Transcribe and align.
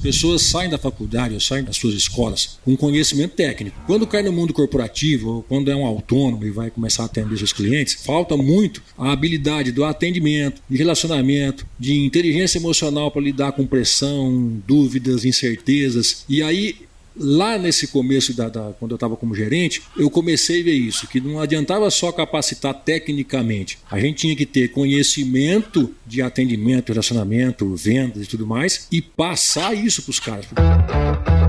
pessoas 0.00 0.42
saem 0.42 0.70
da 0.70 0.78
faculdade 0.78 1.34
ou 1.34 1.40
saem 1.40 1.64
das 1.64 1.76
suas 1.76 1.94
escolas 1.94 2.58
com 2.64 2.76
conhecimento 2.76 3.34
técnico. 3.34 3.80
Quando 3.86 4.06
cai 4.06 4.22
no 4.22 4.32
mundo 4.32 4.52
corporativo 4.52 5.36
ou 5.36 5.42
quando 5.42 5.70
é 5.70 5.76
um 5.76 5.86
autônomo 5.86 6.44
e 6.44 6.50
vai 6.50 6.70
começar 6.70 7.04
a 7.04 7.06
atender 7.06 7.36
seus 7.36 7.52
clientes, 7.52 7.94
falta 8.04 8.36
muito 8.36 8.82
a 8.96 9.12
habilidade 9.12 9.72
do 9.72 9.84
atendimento, 9.84 10.62
de 10.68 10.76
relacionamento, 10.76 11.66
de 11.78 11.94
inteligência 11.94 12.58
emocional 12.58 13.10
para 13.10 13.22
lidar 13.22 13.52
com 13.52 13.66
pressão, 13.66 14.60
dúvidas, 14.66 15.24
incertezas. 15.24 16.24
E 16.28 16.42
aí 16.42 16.89
lá 17.16 17.58
nesse 17.58 17.88
começo, 17.88 18.34
da, 18.34 18.48
da 18.48 18.72
quando 18.78 18.92
eu 18.92 18.96
estava 18.96 19.16
como 19.16 19.34
gerente, 19.34 19.82
eu 19.96 20.10
comecei 20.10 20.60
a 20.60 20.64
ver 20.64 20.74
isso, 20.74 21.06
que 21.06 21.20
não 21.20 21.40
adiantava 21.40 21.90
só 21.90 22.12
capacitar 22.12 22.74
tecnicamente. 22.74 23.78
A 23.90 23.98
gente 23.98 24.18
tinha 24.18 24.36
que 24.36 24.46
ter 24.46 24.68
conhecimento 24.68 25.94
de 26.06 26.22
atendimento, 26.22 26.90
relacionamento, 26.90 27.74
vendas 27.74 28.24
e 28.24 28.26
tudo 28.26 28.46
mais, 28.46 28.86
e 28.90 29.00
passar 29.00 29.74
isso 29.74 30.02
para 30.02 30.10
os 30.10 30.20
caras. 30.20 31.39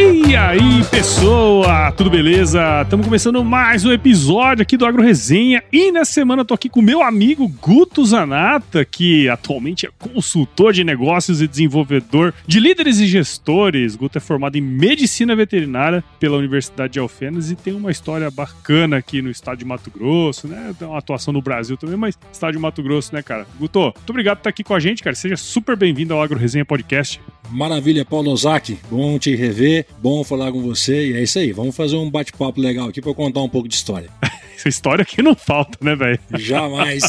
E 0.00 0.36
aí, 0.36 0.84
pessoa, 0.92 1.90
tudo 1.90 2.08
beleza? 2.08 2.82
Estamos 2.82 3.04
começando 3.04 3.42
mais 3.42 3.84
um 3.84 3.90
episódio 3.90 4.62
aqui 4.62 4.76
do 4.76 4.86
Agro 4.86 5.02
Resenha 5.02 5.60
e 5.72 5.90
nessa 5.90 6.12
semana 6.12 6.42
eu 6.42 6.46
tô 6.46 6.54
aqui 6.54 6.68
com 6.68 6.80
meu 6.80 7.02
amigo 7.02 7.48
Guto 7.48 8.06
Zanata, 8.06 8.84
que 8.84 9.28
atualmente 9.28 9.86
é 9.86 9.90
consultor 9.98 10.72
de 10.72 10.84
negócios 10.84 11.42
e 11.42 11.48
desenvolvedor 11.48 12.32
de 12.46 12.60
líderes 12.60 13.00
e 13.00 13.08
gestores. 13.08 13.96
Guto 13.96 14.18
é 14.18 14.20
formado 14.20 14.56
em 14.56 14.60
medicina 14.60 15.34
veterinária 15.34 16.04
pela 16.20 16.36
Universidade 16.36 16.92
de 16.92 17.00
Alfenas 17.00 17.50
e 17.50 17.56
tem 17.56 17.74
uma 17.74 17.90
história 17.90 18.30
bacana 18.30 18.98
aqui 18.98 19.20
no 19.20 19.30
estado 19.30 19.58
de 19.58 19.64
Mato 19.64 19.90
Grosso, 19.90 20.46
né? 20.46 20.76
Tem 20.78 20.86
uma 20.86 20.98
atuação 20.98 21.34
no 21.34 21.42
Brasil 21.42 21.76
também, 21.76 21.96
mas 21.96 22.16
estado 22.32 22.52
de 22.52 22.58
Mato 22.60 22.84
Grosso, 22.84 23.12
né, 23.12 23.20
cara? 23.20 23.48
Guto, 23.58 23.80
muito 23.80 24.10
obrigado 24.10 24.36
por 24.36 24.42
estar 24.42 24.50
aqui 24.50 24.62
com 24.62 24.74
a 24.74 24.78
gente, 24.78 25.02
cara. 25.02 25.16
Seja 25.16 25.36
super 25.36 25.76
bem-vindo 25.76 26.14
ao 26.14 26.22
Agro 26.22 26.38
Resenha 26.38 26.64
Podcast. 26.64 27.20
Maravilha, 27.50 28.04
Paulo 28.04 28.30
Ozaki. 28.30 28.78
Bom 28.90 29.18
te 29.18 29.34
rever, 29.34 29.86
bom 30.00 30.22
falar 30.22 30.52
com 30.52 30.62
você. 30.62 31.08
E 31.08 31.16
é 31.16 31.22
isso 31.22 31.38
aí, 31.38 31.52
vamos 31.52 31.76
fazer 31.76 31.96
um 31.96 32.10
bate-papo 32.10 32.60
legal 32.60 32.88
aqui 32.88 33.00
para 33.00 33.14
contar 33.14 33.40
um 33.40 33.48
pouco 33.48 33.68
de 33.68 33.74
história. 33.74 34.10
Essa 34.54 34.68
história 34.70 35.02
aqui 35.02 35.22
não 35.22 35.34
falta, 35.34 35.78
né, 35.80 35.94
velho? 35.94 36.18
Jamais. 36.34 37.04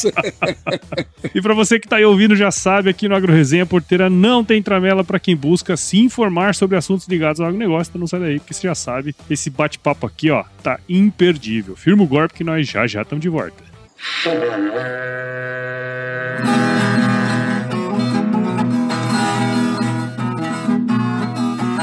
e 1.33 1.41
para 1.41 1.53
você 1.53 1.79
que 1.79 1.87
tá 1.87 1.97
aí 1.97 2.05
ouvindo, 2.05 2.35
já 2.35 2.51
sabe, 2.51 2.89
aqui 2.89 3.07
no 3.07 3.15
Agro 3.15 3.33
Resenha 3.33 3.65
Porteira 3.65 4.09
não 4.09 4.43
tem 4.43 4.61
tramela 4.61 5.03
para 5.03 5.19
quem 5.19 5.35
busca 5.35 5.75
se 5.75 5.99
informar 5.99 6.55
sobre 6.55 6.77
assuntos 6.77 7.07
ligados 7.07 7.41
ao 7.41 7.47
agronegócio. 7.47 7.91
Então 7.91 7.99
não 7.99 8.07
sai 8.07 8.19
daí, 8.19 8.39
porque 8.39 8.53
você 8.53 8.67
já 8.67 8.75
sabe, 8.75 9.15
esse 9.29 9.49
bate-papo 9.49 10.07
aqui, 10.07 10.29
ó, 10.29 10.43
tá 10.63 10.79
imperdível. 10.87 11.75
Firma 11.75 12.03
o 12.03 12.07
golpe 12.07 12.35
que 12.35 12.43
nós 12.43 12.67
já 12.67 12.87
já 12.87 13.01
estamos 13.01 13.21
de 13.21 13.29
volta. 13.29 13.69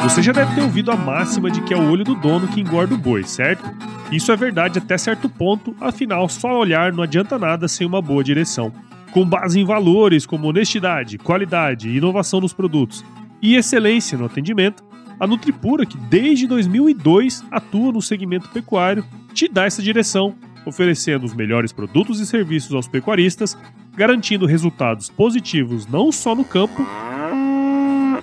Você 0.06 0.22
já 0.22 0.30
deve 0.30 0.54
ter 0.54 0.62
ouvido 0.62 0.92
a 0.92 0.96
máxima 0.96 1.50
de 1.50 1.60
que 1.62 1.74
é 1.74 1.76
o 1.76 1.90
olho 1.90 2.04
do 2.04 2.14
dono 2.14 2.46
que 2.46 2.60
engorda 2.60 2.94
o 2.94 2.96
boi, 2.96 3.24
certo? 3.24 3.68
Isso 4.10 4.30
é 4.30 4.36
verdade 4.36 4.78
até 4.78 4.96
certo 4.96 5.28
ponto, 5.28 5.74
afinal, 5.80 6.28
só 6.28 6.60
olhar 6.60 6.92
não 6.92 7.02
adianta 7.02 7.36
nada 7.36 7.66
sem 7.66 7.84
uma 7.84 8.00
boa 8.00 8.22
direção. 8.22 8.72
Com 9.10 9.26
base 9.26 9.58
em 9.58 9.64
valores 9.64 10.24
como 10.24 10.46
honestidade, 10.46 11.18
qualidade, 11.18 11.90
inovação 11.90 12.40
nos 12.40 12.52
produtos 12.52 13.04
e 13.42 13.56
excelência 13.56 14.16
no 14.16 14.26
atendimento, 14.26 14.84
a 15.18 15.26
Nutripura, 15.26 15.84
que 15.84 15.98
desde 15.98 16.46
2002 16.46 17.44
atua 17.50 17.90
no 17.90 18.00
segmento 18.00 18.48
pecuário, 18.50 19.04
te 19.34 19.48
dá 19.48 19.64
essa 19.64 19.82
direção, 19.82 20.36
oferecendo 20.64 21.26
os 21.26 21.34
melhores 21.34 21.72
produtos 21.72 22.20
e 22.20 22.26
serviços 22.26 22.72
aos 22.72 22.86
pecuaristas, 22.86 23.58
garantindo 23.96 24.46
resultados 24.46 25.10
positivos 25.10 25.84
não 25.88 26.12
só 26.12 26.32
no 26.32 26.44
campo, 26.44 26.86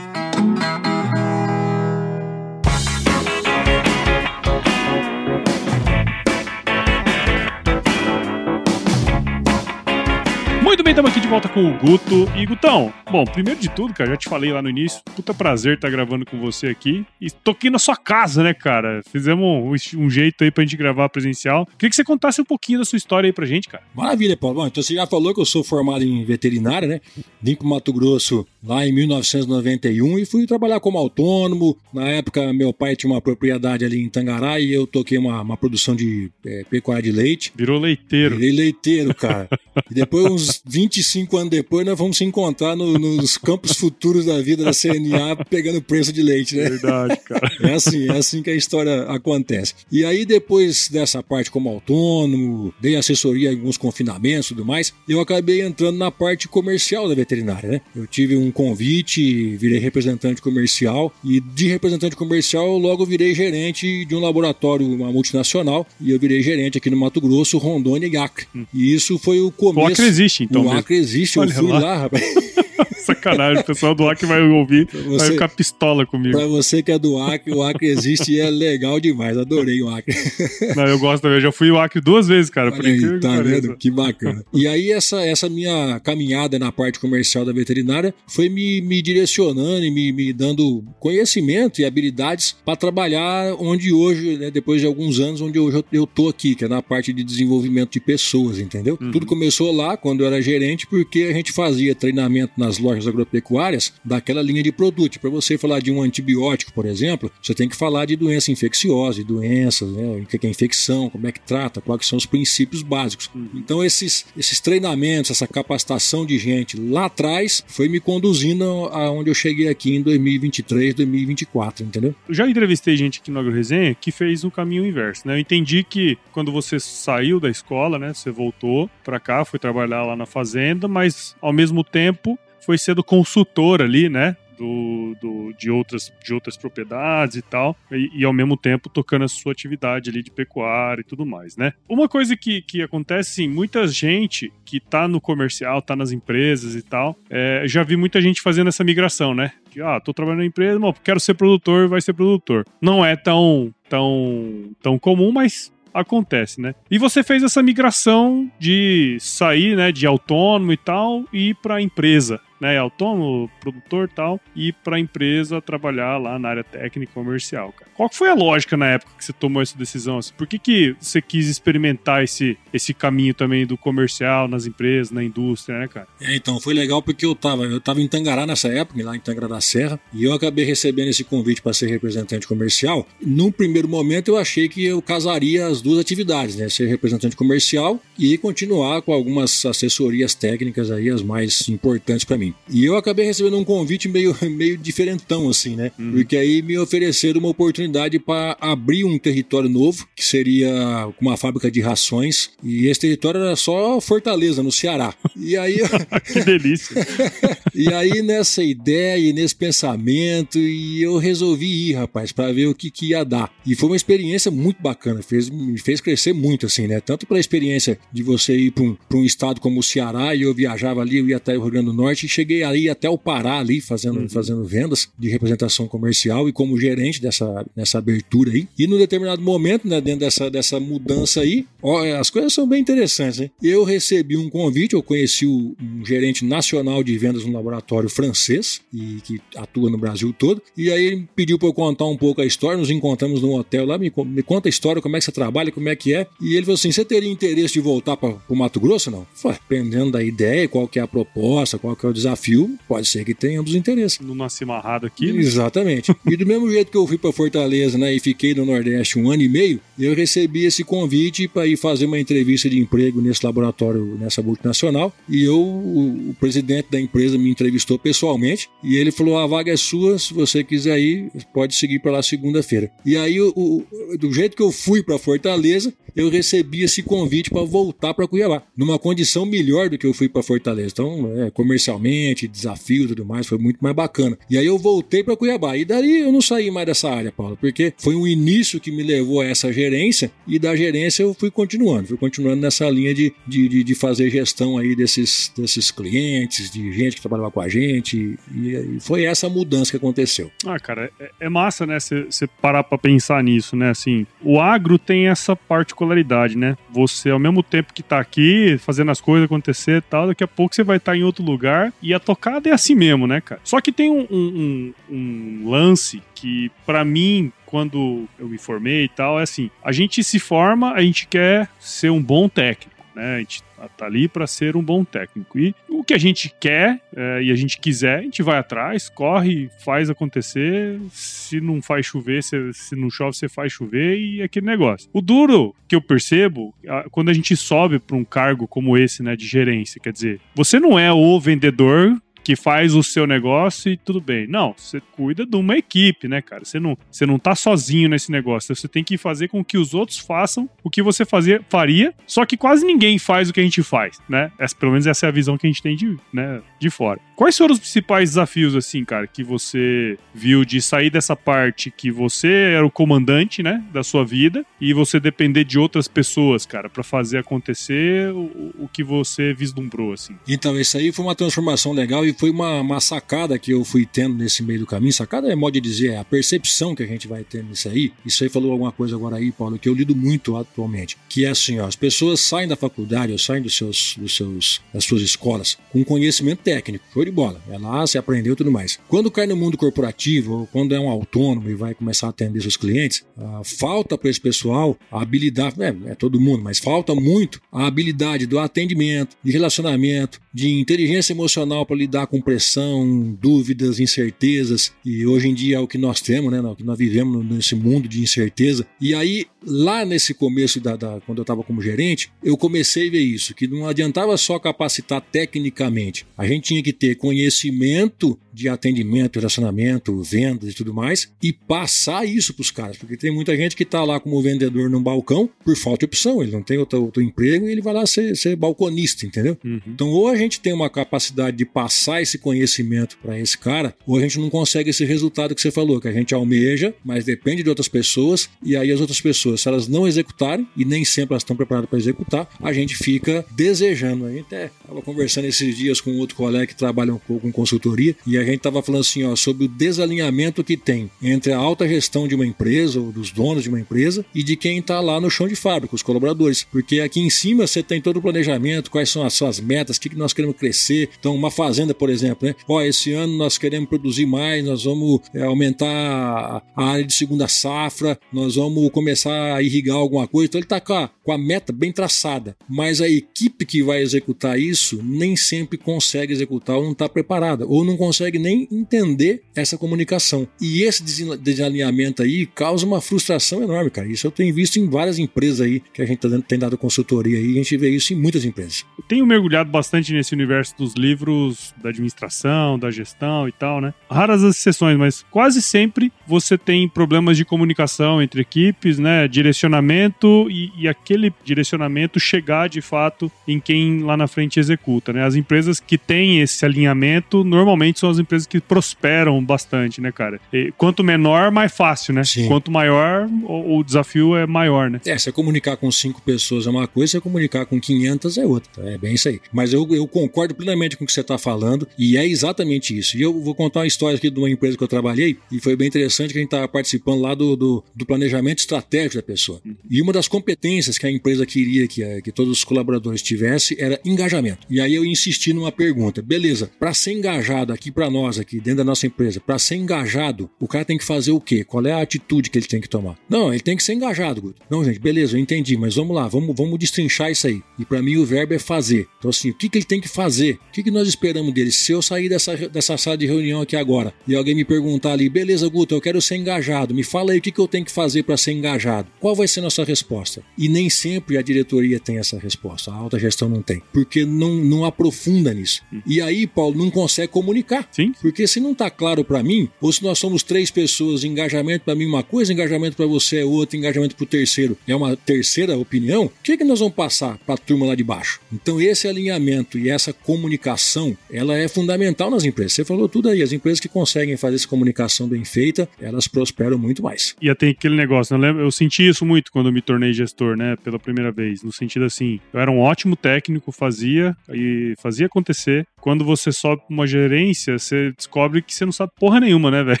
Bem, 10.88 10.92
estamos 10.92 11.10
aqui 11.10 11.20
de 11.20 11.28
volta 11.28 11.50
com 11.50 11.70
o 11.70 11.76
Guto. 11.76 12.26
E 12.34 12.46
Gutão, 12.46 12.90
bom, 13.12 13.22
primeiro 13.22 13.60
de 13.60 13.68
tudo, 13.68 13.92
cara, 13.92 14.08
já 14.08 14.16
te 14.16 14.26
falei 14.26 14.50
lá 14.50 14.62
no 14.62 14.70
início, 14.70 15.02
puta 15.14 15.34
prazer 15.34 15.74
estar 15.74 15.90
gravando 15.90 16.24
com 16.24 16.40
você 16.40 16.68
aqui. 16.68 17.04
E 17.20 17.30
tô 17.30 17.50
aqui 17.50 17.68
na 17.68 17.78
sua 17.78 17.94
casa, 17.94 18.42
né, 18.42 18.54
cara? 18.54 19.02
Fizemos 19.12 19.44
um, 19.44 20.04
um 20.04 20.08
jeito 20.08 20.42
aí 20.42 20.50
pra 20.50 20.64
gente 20.64 20.78
gravar 20.78 21.10
presencial. 21.10 21.66
Queria 21.76 21.90
que 21.90 21.94
você 21.94 22.02
contasse 22.02 22.40
um 22.40 22.44
pouquinho 22.44 22.78
da 22.78 22.86
sua 22.86 22.96
história 22.96 23.28
aí 23.28 23.34
pra 23.34 23.44
gente, 23.44 23.68
cara. 23.68 23.84
Maravilha, 23.94 24.34
Paulo. 24.34 24.60
Bom, 24.60 24.66
então 24.66 24.82
você 24.82 24.94
já 24.94 25.06
falou 25.06 25.34
que 25.34 25.40
eu 25.42 25.44
sou 25.44 25.62
formado 25.62 26.02
em 26.02 26.24
veterinária, 26.24 26.88
né? 26.88 27.00
Vim 27.42 27.54
pro 27.54 27.68
Mato 27.68 27.92
Grosso 27.92 28.46
lá 28.64 28.86
em 28.86 28.92
1991 28.92 30.18
e 30.18 30.24
fui 30.24 30.46
trabalhar 30.46 30.80
como 30.80 30.96
autônomo. 30.96 31.76
Na 31.92 32.08
época, 32.08 32.50
meu 32.54 32.72
pai 32.72 32.96
tinha 32.96 33.12
uma 33.12 33.20
propriedade 33.20 33.84
ali 33.84 34.02
em 34.02 34.08
Tangará 34.08 34.58
e 34.58 34.72
eu 34.72 34.86
toquei 34.86 35.18
uma, 35.18 35.42
uma 35.42 35.56
produção 35.58 35.94
de 35.94 36.30
é, 36.46 36.64
pecuária 36.64 37.02
de 37.02 37.12
leite. 37.12 37.52
Virou 37.54 37.78
leiteiro. 37.78 38.36
Virei 38.36 38.56
leiteiro, 38.56 39.14
cara. 39.14 39.50
e 39.90 39.92
depois, 39.92 40.24
uns 40.24 40.62
25 40.88 41.36
anos 41.36 41.50
depois, 41.50 41.86
nós 41.86 41.98
vamos 41.98 42.16
se 42.16 42.24
encontrar 42.24 42.74
no, 42.74 42.98
nos 42.98 43.36
campos 43.36 43.72
futuros 43.72 44.24
da 44.24 44.40
vida 44.40 44.64
da 44.64 44.72
CNA 44.72 45.36
pegando 45.48 45.82
preço 45.82 46.12
de 46.12 46.22
leite, 46.22 46.56
né? 46.56 46.70
Verdade, 46.70 47.20
cara. 47.24 47.50
É 47.60 47.74
assim, 47.74 48.08
é 48.08 48.16
assim 48.16 48.42
que 48.42 48.50
a 48.50 48.54
história 48.54 49.02
acontece. 49.02 49.74
E 49.92 50.04
aí, 50.04 50.24
depois 50.24 50.88
dessa 50.88 51.22
parte 51.22 51.50
como 51.50 51.68
autônomo, 51.68 52.72
dei 52.80 52.96
assessoria 52.96 53.52
em 53.52 53.56
alguns 53.56 53.76
confinamentos 53.76 54.46
e 54.46 54.54
tudo 54.54 54.64
mais, 54.64 54.92
eu 55.06 55.20
acabei 55.20 55.60
entrando 55.60 55.98
na 55.98 56.10
parte 56.10 56.48
comercial 56.48 57.08
da 57.08 57.14
veterinária, 57.14 57.68
né? 57.68 57.80
Eu 57.94 58.06
tive 58.06 58.36
um 58.36 58.50
convite, 58.50 59.56
virei 59.56 59.78
representante 59.78 60.40
comercial 60.40 61.12
e 61.22 61.40
de 61.40 61.68
representante 61.68 62.16
comercial 62.16 62.78
logo 62.78 63.04
virei 63.04 63.34
gerente 63.34 64.04
de 64.06 64.14
um 64.14 64.20
laboratório, 64.20 64.86
uma 64.86 65.12
multinacional, 65.12 65.86
e 66.00 66.12
eu 66.12 66.18
virei 66.18 66.42
gerente 66.42 66.78
aqui 66.78 66.88
no 66.88 66.96
Mato 66.96 67.20
Grosso, 67.20 67.58
Rondônia 67.58 68.08
e 68.08 68.16
Acre. 68.16 68.46
Hum. 68.54 68.64
E 68.72 68.94
isso 68.94 69.18
foi 69.18 69.40
o 69.40 69.50
começo. 69.50 69.88
O 69.88 69.92
Acre 69.92 70.06
existe, 70.06 70.44
então. 70.44 70.67
Acre 70.72 70.96
existe, 70.96 71.38
Olha 71.38 71.50
eu 71.50 71.54
fui 71.54 71.68
lá, 71.68 71.78
lá 71.78 71.96
rapaz. 71.98 72.22
Sacanagem, 73.08 73.62
o 73.62 73.66
pessoal 73.66 73.94
do 73.94 74.08
Acre 74.08 74.26
vai 74.26 74.42
ouvir, 74.42 74.86
você, 74.92 75.16
vai 75.18 75.30
ficar 75.30 75.48
pistola 75.48 76.06
comigo. 76.06 76.36
Pra 76.36 76.46
você 76.46 76.82
que 76.82 76.92
é 76.92 76.98
do 76.98 77.18
Acre, 77.18 77.52
o 77.52 77.62
Acre 77.62 77.86
existe 77.86 78.32
e 78.32 78.40
é 78.40 78.50
legal 78.50 79.00
demais. 79.00 79.36
Adorei 79.36 79.82
o 79.82 79.88
Acre. 79.88 80.14
Não, 80.76 80.84
eu 80.84 80.98
gosto 80.98 81.22
também. 81.22 81.38
Eu 81.38 81.42
já 81.42 81.52
fui 81.52 81.70
o 81.70 81.78
Acre 81.78 82.00
duas 82.00 82.28
vezes, 82.28 82.50
cara. 82.50 82.72
Olha 82.72 82.90
aí, 82.90 83.20
tá 83.20 83.40
vendo? 83.40 83.76
Que 83.76 83.90
bacana. 83.90 84.44
E 84.52 84.66
aí, 84.66 84.92
essa, 84.92 85.20
essa 85.20 85.48
minha 85.48 86.00
caminhada 86.00 86.58
na 86.58 86.70
parte 86.70 86.98
comercial 86.98 87.44
da 87.44 87.52
veterinária 87.52 88.14
foi 88.26 88.48
me, 88.48 88.80
me 88.80 89.00
direcionando 89.00 89.84
e 89.84 89.90
me, 89.90 90.12
me 90.12 90.32
dando 90.32 90.84
conhecimento 91.00 91.80
e 91.80 91.84
habilidades 91.84 92.56
para 92.64 92.76
trabalhar 92.76 93.54
onde 93.58 93.92
hoje, 93.92 94.36
né, 94.36 94.50
depois 94.50 94.80
de 94.80 94.86
alguns 94.86 95.20
anos, 95.20 95.40
onde 95.40 95.58
hoje 95.58 95.76
eu, 95.78 95.84
eu 95.92 96.06
tô 96.06 96.28
aqui, 96.28 96.54
que 96.54 96.64
é 96.64 96.68
na 96.68 96.82
parte 96.82 97.12
de 97.12 97.22
desenvolvimento 97.22 97.92
de 97.92 98.00
pessoas, 98.00 98.58
entendeu? 98.58 98.98
Uhum. 99.00 99.10
Tudo 99.10 99.26
começou 99.26 99.72
lá, 99.72 99.96
quando 99.96 100.20
eu 100.20 100.26
era 100.26 100.40
gerente, 100.40 100.86
porque 100.86 101.22
a 101.22 101.32
gente 101.32 101.52
fazia 101.52 101.94
treinamento 101.94 102.52
nas 102.56 102.78
lojas 102.78 102.97
agropecuárias 103.06 103.92
daquela 104.04 104.42
linha 104.42 104.62
de 104.62 104.72
produto. 104.72 105.20
Para 105.20 105.30
você 105.30 105.56
falar 105.56 105.80
de 105.80 105.90
um 105.90 106.02
antibiótico, 106.02 106.72
por 106.72 106.86
exemplo, 106.86 107.30
você 107.42 107.54
tem 107.54 107.68
que 107.68 107.76
falar 107.76 108.04
de 108.06 108.16
doença 108.16 108.50
infecciosa, 108.50 109.18
de 109.18 109.24
doenças, 109.24 109.90
né, 109.90 110.22
o 110.22 110.26
que 110.26 110.46
é 110.46 110.50
infecção, 110.50 111.10
como 111.10 111.26
é 111.26 111.32
que 111.32 111.40
trata, 111.40 111.80
quais 111.80 112.06
são 112.06 112.16
os 112.16 112.26
princípios 112.26 112.82
básicos. 112.82 113.30
Uhum. 113.34 113.48
Então 113.54 113.84
esses, 113.84 114.26
esses 114.36 114.60
treinamentos, 114.60 115.30
essa 115.30 115.46
capacitação 115.46 116.24
de 116.24 116.38
gente 116.38 116.78
lá 116.78 117.06
atrás 117.06 117.64
foi 117.66 117.88
me 117.88 118.00
conduzindo 118.00 118.64
aonde 118.92 119.30
eu 119.30 119.34
cheguei 119.34 119.68
aqui 119.68 119.96
em 119.96 120.02
2023, 120.02 120.94
2024, 120.94 121.84
entendeu? 121.84 122.14
Eu 122.28 122.34
já 122.34 122.48
entrevistei 122.48 122.96
gente 122.96 123.20
aqui 123.20 123.30
no 123.30 123.40
AgroResenha 123.40 123.94
que 123.94 124.10
fez 124.10 124.44
o 124.44 124.50
caminho 124.50 124.86
inverso, 124.86 125.26
né? 125.26 125.34
Eu 125.34 125.38
entendi 125.38 125.84
que 125.84 126.18
quando 126.32 126.52
você 126.52 126.78
saiu 126.78 127.40
da 127.40 127.50
escola, 127.50 127.98
né, 127.98 128.12
você 128.14 128.30
voltou 128.30 128.90
para 129.04 129.20
cá, 129.20 129.44
foi 129.44 129.58
trabalhar 129.58 130.04
lá 130.04 130.16
na 130.16 130.26
fazenda, 130.26 130.88
mas 130.88 131.34
ao 131.40 131.52
mesmo 131.52 131.82
tempo 131.82 132.38
foi 132.60 132.78
sendo 132.78 133.02
consultor 133.02 133.82
ali, 133.82 134.08
né? 134.08 134.36
do, 134.58 135.16
do, 135.20 135.52
de, 135.56 135.70
outras, 135.70 136.12
de 136.22 136.34
outras 136.34 136.56
propriedades 136.56 137.36
e 137.36 137.42
tal, 137.42 137.76
e, 137.90 138.10
e, 138.12 138.24
ao 138.24 138.32
mesmo 138.32 138.56
tempo 138.56 138.88
tocando 138.88 139.24
a 139.24 139.28
sua 139.28 139.52
atividade 139.52 140.10
ali 140.10 140.22
de 140.22 140.30
pecuária 140.30 141.00
e 141.00 141.04
tudo 141.04 141.24
mais, 141.24 141.56
né? 141.56 141.72
Uma 141.88 142.08
coisa 142.08 142.36
que, 142.36 142.60
que 142.60 142.82
acontece, 142.82 143.30
sim, 143.30 143.48
muita 143.48 143.86
gente 143.86 144.52
que 144.64 144.80
tá 144.80 145.06
no 145.06 145.20
comercial, 145.20 145.80
tá 145.80 145.94
nas 145.94 146.10
empresas 146.10 146.74
e 146.74 146.82
tal, 146.82 147.16
é, 147.30 147.62
já 147.66 147.82
vi 147.82 147.96
muita 147.96 148.20
gente 148.20 148.42
fazendo 148.42 148.68
essa 148.68 148.82
migração, 148.82 149.32
né? 149.32 149.52
Que, 149.70 149.80
ah, 149.80 150.00
tô 150.00 150.12
trabalhando 150.12 150.40
na 150.40 150.46
empresa, 150.46 150.78
bom, 150.78 150.92
quero 151.04 151.20
ser 151.20 151.34
produtor, 151.34 151.88
vai 151.88 152.00
ser 152.00 152.12
produtor. 152.12 152.66
Não 152.82 153.04
é 153.04 153.14
tão, 153.14 153.72
tão, 153.88 154.70
tão 154.82 154.98
comum, 154.98 155.30
mas 155.30 155.72
acontece, 155.94 156.60
né? 156.60 156.74
E 156.90 156.98
você 156.98 157.22
fez 157.22 157.42
essa 157.42 157.62
migração 157.62 158.50
de 158.58 159.16
sair, 159.20 159.76
né, 159.76 159.90
de 159.90 160.06
autônomo 160.06 160.72
e 160.72 160.76
tal, 160.76 161.24
e 161.32 161.50
ir 161.50 161.54
para 161.56 161.80
empresa 161.80 162.40
né, 162.60 162.74
é 162.74 162.78
autônomo, 162.78 163.50
produtor 163.60 164.08
tal, 164.08 164.40
e 164.54 164.72
para 164.72 164.96
a 164.96 165.00
empresa 165.00 165.60
trabalhar 165.60 166.18
lá 166.18 166.38
na 166.38 166.48
área 166.48 166.64
técnica 166.64 167.12
comercial, 167.12 167.72
cara. 167.72 167.90
Qual 167.94 168.08
foi 168.12 168.28
a 168.28 168.34
lógica 168.34 168.76
na 168.76 168.86
época 168.86 169.12
que 169.18 169.24
você 169.24 169.32
tomou 169.32 169.62
essa 169.62 169.76
decisão? 169.76 170.18
Assim? 170.18 170.32
Por 170.36 170.46
que, 170.46 170.58
que 170.58 170.96
você 171.00 171.20
quis 171.20 171.48
experimentar 171.48 172.22
esse, 172.22 172.56
esse 172.72 172.94
caminho 172.94 173.34
também 173.34 173.66
do 173.66 173.76
comercial 173.76 174.46
nas 174.46 174.66
empresas, 174.66 175.10
na 175.10 175.22
indústria, 175.24 175.78
né, 175.78 175.88
cara? 175.88 176.06
É, 176.20 176.36
então, 176.36 176.60
foi 176.60 176.74
legal 176.74 177.02
porque 177.02 177.26
eu 177.26 177.34
tava, 177.34 177.64
eu 177.64 177.80
tava 177.80 178.00
em 178.00 178.08
Tangará 178.08 178.46
nessa 178.46 178.68
época, 178.68 179.02
lá 179.04 179.16
em 179.16 179.20
Tangará 179.20 179.48
da 179.48 179.60
Serra, 179.60 179.98
e 180.12 180.24
eu 180.24 180.32
acabei 180.32 180.64
recebendo 180.64 181.08
esse 181.08 181.24
convite 181.24 181.60
para 181.60 181.72
ser 181.72 181.88
representante 181.88 182.46
comercial. 182.46 183.06
Num 183.20 183.50
primeiro 183.50 183.88
momento 183.88 184.28
eu 184.28 184.36
achei 184.36 184.68
que 184.68 184.84
eu 184.84 185.02
casaria 185.02 185.66
as 185.66 185.82
duas 185.82 185.98
atividades, 185.98 186.56
né, 186.56 186.68
ser 186.68 186.86
representante 186.86 187.36
comercial 187.36 188.00
e 188.18 188.36
continuar 188.38 189.02
com 189.02 189.12
algumas 189.12 189.64
assessorias 189.64 190.34
técnicas 190.34 190.90
aí, 190.90 191.10
as 191.10 191.22
mais 191.22 191.68
importantes 191.68 192.24
para 192.24 192.38
mim. 192.38 192.47
E 192.68 192.84
eu 192.84 192.96
acabei 192.96 193.26
recebendo 193.26 193.58
um 193.58 193.64
convite 193.64 194.08
meio, 194.08 194.36
meio 194.50 194.76
diferentão, 194.76 195.48
assim, 195.48 195.76
né? 195.76 195.90
Uhum. 195.98 196.12
Porque 196.12 196.36
aí 196.36 196.62
me 196.62 196.78
ofereceram 196.78 197.40
uma 197.40 197.48
oportunidade 197.48 198.18
para 198.18 198.56
abrir 198.60 199.04
um 199.04 199.18
território 199.18 199.68
novo, 199.68 200.06
que 200.14 200.24
seria 200.24 201.08
uma 201.20 201.36
fábrica 201.36 201.70
de 201.70 201.80
rações. 201.80 202.50
E 202.62 202.86
esse 202.86 203.00
território 203.00 203.40
era 203.40 203.56
só 203.56 204.00
Fortaleza, 204.00 204.62
no 204.62 204.72
Ceará. 204.72 205.14
E 205.36 205.56
aí. 205.56 205.78
que 206.32 206.44
delícia! 206.44 206.96
e 207.78 207.94
aí, 207.94 208.22
nessa 208.22 208.62
ideia, 208.62 209.32
nesse 209.32 209.54
pensamento, 209.54 210.58
e 210.58 211.00
eu 211.00 211.16
resolvi 211.16 211.90
ir, 211.90 211.92
rapaz, 211.92 212.32
para 212.32 212.52
ver 212.52 212.66
o 212.66 212.74
que, 212.74 212.90
que 212.90 213.10
ia 213.10 213.24
dar. 213.24 213.52
E 213.64 213.76
foi 213.76 213.90
uma 213.90 213.96
experiência 213.96 214.50
muito 214.50 214.82
bacana, 214.82 215.22
fez, 215.22 215.48
me 215.48 215.78
fez 215.78 216.00
crescer 216.00 216.32
muito, 216.32 216.66
assim, 216.66 216.88
né? 216.88 217.00
Tanto 217.00 217.24
pela 217.24 217.38
experiência 217.38 217.96
de 218.12 218.22
você 218.22 218.56
ir 218.56 218.72
para 218.72 218.82
um, 218.82 218.96
um 219.14 219.24
estado 219.24 219.60
como 219.60 219.78
o 219.78 219.82
Ceará, 219.82 220.34
e 220.34 220.42
eu 220.42 220.52
viajava 220.52 221.00
ali, 221.00 221.18
eu 221.18 221.28
ia 221.28 221.36
até 221.36 221.56
o 221.56 221.60
Rio 221.62 221.70
Grande 221.70 221.86
do 221.86 221.92
Norte, 221.92 222.26
e 222.26 222.28
cheguei 222.28 222.64
aí 222.64 222.88
até 222.88 223.08
o 223.08 223.16
Pará 223.16 223.58
ali 223.58 223.80
fazendo, 223.80 224.20
uhum. 224.20 224.28
fazendo 224.28 224.64
vendas 224.64 225.08
de 225.16 225.28
representação 225.28 225.86
comercial 225.86 226.48
e 226.48 226.52
como 226.52 226.80
gerente 226.80 227.22
dessa, 227.22 227.64
dessa 227.76 227.98
abertura 227.98 228.50
aí. 228.50 228.66
E 228.76 228.88
num 228.88 228.98
determinado 228.98 229.40
momento, 229.40 229.86
né, 229.86 230.00
dentro 230.00 230.20
dessa, 230.20 230.50
dessa 230.50 230.80
mudança 230.80 231.42
aí, 231.42 231.64
ó, 231.80 232.02
as 232.18 232.28
coisas 232.28 232.52
são 232.52 232.68
bem 232.68 232.80
interessantes, 232.80 233.38
né? 233.38 233.50
Eu 233.62 233.84
recebi 233.84 234.36
um 234.36 234.50
convite, 234.50 234.94
eu 234.94 235.02
conheci 235.02 235.46
o, 235.46 235.76
um 235.80 236.04
gerente 236.04 236.44
nacional 236.44 237.04
de 237.04 237.16
vendas 237.16 237.44
no 237.44 237.52
laboratório 237.68 238.08
francês 238.08 238.80
e 238.92 239.20
que 239.22 239.40
atua 239.56 239.90
no 239.90 239.98
Brasil 239.98 240.34
todo. 240.36 240.62
E 240.76 240.90
aí 240.90 241.04
ele 241.04 241.28
pediu 241.34 241.58
para 241.58 241.68
eu 241.68 241.74
contar 241.74 242.06
um 242.06 242.16
pouco 242.16 242.40
a 242.40 242.46
história, 242.46 242.78
nos 242.78 242.90
encontramos 242.90 243.42
num 243.42 243.54
hotel 243.54 243.86
lá, 243.86 243.98
me, 243.98 244.12
me 244.26 244.42
conta 244.42 244.68
a 244.68 244.70
história, 244.70 245.02
como 245.02 245.16
é 245.16 245.18
que 245.18 245.24
você 245.24 245.32
trabalha, 245.32 245.70
como 245.70 245.88
é 245.88 245.96
que 245.96 246.14
é. 246.14 246.26
E 246.40 246.54
ele 246.54 246.64
falou 246.64 246.74
assim: 246.74 246.90
"Você 246.90 247.04
teria 247.04 247.30
interesse 247.30 247.74
de 247.74 247.80
voltar 247.80 248.16
para 248.16 248.36
o 248.48 248.56
Mato 248.56 248.80
Grosso 248.80 249.10
não?" 249.10 249.26
Falei, 249.34 249.58
dependendo 249.68 250.12
da 250.12 250.22
ideia, 250.22 250.68
qual 250.68 250.88
que 250.88 250.98
é 250.98 251.02
a 251.02 251.08
proposta, 251.08 251.78
qual 251.78 251.94
que 251.94 252.06
é 252.06 252.08
o 252.08 252.12
desafio 252.12 252.38
desafio, 252.38 252.78
pode 252.86 253.06
ser 253.06 253.24
que 253.24 253.34
tenhamos 253.34 253.74
interesse. 253.74 254.22
Não 254.22 254.34
nasci 254.34 254.64
amarrado 254.64 255.06
aqui. 255.06 255.32
Né? 255.32 255.40
Exatamente. 255.40 256.14
e 256.26 256.36
do 256.36 256.46
mesmo 256.46 256.70
jeito 256.70 256.90
que 256.90 256.96
eu 256.96 257.06
fui 257.06 257.18
para 257.18 257.32
Fortaleza 257.32 257.98
né, 257.98 258.14
e 258.14 258.20
fiquei 258.20 258.54
no 258.54 258.64
Nordeste 258.64 259.18
um 259.18 259.30
ano 259.30 259.42
e 259.42 259.48
meio, 259.48 259.80
eu 259.98 260.14
recebi 260.14 260.64
esse 260.64 260.84
convite 260.84 261.48
para 261.48 261.66
ir 261.66 261.76
fazer 261.76 262.06
uma 262.06 262.18
entrevista 262.18 262.68
de 262.68 262.78
emprego 262.78 263.20
nesse 263.20 263.44
laboratório, 263.44 264.16
nessa 264.18 264.42
multinacional. 264.42 265.12
E 265.28 265.44
eu, 265.44 265.58
o, 265.58 266.30
o 266.30 266.36
presidente 266.38 266.88
da 266.90 267.00
empresa 267.00 267.36
me 267.36 267.50
entrevistou 267.58 267.98
pessoalmente 267.98 268.70
e 268.82 268.96
ele 268.96 269.10
falou: 269.10 269.36
a 269.36 269.46
vaga 269.46 269.72
é 269.72 269.76
sua, 269.76 270.18
se 270.18 270.32
você 270.32 270.62
quiser 270.62 270.98
ir, 270.98 271.30
pode 271.52 271.74
seguir 271.74 271.98
para 271.98 272.12
lá 272.12 272.22
segunda-feira. 272.22 272.90
E 273.04 273.16
aí, 273.16 273.40
o, 273.40 273.52
o, 273.54 273.84
do 274.16 274.32
jeito 274.32 274.56
que 274.56 274.62
eu 274.62 274.70
fui 274.70 275.02
para 275.02 275.18
Fortaleza, 275.18 275.92
eu 276.18 276.28
recebi 276.28 276.82
esse 276.82 277.00
convite 277.00 277.48
para 277.48 277.62
voltar 277.62 278.12
para 278.12 278.26
Cuiabá, 278.26 278.64
numa 278.76 278.98
condição 278.98 279.46
melhor 279.46 279.88
do 279.88 279.96
que 279.96 280.04
eu 280.04 280.12
fui 280.12 280.28
para 280.28 280.42
Fortaleza. 280.42 280.88
Então, 280.92 281.32
é, 281.36 281.50
comercialmente, 281.52 282.48
desafio 282.48 283.04
e 283.04 283.08
tudo 283.08 283.24
mais, 283.24 283.46
foi 283.46 283.56
muito 283.56 283.78
mais 283.80 283.94
bacana. 283.94 284.36
E 284.50 284.58
aí 284.58 284.66
eu 284.66 284.76
voltei 284.76 285.22
para 285.22 285.36
Cuiabá. 285.36 285.76
E 285.76 285.84
daí 285.84 286.22
eu 286.22 286.32
não 286.32 286.40
saí 286.40 286.72
mais 286.72 286.86
dessa 286.86 287.08
área, 287.08 287.30
Paulo, 287.30 287.56
porque 287.56 287.94
foi 287.96 288.16
um 288.16 288.26
início 288.26 288.80
que 288.80 288.90
me 288.90 289.04
levou 289.04 289.40
a 289.40 289.46
essa 289.46 289.72
gerência 289.72 290.32
e 290.44 290.58
da 290.58 290.74
gerência 290.74 291.22
eu 291.22 291.32
fui 291.32 291.52
continuando, 291.52 292.08
fui 292.08 292.16
continuando 292.16 292.60
nessa 292.60 292.90
linha 292.90 293.14
de, 293.14 293.32
de, 293.46 293.84
de 293.84 293.94
fazer 293.94 294.28
gestão 294.28 294.76
aí 294.76 294.96
desses, 294.96 295.52
desses 295.56 295.92
clientes, 295.92 296.68
de 296.68 296.92
gente 296.92 297.14
que 297.14 297.22
trabalhava 297.22 297.52
com 297.52 297.60
a 297.60 297.68
gente. 297.68 298.36
E, 298.52 298.96
e 298.96 299.00
foi 299.00 299.22
essa 299.22 299.48
mudança 299.48 299.92
que 299.92 299.96
aconteceu. 299.96 300.50
Ah, 300.66 300.80
cara, 300.80 301.12
é, 301.20 301.30
é 301.42 301.48
massa, 301.48 301.86
né? 301.86 301.96
Você 302.00 302.48
parar 302.60 302.82
para 302.82 302.98
pensar 302.98 303.40
nisso, 303.44 303.76
né? 303.76 303.90
Assim, 303.90 304.26
o 304.42 304.60
agro 304.60 304.98
tem 304.98 305.28
essa 305.28 305.54
particularidade 305.54 306.07
particularidade, 306.08 306.56
né? 306.56 306.76
Você, 306.90 307.30
ao 307.30 307.38
mesmo 307.38 307.62
tempo 307.62 307.92
que 307.92 308.02
tá 308.02 308.18
aqui, 308.18 308.78
fazendo 308.78 309.10
as 309.10 309.20
coisas 309.20 309.44
acontecer 309.44 309.98
e 309.98 310.02
tal, 310.02 310.28
daqui 310.28 310.42
a 310.42 310.48
pouco 310.48 310.74
você 310.74 310.82
vai 310.82 310.96
estar 310.96 311.12
tá 311.12 311.18
em 311.18 311.22
outro 311.22 311.44
lugar 311.44 311.92
e 312.02 312.14
a 312.14 312.18
tocada 312.18 312.68
é 312.68 312.72
assim 312.72 312.94
mesmo, 312.94 313.26
né, 313.26 313.40
cara? 313.40 313.60
Só 313.62 313.80
que 313.80 313.92
tem 313.92 314.10
um, 314.10 314.26
um, 314.30 314.94
um 315.10 315.70
lance 315.70 316.22
que, 316.34 316.70
para 316.86 317.04
mim, 317.04 317.52
quando 317.66 318.26
eu 318.38 318.48
me 318.48 318.58
formei 318.58 319.04
e 319.04 319.08
tal, 319.08 319.38
é 319.38 319.42
assim: 319.42 319.70
a 319.84 319.92
gente 319.92 320.24
se 320.24 320.38
forma, 320.38 320.92
a 320.92 321.02
gente 321.02 321.26
quer 321.26 321.68
ser 321.78 322.10
um 322.10 322.22
bom 322.22 322.48
técnico 322.48 322.98
né? 323.18 323.34
A 323.34 323.38
gente 323.40 323.64
tá, 323.78 323.88
tá 323.88 324.06
ali 324.06 324.28
para 324.28 324.46
ser 324.46 324.76
um 324.76 324.82
bom 324.82 325.04
técnico. 325.04 325.58
E 325.58 325.74
o 325.88 326.02
que 326.02 326.14
a 326.14 326.18
gente 326.18 326.52
quer 326.60 327.00
é, 327.14 327.42
e 327.42 327.50
a 327.50 327.54
gente 327.54 327.78
quiser, 327.78 328.18
a 328.18 328.22
gente 328.22 328.42
vai 328.42 328.58
atrás, 328.58 329.08
corre, 329.08 329.70
faz 329.84 330.10
acontecer. 330.10 330.98
Se 331.10 331.60
não 331.60 331.80
faz 331.80 332.06
chover, 332.06 332.42
se, 332.42 332.72
se 332.72 332.96
não 332.96 333.10
chove, 333.10 333.36
você 333.36 333.48
faz 333.48 333.72
chover 333.72 334.18
e 334.18 334.42
aquele 334.42 334.66
negócio. 334.66 335.08
O 335.12 335.20
duro 335.20 335.74
que 335.86 335.94
eu 335.94 336.02
percebo, 336.02 336.74
quando 337.10 337.30
a 337.30 337.32
gente 337.32 337.56
sobe 337.56 337.98
para 337.98 338.16
um 338.16 338.24
cargo 338.24 338.68
como 338.68 338.96
esse, 338.96 339.22
né, 339.22 339.34
de 339.34 339.46
gerência, 339.46 340.00
quer 340.00 340.12
dizer, 340.12 340.40
você 340.54 340.78
não 340.78 340.98
é 340.98 341.10
o 341.12 341.40
vendedor 341.40 342.20
que 342.48 342.56
faz 342.56 342.94
o 342.94 343.02
seu 343.02 343.26
negócio 343.26 343.92
e 343.92 343.96
tudo 343.98 344.22
bem. 344.22 344.46
Não, 344.46 344.74
você 344.74 345.02
cuida 345.12 345.44
de 345.44 345.54
uma 345.54 345.76
equipe, 345.76 346.26
né, 346.26 346.40
cara? 346.40 346.64
Você 346.64 346.80
não, 346.80 346.96
você 347.10 347.26
não 347.26 347.38
tá 347.38 347.54
sozinho 347.54 348.08
nesse 348.08 348.32
negócio. 348.32 348.74
Você 348.74 348.88
tem 348.88 349.04
que 349.04 349.18
fazer 349.18 349.48
com 349.48 349.62
que 349.62 349.76
os 349.76 349.92
outros 349.92 350.16
façam 350.16 350.66
o 350.82 350.88
que 350.88 351.02
você 351.02 351.26
fazer, 351.26 351.62
faria, 351.68 352.14
só 352.26 352.46
que 352.46 352.56
quase 352.56 352.86
ninguém 352.86 353.18
faz 353.18 353.50
o 353.50 353.52
que 353.52 353.60
a 353.60 353.62
gente 353.62 353.82
faz, 353.82 354.18
né? 354.26 354.50
Essa, 354.58 354.74
pelo 354.74 354.92
menos 354.92 355.06
essa 355.06 355.26
é 355.26 355.28
a 355.28 355.30
visão 355.30 355.58
que 355.58 355.66
a 355.66 355.70
gente 355.70 355.82
tem 355.82 355.94
de, 355.94 356.16
né, 356.32 356.62
de 356.80 356.88
fora. 356.88 357.20
Quais 357.36 357.54
foram 357.54 357.74
os 357.74 357.80
principais 357.80 358.30
desafios, 358.30 358.74
assim, 358.74 359.04
cara, 359.04 359.26
que 359.26 359.44
você 359.44 360.18
viu 360.34 360.64
de 360.64 360.80
sair 360.80 361.10
dessa 361.10 361.36
parte 361.36 361.90
que 361.90 362.10
você 362.10 362.48
era 362.48 362.86
o 362.86 362.90
comandante, 362.90 363.62
né, 363.62 363.84
da 363.92 364.02
sua 364.02 364.24
vida 364.24 364.64
e 364.80 364.94
você 364.94 365.20
depender 365.20 365.64
de 365.64 365.78
outras 365.78 366.08
pessoas, 366.08 366.64
cara, 366.64 366.88
para 366.88 367.02
fazer 367.02 367.36
acontecer 367.36 368.32
o, 368.32 368.72
o 368.78 368.88
que 368.90 369.04
você 369.04 369.52
vislumbrou, 369.52 370.14
assim? 370.14 370.34
Então, 370.48 370.80
isso 370.80 370.96
aí 370.96 371.12
foi 371.12 371.26
uma 371.26 371.34
transformação 371.34 371.92
legal 371.92 372.24
e 372.24 372.37
foi 372.38 372.50
uma, 372.50 372.80
uma 372.80 373.00
sacada 373.00 373.58
que 373.58 373.72
eu 373.72 373.84
fui 373.84 374.06
tendo 374.06 374.36
nesse 374.36 374.62
meio 374.62 374.78
do 374.78 374.86
caminho. 374.86 375.12
Sacada 375.12 375.52
é 375.52 375.56
modo 375.56 375.72
de 375.72 375.80
dizer, 375.80 376.12
é 376.12 376.18
a 376.18 376.24
percepção 376.24 376.94
que 376.94 377.02
a 377.02 377.06
gente 377.06 377.26
vai 377.26 377.42
tendo 377.42 377.70
nisso 377.70 377.88
aí. 377.88 378.12
Isso 378.24 378.44
aí 378.44 378.48
falou 378.48 378.70
alguma 378.70 378.92
coisa 378.92 379.16
agora 379.16 379.36
aí, 379.36 379.50
Paulo, 379.50 379.76
que 379.76 379.88
eu 379.88 379.94
lido 379.94 380.14
muito 380.14 380.56
atualmente. 380.56 381.16
Que 381.28 381.44
é 381.44 381.48
assim, 381.48 381.80
ó, 381.80 381.86
as 381.86 381.96
pessoas 381.96 382.38
saem 382.40 382.68
da 382.68 382.76
faculdade 382.76 383.32
ou 383.32 383.38
saem 383.38 383.60
dos 383.60 383.76
seus, 383.76 384.14
dos 384.16 384.36
seus, 384.36 384.80
das 384.94 385.04
suas 385.04 385.20
escolas 385.20 385.76
com 385.92 386.04
conhecimento 386.04 386.60
técnico. 386.60 387.04
Foi 387.12 387.24
de 387.24 387.32
bola. 387.32 387.60
É 387.68 387.76
lá, 387.76 388.06
se 388.06 388.16
aprendeu 388.16 388.54
tudo 388.54 388.70
mais. 388.70 389.00
Quando 389.08 389.32
cai 389.32 389.46
no 389.46 389.56
mundo 389.56 389.76
corporativo 389.76 390.60
ou 390.60 390.66
quando 390.68 390.94
é 390.94 391.00
um 391.00 391.08
autônomo 391.08 391.68
e 391.68 391.74
vai 391.74 391.92
começar 391.92 392.28
a 392.28 392.30
atender 392.30 392.62
seus 392.62 392.76
clientes, 392.76 393.24
ah, 393.36 393.62
falta 393.64 394.16
para 394.16 394.30
esse 394.30 394.40
pessoal 394.40 394.96
a 395.10 395.22
habilidade, 395.22 395.82
é, 395.82 396.12
é 396.12 396.14
todo 396.14 396.40
mundo, 396.40 396.62
mas 396.62 396.78
falta 396.78 397.16
muito 397.16 397.60
a 397.72 397.84
habilidade 397.84 398.46
do 398.46 398.60
atendimento, 398.60 399.36
de 399.42 399.50
relacionamento, 399.50 400.40
de 400.54 400.68
inteligência 400.78 401.32
emocional 401.32 401.84
para 401.84 401.96
lidar 401.96 402.27
com 402.28 402.40
pressão, 402.40 403.36
dúvidas, 403.40 404.00
incertezas, 404.00 404.92
e 405.04 405.26
hoje 405.26 405.48
em 405.48 405.54
dia 405.54 405.76
é 405.76 405.80
o 405.80 405.88
que 405.88 405.98
nós 405.98 406.20
temos, 406.20 406.52
né? 406.52 406.60
O 406.60 406.76
que 406.76 406.84
nós 406.84 406.98
vivemos 406.98 407.44
nesse 407.44 407.74
mundo 407.74 408.08
de 408.08 408.20
incerteza. 408.20 408.86
E 409.00 409.14
aí, 409.14 409.46
lá 409.64 410.04
nesse 410.04 410.34
começo, 410.34 410.80
da, 410.80 410.96
da 410.96 411.20
quando 411.20 411.38
eu 411.38 411.42
estava 411.42 411.62
como 411.62 411.82
gerente, 411.82 412.30
eu 412.42 412.56
comecei 412.56 413.08
a 413.08 413.10
ver 413.10 413.20
isso, 413.20 413.54
que 413.54 413.66
não 413.66 413.86
adiantava 413.86 414.36
só 414.36 414.58
capacitar 414.58 415.20
tecnicamente, 415.20 416.26
a 416.36 416.46
gente 416.46 416.64
tinha 416.64 416.82
que 416.82 416.92
ter 416.92 417.16
conhecimento 417.16 418.38
de 418.58 418.68
atendimento, 418.68 419.38
relacionamento, 419.38 420.20
vendas 420.22 420.72
e 420.72 420.74
tudo 420.74 420.92
mais, 420.92 421.30
e 421.42 421.52
passar 421.52 422.26
isso 422.26 422.52
para 422.52 422.62
os 422.62 422.70
caras, 422.70 422.96
porque 422.96 423.16
tem 423.16 423.32
muita 423.32 423.56
gente 423.56 423.76
que 423.76 423.84
está 423.84 424.02
lá 424.02 424.18
como 424.18 424.42
vendedor 424.42 424.90
num 424.90 425.02
balcão 425.02 425.48
por 425.64 425.76
falta 425.76 426.00
de 426.00 426.06
opção, 426.06 426.42
ele 426.42 426.52
não 426.52 426.62
tem 426.62 426.78
outro, 426.78 427.02
outro 427.02 427.22
emprego 427.22 427.66
e 427.66 427.72
ele 427.72 427.80
vai 427.80 427.94
lá 427.94 428.06
ser, 428.06 428.36
ser 428.36 428.56
balconista, 428.56 429.24
entendeu? 429.24 429.56
Uhum. 429.64 429.80
Então, 429.86 430.08
ou 430.08 430.28
a 430.28 430.36
gente 430.36 430.60
tem 430.60 430.72
uma 430.72 430.90
capacidade 430.90 431.56
de 431.56 431.64
passar 431.64 432.20
esse 432.20 432.38
conhecimento 432.38 433.16
para 433.22 433.38
esse 433.38 433.56
cara, 433.56 433.94
ou 434.06 434.16
a 434.16 434.20
gente 434.20 434.38
não 434.38 434.50
consegue 434.50 434.90
esse 434.90 435.04
resultado 435.04 435.54
que 435.54 435.60
você 435.60 435.70
falou, 435.70 436.00
que 436.00 436.08
a 436.08 436.12
gente 436.12 436.34
almeja, 436.34 436.94
mas 437.04 437.24
depende 437.24 437.62
de 437.62 437.68
outras 437.68 437.88
pessoas, 437.88 438.48
e 438.62 438.76
aí 438.76 438.90
as 438.90 439.00
outras 439.00 439.20
pessoas, 439.20 439.60
se 439.60 439.68
elas 439.68 439.86
não 439.86 440.06
executarem, 440.06 440.66
e 440.76 440.84
nem 440.84 441.04
sempre 441.04 441.34
elas 441.34 441.42
estão 441.42 441.56
preparadas 441.56 441.88
para 441.88 441.98
executar, 441.98 442.48
a 442.60 442.72
gente 442.72 442.96
fica 442.96 443.44
desejando. 443.54 444.26
A 444.26 444.32
gente 444.32 444.46
até 444.46 444.66
estava 444.66 445.02
conversando 445.02 445.46
esses 445.46 445.76
dias 445.76 446.00
com 446.00 446.16
outro 446.18 446.36
colega 446.36 446.66
que 446.66 446.74
trabalha 446.74 447.14
um 447.14 447.18
pouco 447.18 447.42
com 447.42 447.52
consultoria, 447.52 448.16
e 448.26 448.36
a 448.36 448.44
gente 448.50 448.60
estava 448.60 448.82
falando 448.82 449.00
assim, 449.00 449.24
ó, 449.24 449.34
sobre 449.36 449.64
o 449.64 449.68
desalinhamento 449.68 450.64
que 450.64 450.76
tem 450.76 451.10
entre 451.22 451.52
a 451.52 451.58
alta 451.58 451.88
gestão 451.88 452.26
de 452.28 452.34
uma 452.34 452.46
empresa, 452.46 453.00
ou 453.00 453.12
dos 453.12 453.30
donos 453.30 453.62
de 453.62 453.68
uma 453.68 453.80
empresa, 453.80 454.24
e 454.34 454.42
de 454.42 454.56
quem 454.56 454.78
está 454.78 455.00
lá 455.00 455.20
no 455.20 455.30
chão 455.30 455.48
de 455.48 455.56
fábrica, 455.56 455.94
os 455.94 456.02
colaboradores. 456.02 456.66
Porque 456.70 457.00
aqui 457.00 457.20
em 457.20 457.30
cima 457.30 457.66
você 457.66 457.82
tem 457.82 458.00
todo 458.00 458.18
o 458.18 458.22
planejamento, 458.22 458.90
quais 458.90 459.10
são 459.10 459.24
as 459.24 459.34
suas 459.34 459.60
metas, 459.60 459.96
o 459.96 460.00
que 460.00 460.14
nós 460.16 460.32
queremos 460.32 460.56
crescer. 460.56 461.08
Então, 461.18 461.34
uma 461.34 461.50
fazenda, 461.50 461.94
por 461.94 462.10
exemplo, 462.10 462.46
né? 462.46 462.54
Ó, 462.68 462.80
esse 462.82 463.12
ano 463.12 463.36
nós 463.36 463.58
queremos 463.58 463.88
produzir 463.88 464.26
mais, 464.26 464.64
nós 464.64 464.84
vamos 464.84 465.20
é, 465.34 465.42
aumentar 465.42 466.62
a 466.76 466.84
área 466.84 467.04
de 467.04 467.12
segunda 467.12 467.48
safra, 467.48 468.18
nós 468.32 468.56
vamos 468.56 468.90
começar 468.90 469.54
a 469.54 469.62
irrigar 469.62 469.96
alguma 469.96 470.26
coisa. 470.26 470.48
Então, 470.48 470.58
ele 470.58 470.64
está 470.64 470.80
com 470.80 470.94
a, 470.94 471.10
com 471.24 471.32
a 471.32 471.38
meta 471.38 471.72
bem 471.72 471.92
traçada. 471.92 472.56
Mas 472.68 473.00
a 473.00 473.08
equipe 473.08 473.66
que 473.66 473.82
vai 473.82 474.00
executar 474.00 474.58
isso 474.58 475.00
nem 475.02 475.36
sempre 475.36 475.78
consegue 475.78 476.32
executar 476.32 476.76
ou 476.76 476.84
não 476.84 476.92
está 476.92 477.08
preparada, 477.08 477.66
ou 477.66 477.84
não 477.84 477.96
consegue 477.96 478.37
nem 478.38 478.68
entender 478.70 479.42
essa 479.54 479.76
comunicação. 479.76 480.46
E 480.60 480.82
esse 480.82 481.02
desalinhamento 481.40 482.22
aí 482.22 482.46
causa 482.46 482.86
uma 482.86 483.00
frustração 483.00 483.62
enorme, 483.62 483.90
cara. 483.90 484.08
Isso 484.08 484.26
eu 484.26 484.30
tenho 484.30 484.54
visto 484.54 484.78
em 484.78 484.88
várias 484.88 485.18
empresas 485.18 485.60
aí 485.60 485.80
que 485.92 486.02
a 486.02 486.06
gente 486.06 486.18
tá 486.18 486.28
tem 486.46 486.58
dado 486.58 486.78
consultoria 486.78 487.38
aí, 487.38 487.52
a 487.52 487.56
gente 487.56 487.76
vê 487.76 487.90
isso 487.90 488.12
em 488.12 488.16
muitas 488.16 488.44
empresas. 488.44 488.84
Eu 488.98 489.04
tenho 489.04 489.26
mergulhado 489.26 489.70
bastante 489.70 490.12
nesse 490.12 490.34
universo 490.34 490.74
dos 490.76 490.94
livros 490.94 491.74
da 491.82 491.90
administração, 491.90 492.78
da 492.78 492.90
gestão 492.90 493.48
e 493.48 493.52
tal, 493.52 493.80
né? 493.80 493.92
Raras 494.10 494.44
as 494.44 494.56
exceções, 494.56 494.96
mas 494.96 495.24
quase 495.30 495.60
sempre 495.60 496.12
você 496.28 496.58
tem 496.58 496.86
problemas 496.88 497.36
de 497.36 497.44
comunicação 497.44 498.22
entre 498.22 498.42
equipes, 498.42 498.98
né? 498.98 499.26
Direcionamento 499.26 500.46
e, 500.50 500.70
e 500.76 500.86
aquele 500.86 501.32
direcionamento 501.42 502.20
chegar 502.20 502.68
de 502.68 502.80
fato 502.80 503.32
em 503.46 503.58
quem 503.58 504.02
lá 504.02 504.16
na 504.16 504.26
frente 504.26 504.60
executa, 504.60 505.12
né? 505.12 505.24
As 505.24 505.34
empresas 505.34 505.80
que 505.80 505.96
têm 505.96 506.40
esse 506.40 506.64
alinhamento 506.64 507.42
normalmente 507.42 507.98
são 507.98 508.10
as 508.10 508.18
empresas 508.18 508.46
que 508.46 508.60
prosperam 508.60 509.42
bastante, 509.42 510.00
né, 510.00 510.12
cara? 510.12 510.38
E 510.52 510.72
quanto 510.76 511.02
menor, 511.02 511.50
mais 511.50 511.74
fácil, 511.74 512.12
né? 512.12 512.22
Sim. 512.24 512.46
Quanto 512.46 512.70
maior, 512.70 513.26
o, 513.44 513.78
o, 513.78 513.84
desafio 513.84 514.36
é 514.36 514.46
maior, 514.46 514.90
né? 514.90 515.00
É, 515.06 515.16
você 515.16 515.32
comunicar 515.32 515.76
com 515.76 515.90
cinco 515.90 516.20
pessoas 516.20 516.66
é 516.66 516.70
uma 516.70 516.86
coisa, 516.86 517.12
você 517.12 517.20
comunicar 517.20 517.64
com 517.64 517.80
500 517.80 518.36
é 518.36 518.46
outra. 518.46 518.90
É 518.90 518.98
bem 518.98 519.14
isso 519.14 519.28
aí. 519.28 519.40
Mas 519.52 519.72
eu, 519.72 519.86
eu 519.92 520.06
concordo 520.06 520.54
plenamente 520.54 520.96
com 520.96 521.04
o 521.04 521.06
que 521.06 521.12
você 521.12 521.20
está 521.20 521.38
falando 521.38 521.88
e 521.98 522.18
é 522.18 522.26
exatamente 522.26 522.96
isso. 522.96 523.16
E 523.16 523.22
eu 523.22 523.32
vou 523.40 523.54
contar 523.54 523.80
uma 523.80 523.86
história 523.86 524.16
aqui 524.16 524.30
de 524.30 524.38
uma 524.38 524.50
empresa 524.50 524.76
que 524.76 524.84
eu 524.84 524.88
trabalhei 524.88 525.38
e 525.50 525.60
foi 525.60 525.74
bem 525.74 525.88
interessante 525.88 526.17
que 526.26 526.38
a 526.38 526.40
gente 526.40 526.48
estava 526.48 526.68
participando 526.68 527.20
lá 527.20 527.34
do, 527.34 527.56
do, 527.56 527.84
do, 527.94 528.06
planejamento 528.06 528.58
estratégico 528.58 529.16
da 529.16 529.22
pessoa. 529.22 529.60
Uhum. 529.64 529.76
E 529.88 530.02
uma 530.02 530.12
das 530.12 530.28
competências 530.28 530.98
que 530.98 531.06
a 531.06 531.10
empresa 531.10 531.46
queria 531.46 531.86
que, 531.86 532.22
que 532.22 532.32
todos 532.32 532.58
os 532.58 532.64
colaboradores 532.64 533.22
tivessem 533.22 533.76
era 533.80 534.00
engajamento. 534.04 534.66
E 534.68 534.80
aí 534.80 534.94
eu 534.94 535.04
insisti 535.04 535.52
numa 535.52 535.70
pergunta. 535.70 536.22
Beleza, 536.22 536.70
para 536.78 536.94
ser 536.94 537.12
engajado 537.12 537.72
aqui 537.72 537.90
para 537.90 538.10
nós, 538.10 538.38
aqui 538.38 538.56
dentro 538.56 538.78
da 538.78 538.84
nossa 538.84 539.06
empresa, 539.06 539.40
para 539.40 539.58
ser 539.58 539.76
engajado, 539.76 540.50
o 540.58 540.66
cara 540.66 540.84
tem 540.84 540.98
que 540.98 541.04
fazer 541.04 541.32
o 541.32 541.40
quê? 541.40 541.64
Qual 541.64 541.84
é 541.86 541.92
a 541.92 542.02
atitude 542.02 542.50
que 542.50 542.58
ele 542.58 542.66
tem 542.66 542.80
que 542.80 542.88
tomar? 542.88 543.16
Não, 543.28 543.52
ele 543.52 543.62
tem 543.62 543.76
que 543.76 543.82
ser 543.82 543.94
engajado, 543.94 544.40
Guto. 544.40 544.62
Não, 544.70 544.84
gente, 544.84 544.98
beleza, 544.98 545.36
eu 545.36 545.40
entendi, 545.40 545.76
mas 545.76 545.94
vamos 545.94 546.14
lá, 546.14 546.26
vamos, 546.26 546.54
vamos 546.56 546.78
destrinchar 546.78 547.30
isso 547.30 547.46
aí. 547.46 547.62
E 547.78 547.84
para 547.84 548.02
mim 548.02 548.16
o 548.16 548.24
verbo 548.24 548.54
é 548.54 548.58
fazer. 548.58 549.06
Então, 549.18 549.30
assim, 549.30 549.50
o 549.50 549.54
que, 549.54 549.68
que 549.68 549.78
ele 549.78 549.84
tem 549.84 550.00
que 550.00 550.08
fazer? 550.08 550.54
O 550.68 550.72
que, 550.72 550.82
que 550.82 550.90
nós 550.90 551.08
esperamos 551.08 551.52
dele? 551.52 551.70
Se 551.70 551.92
eu 551.92 552.00
sair 552.00 552.28
dessa, 552.28 552.56
dessa 552.68 552.96
sala 552.96 553.16
de 553.16 553.26
reunião 553.26 553.60
aqui 553.60 553.76
agora 553.76 554.12
e 554.26 554.34
alguém 554.34 554.54
me 554.54 554.64
perguntar 554.64 555.12
ali, 555.12 555.28
beleza, 555.28 555.68
Guto, 555.68 555.94
eu 555.94 556.00
quero 556.00 556.07
ser 556.20 556.36
engajado, 556.36 556.94
me 556.94 557.02
fala 557.02 557.32
aí 557.32 557.38
o 557.38 557.42
que, 557.42 557.52
que 557.52 557.60
eu 557.60 557.68
tenho 557.68 557.84
que 557.84 557.92
fazer 557.92 558.22
para 558.22 558.36
ser 558.36 558.52
engajado. 558.52 559.08
Qual 559.20 559.34
vai 559.34 559.48
ser 559.48 559.60
a 559.60 559.64
nossa 559.64 559.84
resposta? 559.84 560.42
E 560.56 560.68
nem 560.68 560.88
sempre 560.88 561.36
a 561.36 561.42
diretoria 561.42 562.00
tem 562.00 562.18
essa 562.18 562.38
resposta, 562.38 562.90
a 562.90 562.94
alta 562.94 563.18
gestão 563.18 563.48
não 563.48 563.62
tem, 563.62 563.82
porque 563.92 564.24
não, 564.24 564.54
não 564.54 564.84
aprofunda 564.84 565.52
nisso. 565.52 565.82
E 566.06 566.20
aí, 566.20 566.46
Paulo, 566.46 566.76
não 566.76 566.90
consegue 566.90 567.32
comunicar. 567.32 567.88
Sim. 567.92 568.12
Porque 568.20 568.46
se 568.46 568.60
não 568.60 568.72
está 568.72 568.90
claro 568.90 569.24
para 569.24 569.42
mim, 569.42 569.68
ou 569.80 569.92
se 569.92 570.02
nós 570.02 570.18
somos 570.18 570.42
três 570.42 570.70
pessoas, 570.70 571.24
engajamento 571.24 571.84
para 571.84 571.94
mim 571.94 572.04
é 572.04 572.08
uma 572.08 572.22
coisa, 572.22 572.52
engajamento 572.52 572.96
para 572.96 573.06
você 573.06 573.38
é 573.38 573.44
outra, 573.44 573.76
engajamento 573.76 574.16
para 574.16 574.24
o 574.24 574.26
terceiro 574.26 574.76
é 574.86 574.94
uma 574.94 575.16
terceira 575.16 575.76
opinião, 575.76 576.24
o 576.24 576.32
que, 576.42 576.56
que 576.56 576.64
nós 576.64 576.80
vamos 576.80 576.94
passar 576.94 577.38
para 577.38 577.54
a 577.54 577.58
turma 577.58 577.86
lá 577.86 577.94
de 577.94 578.04
baixo? 578.04 578.40
Então, 578.52 578.80
esse 578.80 579.06
alinhamento 579.06 579.78
e 579.78 579.88
essa 579.88 580.12
comunicação, 580.12 581.16
ela 581.30 581.56
é 581.56 581.68
fundamental 581.68 582.30
nas 582.30 582.44
empresas. 582.44 582.72
Você 582.72 582.84
falou 582.84 583.08
tudo 583.08 583.28
aí, 583.28 583.42
as 583.42 583.52
empresas 583.52 583.80
que 583.80 583.88
conseguem 583.88 584.36
fazer 584.36 584.56
essa 584.56 584.68
comunicação 584.68 585.28
bem 585.28 585.44
feita, 585.44 585.88
elas 586.00 586.28
prosperam 586.28 586.78
muito 586.78 587.02
mais. 587.02 587.34
E 587.40 587.50
até 587.50 587.68
aquele 587.68 587.96
negócio, 587.96 588.34
eu, 588.34 588.38
lembro, 588.38 588.62
eu 588.62 588.70
senti 588.70 589.06
isso 589.06 589.24
muito 589.24 589.50
quando 589.52 589.66
eu 589.66 589.72
me 589.72 589.82
tornei 589.82 590.12
gestor, 590.12 590.56
né, 590.56 590.76
pela 590.76 590.98
primeira 590.98 591.30
vez, 591.30 591.62
no 591.62 591.72
sentido 591.72 592.04
assim, 592.04 592.40
eu 592.52 592.60
era 592.60 592.70
um 592.70 592.80
ótimo 592.80 593.16
técnico, 593.16 593.72
fazia 593.72 594.36
e 594.52 594.94
fazia 595.00 595.26
acontecer. 595.26 595.86
Quando 596.00 596.24
você 596.24 596.52
sobe 596.52 596.82
uma 596.88 597.06
gerência, 597.06 597.78
você 597.78 598.12
descobre 598.16 598.62
que 598.62 598.74
você 598.74 598.84
não 598.84 598.92
sabe 598.92 599.12
porra 599.18 599.40
nenhuma, 599.40 599.70
né, 599.70 599.82
velho? 599.82 600.00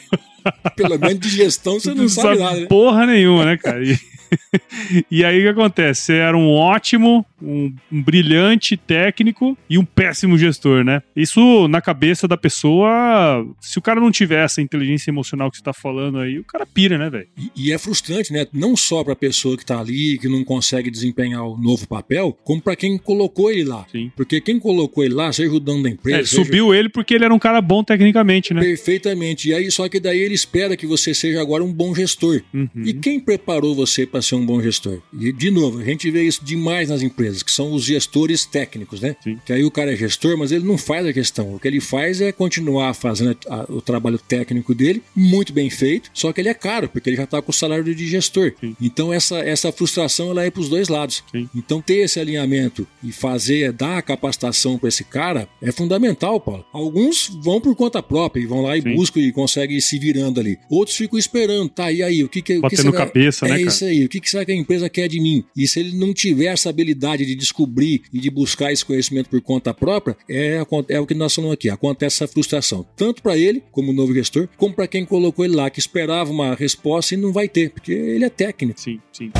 Pelo 0.76 0.98
menos 0.98 1.18
de 1.18 1.28
gestão 1.28 1.78
você 1.78 1.90
não, 1.90 2.02
não 2.02 2.08
sabe, 2.08 2.38
sabe 2.38 2.38
nada, 2.38 2.60
né? 2.60 2.66
Porra 2.66 3.06
nenhuma, 3.06 3.44
né, 3.44 3.56
cara? 3.56 3.84
E... 3.84 3.98
e 5.10 5.24
aí 5.24 5.38
o 5.38 5.42
que 5.42 5.48
acontece? 5.48 6.02
Você 6.02 6.14
era 6.14 6.36
um 6.36 6.50
ótimo, 6.50 7.24
um, 7.42 7.72
um, 7.90 8.02
brilhante 8.02 8.76
técnico 8.76 9.56
e 9.68 9.78
um 9.78 9.84
péssimo 9.84 10.38
gestor, 10.38 10.84
né? 10.84 11.02
Isso 11.14 11.68
na 11.68 11.80
cabeça 11.80 12.26
da 12.26 12.36
pessoa, 12.36 13.46
se 13.60 13.78
o 13.78 13.82
cara 13.82 14.00
não 14.00 14.10
tiver 14.10 14.44
essa 14.44 14.60
inteligência 14.60 15.10
emocional 15.10 15.50
que 15.50 15.58
você 15.58 15.62
tá 15.62 15.72
falando 15.72 16.18
aí, 16.18 16.38
o 16.38 16.44
cara 16.44 16.66
pira, 16.66 16.98
né, 16.98 17.10
velho? 17.10 17.28
E, 17.36 17.68
e, 17.68 17.72
é 17.72 17.78
frustrante, 17.78 18.32
né? 18.32 18.46
Não 18.52 18.76
só 18.76 19.02
pra 19.04 19.16
pessoa 19.16 19.56
que 19.56 19.64
tá 19.64 19.80
ali, 19.80 20.18
que 20.18 20.28
não 20.28 20.44
consegue 20.44 20.90
desempenhar 20.90 21.44
o 21.44 21.56
novo 21.56 21.86
papel, 21.86 22.36
como 22.44 22.60
para 22.60 22.76
quem 22.76 22.98
colocou 22.98 23.50
ele 23.50 23.64
lá. 23.64 23.86
Sim. 23.90 24.10
Porque 24.16 24.40
quem 24.40 24.58
colocou 24.58 25.04
ele 25.04 25.14
lá, 25.14 25.32
seja 25.32 25.52
o 25.52 25.60
dono 25.60 25.82
da 25.82 25.90
empresa. 25.90 26.20
É, 26.20 26.24
seja... 26.24 26.44
Subiu 26.44 26.74
ele 26.74 26.88
porque 26.88 27.14
ele 27.14 27.24
era 27.24 27.34
um 27.34 27.38
cara 27.38 27.60
bom 27.60 27.82
tecnicamente, 27.82 28.52
né? 28.52 28.60
Perfeitamente. 28.60 29.48
E 29.50 29.54
aí, 29.54 29.70
só 29.70 29.88
que 29.88 30.00
daí 30.00 30.18
ele 30.18 30.34
espera 30.34 30.76
que 30.76 30.86
você 30.86 31.14
seja 31.14 31.40
agora 31.40 31.64
um 31.64 31.72
bom 31.72 31.94
gestor. 31.94 32.42
Uhum. 32.52 32.68
E 32.84 32.92
quem 32.94 33.20
preparou 33.20 33.74
você 33.74 34.06
para 34.06 34.17
ser 34.22 34.34
um 34.34 34.44
bom 34.44 34.60
gestor? 34.60 35.00
E, 35.18 35.32
de 35.32 35.50
novo, 35.50 35.80
a 35.80 35.84
gente 35.84 36.10
vê 36.10 36.22
isso 36.22 36.44
demais 36.44 36.88
nas 36.88 37.02
empresas, 37.02 37.42
que 37.42 37.50
são 37.50 37.72
os 37.72 37.84
gestores 37.84 38.44
técnicos, 38.44 39.00
né? 39.00 39.16
Sim. 39.22 39.38
Que 39.44 39.52
aí 39.52 39.64
o 39.64 39.70
cara 39.70 39.92
é 39.92 39.96
gestor, 39.96 40.36
mas 40.36 40.52
ele 40.52 40.64
não 40.64 40.78
faz 40.78 41.06
a 41.06 41.12
questão. 41.12 41.54
O 41.54 41.58
que 41.58 41.68
ele 41.68 41.80
faz 41.80 42.20
é 42.20 42.32
continuar 42.32 42.94
fazendo 42.94 43.36
a, 43.48 43.66
o 43.68 43.80
trabalho 43.80 44.18
técnico 44.18 44.74
dele, 44.74 45.02
muito 45.14 45.52
bem 45.52 45.70
feito, 45.70 46.10
só 46.12 46.32
que 46.32 46.40
ele 46.40 46.48
é 46.48 46.54
caro, 46.54 46.88
porque 46.88 47.08
ele 47.08 47.16
já 47.16 47.24
está 47.24 47.40
com 47.40 47.50
o 47.50 47.54
salário 47.54 47.94
de 47.94 48.06
gestor. 48.06 48.52
Sim. 48.60 48.76
Então, 48.80 49.12
essa, 49.12 49.38
essa 49.38 49.70
frustração 49.72 50.30
ela 50.30 50.44
é 50.44 50.50
para 50.50 50.60
os 50.60 50.68
dois 50.68 50.88
lados. 50.88 51.22
Sim. 51.30 51.48
Então, 51.54 51.80
ter 51.80 51.98
esse 51.98 52.18
alinhamento 52.18 52.86
e 53.02 53.12
fazer, 53.12 53.72
dar 53.72 53.98
a 53.98 54.02
capacitação 54.02 54.78
para 54.78 54.88
esse 54.88 55.04
cara 55.04 55.48
é 55.62 55.72
fundamental, 55.72 56.40
Paulo. 56.40 56.64
Alguns 56.72 57.28
vão 57.42 57.60
por 57.60 57.74
conta 57.74 58.02
própria 58.02 58.42
e 58.42 58.46
vão 58.46 58.62
lá 58.62 58.76
e 58.76 58.80
buscam 58.80 59.20
e 59.20 59.32
conseguem 59.32 59.76
ir 59.76 59.82
se 59.82 59.98
virando 59.98 60.40
ali. 60.40 60.58
Outros 60.70 60.96
ficam 60.96 61.18
esperando, 61.18 61.68
tá, 61.68 61.90
e 61.92 62.02
aí, 62.02 62.22
o 62.24 62.28
que 62.28 62.42
que... 62.42 62.58
Batendo 62.58 62.88
o 62.88 62.92
que 62.92 62.98
cabeça, 62.98 63.46
é 63.46 63.50
né, 63.50 63.58
É 63.58 63.62
isso 63.62 63.84
aí, 63.84 64.07
o 64.08 64.20
que, 64.20 64.28
será 64.28 64.44
que 64.44 64.52
a 64.52 64.56
empresa 64.56 64.88
quer 64.88 65.08
de 65.08 65.20
mim? 65.20 65.44
E 65.56 65.68
se 65.68 65.80
ele 65.80 65.96
não 65.96 66.14
tiver 66.14 66.46
essa 66.46 66.70
habilidade 66.70 67.26
de 67.26 67.34
descobrir 67.34 68.02
e 68.12 68.18
de 68.18 68.30
buscar 68.30 68.72
esse 68.72 68.84
conhecimento 68.84 69.28
por 69.28 69.40
conta 69.42 69.74
própria, 69.74 70.16
é, 70.28 70.64
é 70.88 71.00
o 71.00 71.06
que 71.06 71.14
nós 71.14 71.34
falamos 71.34 71.54
aqui, 71.54 71.68
acontece 71.68 72.16
essa 72.16 72.32
frustração, 72.32 72.86
tanto 72.96 73.22
para 73.22 73.36
ele, 73.36 73.62
como 73.70 73.92
novo 73.92 74.14
gestor, 74.14 74.48
como 74.56 74.74
para 74.74 74.88
quem 74.88 75.04
colocou 75.04 75.44
ele 75.44 75.54
lá, 75.54 75.68
que 75.70 75.78
esperava 75.78 76.30
uma 76.30 76.54
resposta 76.54 77.14
e 77.14 77.18
não 77.18 77.32
vai 77.32 77.48
ter, 77.48 77.70
porque 77.70 77.92
ele 77.92 78.24
é 78.24 78.30
técnico. 78.30 78.80
Sim, 78.80 78.98
sim. 79.12 79.30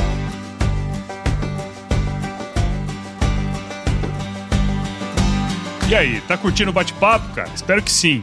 E 5.89 5.95
aí, 5.95 6.21
tá 6.29 6.37
curtindo 6.37 6.71
o 6.71 6.75
bate-papo, 6.75 7.35
cara? 7.35 7.51
Espero 7.55 7.83
que 7.83 7.91
sim. 7.91 8.23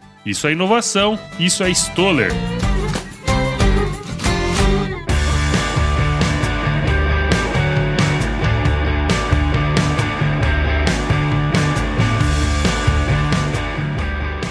Isso 0.25 0.47
é 0.47 0.51
inovação, 0.51 1.17
isso 1.39 1.63
é 1.63 1.69
Stoller. 1.71 2.31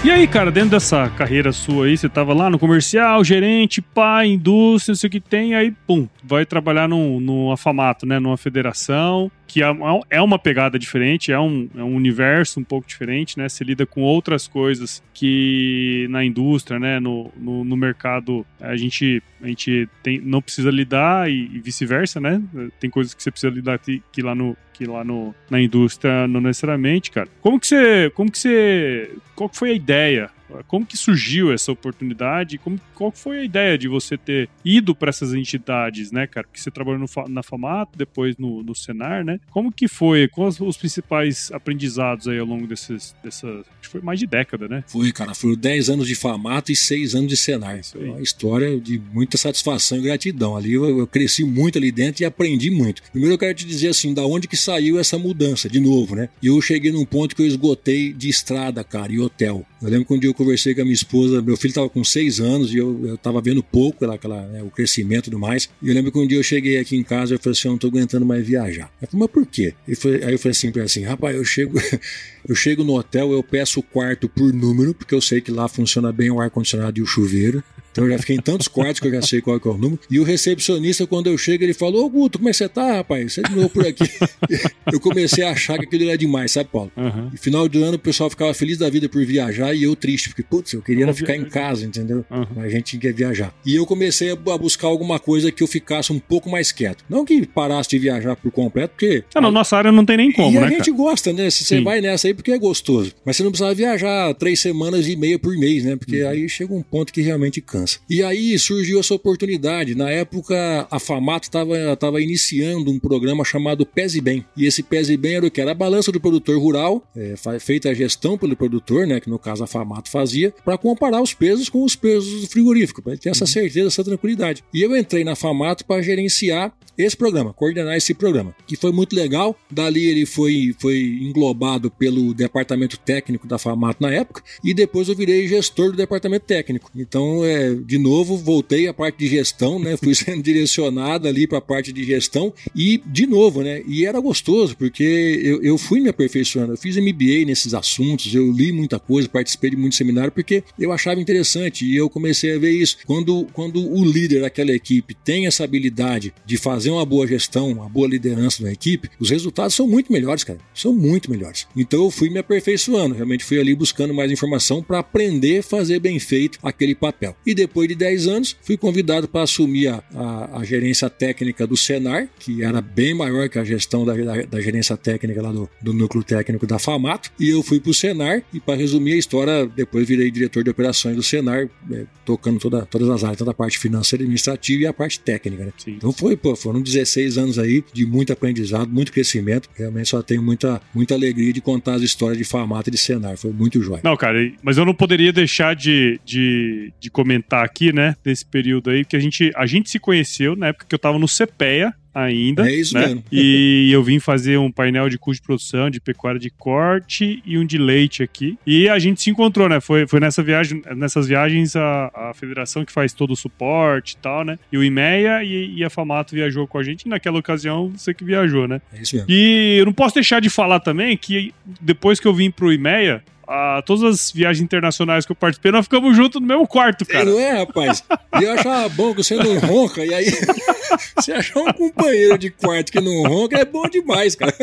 E 0.03 0.09
aí, 0.09 0.27
cara, 0.27 0.49
dentro 0.49 0.71
dessa 0.71 1.07
carreira 1.09 1.51
sua 1.51 1.85
aí, 1.85 1.95
você 1.95 2.09
tava 2.09 2.33
lá 2.33 2.49
no 2.49 2.57
comercial, 2.57 3.23
gerente, 3.23 3.83
pai, 3.83 4.29
indústria, 4.29 4.93
não 4.93 4.97
sei 4.97 5.07
o 5.07 5.11
que 5.11 5.19
tem, 5.19 5.53
aí, 5.53 5.71
pum, 5.85 6.07
vai 6.23 6.43
trabalhar 6.43 6.89
num, 6.89 7.19
num 7.19 7.51
afamato, 7.51 8.05
né, 8.05 8.19
numa 8.19 8.35
federação, 8.35 9.31
que 9.51 9.61
é, 9.61 9.67
é 10.09 10.21
uma 10.21 10.39
pegada 10.39 10.79
diferente, 10.79 11.29
é 11.29 11.37
um, 11.37 11.67
é 11.75 11.83
um 11.83 11.93
universo 11.93 12.57
um 12.57 12.63
pouco 12.63 12.87
diferente, 12.87 13.37
né, 13.37 13.49
você 13.49 13.65
lida 13.65 13.85
com 13.85 14.01
outras 14.01 14.47
coisas 14.47 15.03
que 15.13 16.07
na 16.09 16.23
indústria, 16.23 16.79
né, 16.79 17.01
no, 17.01 17.29
no, 17.35 17.65
no 17.65 17.75
mercado, 17.75 18.45
a 18.61 18.77
gente, 18.77 19.21
a 19.41 19.47
gente 19.47 19.89
tem, 20.01 20.21
não 20.21 20.41
precisa 20.41 20.71
lidar 20.71 21.29
e, 21.29 21.51
e 21.53 21.59
vice-versa, 21.59 22.21
né, 22.21 22.41
tem 22.79 22.89
coisas 22.89 23.13
que 23.13 23.21
você 23.21 23.29
precisa 23.29 23.53
lidar 23.53 23.77
que, 23.77 24.01
que 24.09 24.21
lá 24.21 24.33
no 24.33 24.55
que 24.73 24.85
lá 24.85 25.03
no, 25.03 25.35
na 25.47 25.61
indústria 25.61 26.27
não 26.27 26.41
necessariamente, 26.41 27.11
cara. 27.11 27.27
Como 27.39 27.59
que 27.59 27.67
você, 27.67 28.09
como 28.15 28.31
que 28.31 28.39
você, 28.39 29.11
qual 29.35 29.47
que 29.47 29.57
foi 29.57 29.69
a 29.69 29.73
ideia 29.73 30.31
como 30.67 30.85
que 30.85 30.97
surgiu 30.97 31.51
essa 31.51 31.71
oportunidade? 31.71 32.57
Como, 32.57 32.79
qual 32.95 33.11
foi 33.11 33.39
a 33.39 33.43
ideia 33.43 33.77
de 33.77 33.87
você 33.87 34.17
ter 34.17 34.49
ido 34.63 34.95
para 34.95 35.09
essas 35.09 35.33
entidades, 35.33 36.11
né, 36.11 36.27
cara? 36.27 36.47
Porque 36.47 36.59
você 36.59 36.71
trabalhou 36.71 36.99
no, 36.99 37.27
na 37.29 37.43
FAMATO, 37.43 37.97
depois 37.97 38.37
no, 38.37 38.63
no 38.63 38.75
Senar, 38.75 39.23
né? 39.23 39.39
Como 39.49 39.71
que 39.71 39.87
foi? 39.87 40.27
Quais 40.27 40.59
os 40.59 40.77
principais 40.77 41.51
aprendizados 41.51 42.27
aí 42.27 42.39
ao 42.39 42.45
longo 42.45 42.67
desses, 42.67 43.15
dessa... 43.23 43.47
Acho 43.47 43.81
que 43.81 43.87
foi 43.87 44.01
mais 44.01 44.19
de 44.19 44.27
década, 44.27 44.67
né? 44.67 44.83
Foi, 44.87 45.11
cara. 45.11 45.33
Foram 45.33 45.55
10 45.55 45.89
anos 45.89 46.07
de 46.07 46.15
FAMATO 46.15 46.71
e 46.71 46.75
6 46.75 47.15
anos 47.15 47.27
de 47.27 47.37
Senar. 47.37 47.83
Foi 47.83 48.09
uma 48.09 48.21
história 48.21 48.79
de 48.79 48.99
muita 49.13 49.37
satisfação 49.37 49.97
e 49.97 50.01
gratidão. 50.01 50.55
Ali 50.55 50.73
eu, 50.73 50.99
eu, 50.99 51.07
cresci 51.07 51.43
muito 51.43 51.77
ali 51.77 51.91
dentro 51.91 52.23
e 52.23 52.25
aprendi 52.25 52.69
muito. 52.69 53.01
Primeiro 53.11 53.35
eu 53.35 53.39
quero 53.39 53.53
te 53.53 53.65
dizer 53.65 53.89
assim, 53.89 54.13
da 54.13 54.25
onde 54.25 54.47
que 54.47 54.57
saiu 54.57 54.99
essa 54.99 55.17
mudança, 55.17 55.69
de 55.69 55.79
novo, 55.79 56.15
né? 56.15 56.29
Eu 56.41 56.61
cheguei 56.61 56.91
num 56.91 57.05
ponto 57.05 57.35
que 57.35 57.41
eu 57.41 57.45
esgotei 57.45 58.13
de 58.13 58.29
estrada, 58.29 58.83
cara, 58.83 59.11
e 59.11 59.19
hotel. 59.19 59.65
Eu 59.81 59.89
lembro 59.89 60.05
que 60.05 60.13
um 60.13 60.19
dia 60.19 60.29
eu 60.29 60.33
conversei 60.43 60.73
com 60.73 60.81
a 60.81 60.83
minha 60.83 60.93
esposa, 60.93 61.41
meu 61.41 61.55
filho 61.55 61.71
estava 61.71 61.89
com 61.89 62.03
seis 62.03 62.39
anos 62.39 62.73
e 62.73 62.77
eu, 62.77 63.15
estava 63.15 63.41
vendo 63.41 63.61
pouco 63.61 64.03
ela, 64.03 64.15
aquela, 64.15 64.41
né, 64.47 64.63
o 64.63 64.69
crescimento 64.69 65.27
e 65.27 65.31
tudo 65.31 65.39
mais. 65.39 65.69
E 65.81 65.89
eu 65.89 65.93
lembro 65.93 66.11
que 66.11 66.17
um 66.17 66.27
dia 66.27 66.37
eu 66.37 66.43
cheguei 66.43 66.77
aqui 66.77 66.95
em 66.95 67.03
casa 67.03 67.35
e 67.35 67.37
falei 67.37 67.51
assim: 67.51 67.67
eu 67.67 67.71
não 67.71 67.75
estou 67.75 67.89
aguentando 67.89 68.25
mais 68.25 68.45
viajar. 68.45 68.91
Falei, 68.99 69.09
mas 69.13 69.29
por 69.29 69.45
quê? 69.45 69.73
Foi, 69.95 70.23
aí 70.23 70.33
eu 70.33 70.39
falei 70.39 70.51
assim 70.51 70.71
para 70.71 70.83
assim: 70.83 71.03
rapaz, 71.03 71.35
eu 71.35 71.45
chego, 71.45 71.79
eu 72.47 72.55
chego 72.55 72.83
no 72.83 72.97
hotel, 72.97 73.31
eu 73.31 73.43
peço 73.43 73.79
o 73.79 73.83
quarto 73.83 74.27
por 74.27 74.51
número, 74.51 74.93
porque 74.93 75.13
eu 75.13 75.21
sei 75.21 75.41
que 75.41 75.51
lá 75.51 75.67
funciona 75.67 76.11
bem 76.11 76.31
o 76.31 76.41
ar-condicionado 76.41 76.99
e 76.99 77.01
o 77.01 77.05
chuveiro. 77.05 77.63
Então 77.91 78.05
eu 78.05 78.11
já 78.11 78.19
fiquei 78.19 78.35
em 78.35 78.41
tantos 78.41 78.67
quartos 78.67 78.99
que 78.99 79.07
eu 79.07 79.11
já 79.11 79.21
sei 79.21 79.41
qual 79.41 79.57
é, 79.57 79.59
é 79.63 79.69
o 79.69 79.77
número. 79.77 79.99
E 80.09 80.19
o 80.19 80.23
recepcionista, 80.23 81.05
quando 81.05 81.27
eu 81.27 81.37
chego, 81.37 81.63
ele 81.63 81.73
falou: 81.73 82.05
Ô 82.05 82.09
Guto, 82.09 82.37
como 82.37 82.49
é 82.49 82.51
que 82.51 82.57
você 82.57 82.69
tá, 82.69 82.97
rapaz? 82.97 83.33
Você 83.33 83.41
de 83.41 83.55
novo 83.55 83.69
por 83.69 83.85
aqui. 83.85 84.09
eu 84.91 84.99
comecei 84.99 85.43
a 85.43 85.51
achar 85.51 85.77
que 85.77 85.85
aquilo 85.85 86.05
era 86.05 86.17
demais, 86.17 86.51
sabe, 86.51 86.69
Paulo? 86.71 86.91
Uhum. 86.95 87.29
E 87.33 87.37
final 87.37 87.67
do 87.67 87.83
ano 87.83 87.95
o 87.95 87.99
pessoal 87.99 88.29
ficava 88.29 88.53
feliz 88.53 88.77
da 88.77 88.89
vida 88.89 89.07
por 89.09 89.23
viajar 89.25 89.73
e 89.73 89.83
eu 89.83 89.95
triste, 89.95 90.29
porque, 90.29 90.43
putz, 90.43 90.73
eu 90.73 90.81
queria 90.81 91.11
ficar 91.13 91.35
em 91.35 91.45
casa, 91.45 91.85
entendeu? 91.85 92.25
Uhum. 92.29 92.61
A 92.61 92.69
gente 92.69 92.97
quer 92.97 93.13
viajar. 93.13 93.53
E 93.65 93.75
eu 93.75 93.85
comecei 93.85 94.31
a 94.31 94.35
buscar 94.35 94.87
alguma 94.87 95.19
coisa 95.19 95.51
que 95.51 95.61
eu 95.61 95.67
ficasse 95.67 96.11
um 96.11 96.19
pouco 96.19 96.49
mais 96.49 96.71
quieto. 96.71 97.03
Não 97.09 97.25
que 97.25 97.45
parasse 97.45 97.89
de 97.89 97.99
viajar 97.99 98.35
por 98.35 98.51
completo, 98.51 98.93
porque. 98.95 99.23
Ah, 99.35 99.41
na 99.41 99.51
nossa 99.51 99.77
área 99.77 99.91
não 99.91 100.05
tem 100.05 100.17
nem 100.17 100.31
como, 100.31 100.51
e 100.51 100.59
né? 100.59 100.65
a 100.65 100.69
gente 100.69 100.91
cara? 100.91 100.97
gosta, 100.97 101.33
né? 101.33 101.49
Você 101.49 101.63
Sim. 101.63 101.83
vai 101.83 102.01
nessa 102.01 102.27
aí 102.27 102.33
porque 102.33 102.51
é 102.51 102.57
gostoso. 102.57 103.13
Mas 103.25 103.37
você 103.37 103.43
não 103.43 103.51
precisava 103.51 103.73
viajar 103.73 104.33
três 104.35 104.59
semanas 104.59 105.07
e 105.07 105.15
meia 105.15 105.37
por 105.37 105.55
mês, 105.57 105.83
né? 105.83 105.95
Porque 105.95 106.23
uhum. 106.23 106.29
aí 106.29 106.49
chega 106.49 106.73
um 106.73 106.81
ponto 106.81 107.11
que 107.11 107.21
realmente 107.21 107.61
cansa. 107.61 107.80
E 108.09 108.23
aí 108.23 108.57
surgiu 108.57 108.99
essa 108.99 109.13
oportunidade. 109.13 109.95
Na 109.95 110.09
época, 110.09 110.87
a 110.89 110.99
Famato 110.99 111.47
estava 111.47 112.21
iniciando 112.21 112.91
um 112.91 112.99
programa 112.99 113.43
chamado 113.43 113.85
Pese 113.85 114.21
Bem. 114.21 114.45
E 114.55 114.65
esse 114.65 114.83
Pese 114.83 115.15
Bem 115.17 115.35
era 115.35 115.45
o 115.45 115.51
que? 115.51 115.61
Era 115.61 115.71
a 115.71 115.75
balança 115.75 116.11
do 116.11 116.19
produtor 116.19 116.57
rural, 116.59 117.03
é, 117.15 117.35
feita 117.59 117.89
a 117.89 117.93
gestão 117.93 118.37
pelo 118.37 118.55
produtor, 118.55 119.05
né, 119.07 119.19
que 119.19 119.29
no 119.29 119.39
caso 119.39 119.63
a 119.63 119.67
Famato 119.67 120.09
fazia, 120.09 120.53
para 120.63 120.77
comparar 120.77 121.21
os 121.21 121.33
pesos 121.33 121.69
com 121.69 121.83
os 121.83 121.95
pesos 121.95 122.41
do 122.41 122.47
frigorífico, 122.47 123.01
para 123.01 123.17
ter 123.17 123.29
essa 123.29 123.43
uhum. 123.43 123.47
certeza, 123.47 123.87
essa 123.87 124.03
tranquilidade. 124.03 124.63
E 124.73 124.81
eu 124.81 124.95
entrei 124.95 125.23
na 125.23 125.35
Famato 125.35 125.85
para 125.85 126.01
gerenciar 126.01 126.73
esse 126.97 127.15
programa, 127.15 127.53
coordenar 127.53 127.95
esse 127.95 128.13
programa, 128.13 128.55
que 128.67 128.75
foi 128.75 128.91
muito 128.91 129.15
legal. 129.15 129.55
Dali 129.69 130.05
ele 130.05 130.25
foi, 130.25 130.75
foi 130.79 130.99
englobado 131.21 131.89
pelo 131.89 132.33
departamento 132.33 132.97
técnico 132.97 133.47
da 133.47 133.57
Famato 133.57 134.01
na 134.01 134.11
época, 134.11 134.43
e 134.63 134.73
depois 134.73 135.07
eu 135.07 135.15
virei 135.15 135.47
gestor 135.47 135.91
do 135.91 135.97
departamento 135.97 136.45
técnico. 136.45 136.91
Então, 136.95 137.43
é, 137.43 137.70
de 137.75 137.97
novo, 137.97 138.37
voltei 138.37 138.87
à 138.87 138.93
parte 138.93 139.19
de 139.19 139.27
gestão, 139.27 139.79
né? 139.79 139.97
Fui 139.97 140.13
sendo 140.15 140.41
direcionado 140.41 141.27
ali 141.27 141.47
para 141.47 141.57
a 141.57 141.61
parte 141.61 141.91
de 141.91 142.03
gestão 142.03 142.53
e, 142.75 143.01
de 143.05 143.25
novo, 143.25 143.61
né? 143.61 143.81
E 143.87 144.05
era 144.05 144.19
gostoso, 144.19 144.75
porque 144.77 145.03
eu, 145.43 145.61
eu 145.61 145.77
fui 145.77 145.99
me 145.99 146.09
aperfeiçoando. 146.09 146.73
Eu 146.73 146.77
fiz 146.77 146.95
MBA 146.97 147.45
nesses 147.45 147.73
assuntos, 147.73 148.33
eu 148.33 148.51
li 148.51 148.71
muita 148.71 148.99
coisa, 148.99 149.27
participei 149.27 149.71
de 149.71 149.77
muito 149.77 149.95
seminário, 149.95 150.31
porque 150.31 150.63
eu 150.79 150.91
achava 150.91 151.19
interessante 151.19 151.85
e 151.85 151.95
eu 151.95 152.09
comecei 152.09 152.55
a 152.55 152.59
ver 152.59 152.71
isso. 152.71 152.97
Quando, 153.05 153.47
quando 153.53 153.81
o 153.81 154.03
líder 154.03 154.41
daquela 154.41 154.71
equipe 154.71 155.13
tem 155.13 155.47
essa 155.47 155.63
habilidade 155.63 156.33
de 156.45 156.57
fazer 156.57 156.89
uma 156.89 157.05
boa 157.05 157.27
gestão, 157.27 157.71
uma 157.71 157.89
boa 157.89 158.07
liderança 158.07 158.63
da 158.63 158.71
equipe, 158.71 159.09
os 159.19 159.29
resultados 159.29 159.75
são 159.75 159.87
muito 159.87 160.11
melhores, 160.11 160.43
cara. 160.43 160.59
São 160.73 160.93
muito 160.93 161.29
melhores. 161.29 161.67
Então 161.75 162.03
eu 162.03 162.11
fui 162.11 162.29
me 162.29 162.39
aperfeiçoando, 162.39 163.15
realmente 163.15 163.43
fui 163.43 163.59
ali 163.59 163.75
buscando 163.75 164.13
mais 164.13 164.31
informação 164.31 164.81
para 164.81 164.99
aprender 164.99 165.59
a 165.59 165.63
fazer 165.63 165.99
bem 165.99 166.19
feito 166.19 166.59
aquele 166.63 166.95
papel. 166.95 167.35
E 167.45 167.53
depois 167.61 167.87
de 167.87 167.95
10 167.95 168.27
anos, 168.27 168.57
fui 168.61 168.75
convidado 168.75 169.27
para 169.27 169.43
assumir 169.43 169.87
a, 169.87 170.03
a, 170.15 170.59
a, 170.59 170.63
gerência 170.63 171.09
técnica 171.09 171.67
do 171.67 171.77
Senar, 171.77 172.27
que 172.39 172.63
era 172.63 172.81
bem 172.81 173.13
maior 173.13 173.47
que 173.49 173.59
a 173.59 173.63
gestão 173.63 174.03
da, 174.03 174.13
da, 174.13 174.41
da 174.43 174.61
gerência 174.61 174.97
técnica 174.97 175.41
lá 175.41 175.51
do, 175.51 175.69
do, 175.81 175.93
núcleo 175.93 176.23
técnico 176.23 176.65
da 176.65 176.79
FAMATO, 176.79 177.31
e 177.39 177.49
eu 177.49 177.61
fui 177.61 177.79
para 177.79 177.91
o 177.91 177.93
Senar, 177.93 178.41
e 178.53 178.59
para 178.59 178.75
resumir 178.75 179.13
a 179.13 179.17
história, 179.17 179.67
depois 179.67 180.07
virei 180.07 180.31
diretor 180.31 180.63
de 180.63 180.69
operações 180.69 181.15
do 181.15 181.23
Senar, 181.23 181.69
é, 181.91 182.05
tocando 182.25 182.59
toda, 182.59 182.85
todas 182.85 183.09
as 183.09 183.23
áreas, 183.23 183.37
tanto 183.37 183.51
a 183.51 183.53
parte 183.53 183.77
financeira, 183.77 184.23
administrativa 184.23 184.83
e 184.83 184.87
a 184.87 184.93
parte 184.93 185.19
técnica. 185.19 185.65
Né? 185.65 185.73
Então 185.87 186.11
foi, 186.11 186.35
pô, 186.35 186.55
foram 186.55 186.81
16 186.81 187.37
anos 187.37 187.59
aí 187.59 187.83
de 187.93 188.05
muito 188.05 188.33
aprendizado, 188.33 188.89
muito 188.89 189.11
crescimento, 189.11 189.69
realmente 189.75 190.09
só 190.09 190.21
tenho 190.23 190.41
muita, 190.41 190.81
muita 190.93 191.13
alegria 191.13 191.53
de 191.53 191.61
contar 191.61 191.95
as 191.95 192.01
histórias 192.01 192.37
de 192.37 192.43
FAMATO 192.43 192.89
e 192.89 192.91
de 192.91 192.97
Senar, 192.97 193.37
foi 193.37 193.51
muito 193.51 193.81
jóia. 193.81 194.01
Não, 194.03 194.17
cara, 194.17 194.51
mas 194.63 194.77
eu 194.77 194.85
não 194.85 194.93
poderia 194.93 195.31
deixar 195.31 195.75
de, 195.75 196.19
de, 196.25 196.91
de 196.99 197.09
comentar 197.09 197.50
aqui, 197.59 197.91
né, 197.91 198.15
desse 198.23 198.45
período 198.45 198.89
aí, 198.89 199.03
que 199.03 199.15
a 199.15 199.19
gente, 199.19 199.51
a 199.55 199.65
gente 199.65 199.89
se 199.89 199.99
conheceu 199.99 200.55
na 200.55 200.67
época 200.67 200.85
que 200.87 200.95
eu 200.95 200.99
tava 200.99 201.19
no 201.19 201.27
CPEA, 201.27 201.93
ainda. 202.13 202.69
É 202.69 202.75
isso 202.75 202.93
né? 202.93 203.07
mesmo. 203.07 203.23
E 203.31 203.89
eu 203.93 204.03
vim 204.03 204.19
fazer 204.19 204.57
um 204.57 204.71
painel 204.71 205.09
de 205.09 205.17
custo 205.17 205.41
de 205.41 205.45
produção, 205.45 205.89
de 205.89 205.99
pecuária 205.99 206.39
de 206.39 206.49
corte 206.49 207.41
e 207.45 207.57
um 207.57 207.65
de 207.65 207.77
leite 207.77 208.21
aqui. 208.21 208.57
E 208.65 208.87
a 208.89 208.99
gente 208.99 209.21
se 209.21 209.29
encontrou, 209.29 209.67
né? 209.69 209.79
Foi, 209.79 210.05
foi 210.07 210.19
nessa 210.19 210.43
viagem, 210.43 210.81
nessas 210.95 211.27
viagens 211.27 211.75
a, 211.75 212.11
a 212.13 212.33
federação 212.33 212.85
que 212.85 212.91
faz 212.91 213.13
todo 213.13 213.31
o 213.31 213.35
suporte 213.35 214.13
e 214.13 214.17
tal, 214.17 214.43
né? 214.43 214.59
E 214.71 214.77
o 214.77 214.83
IMEA 214.83 215.43
e, 215.43 215.77
e, 215.77 215.83
a 215.83 215.89
Famato 215.89 216.35
viajou 216.35 216.67
com 216.67 216.77
a 216.77 216.83
gente. 216.83 217.03
E 217.03 217.09
naquela 217.09 217.39
ocasião, 217.39 217.89
você 217.89 218.13
que 218.13 218.23
viajou, 218.23 218.67
né? 218.67 218.81
É 218.93 219.01
isso 219.01 219.15
mesmo. 219.15 219.31
E 219.31 219.77
eu 219.79 219.85
não 219.85 219.93
posso 219.93 220.15
deixar 220.15 220.39
de 220.39 220.49
falar 220.49 220.79
também 220.79 221.17
que 221.17 221.53
depois 221.79 222.19
que 222.19 222.27
eu 222.27 222.33
vim 222.33 222.51
pro 222.51 222.73
IMEA, 222.73 223.23
a, 223.47 223.81
todas 223.85 224.03
as 224.03 224.31
viagens 224.31 224.63
internacionais 224.63 225.25
que 225.25 225.31
eu 225.31 225.35
participei, 225.35 225.71
nós 225.71 225.85
ficamos 225.85 226.15
juntos 226.15 226.39
no 226.41 226.47
mesmo 226.47 226.67
quarto, 226.67 227.05
cara. 227.05 227.25
Não 227.25 227.39
é, 227.39 227.59
rapaz? 227.59 228.03
E 228.39 228.43
eu 228.43 228.53
achava 228.53 228.89
bom 228.89 229.13
que 229.13 229.23
você 229.23 229.35
não 229.35 229.57
ronca, 229.59 230.05
e 230.05 230.13
aí 230.13 230.25
você 231.15 231.33
achar 231.33 231.59
um 231.59 231.73
companheiro 231.73 232.37
de 232.37 232.49
quarto 232.49 232.91
que 232.91 233.01
não 233.01 233.23
ronca 233.23 233.57
é 233.57 233.65
bom 233.65 233.87
demais, 233.87 234.35
cara. 234.35 234.53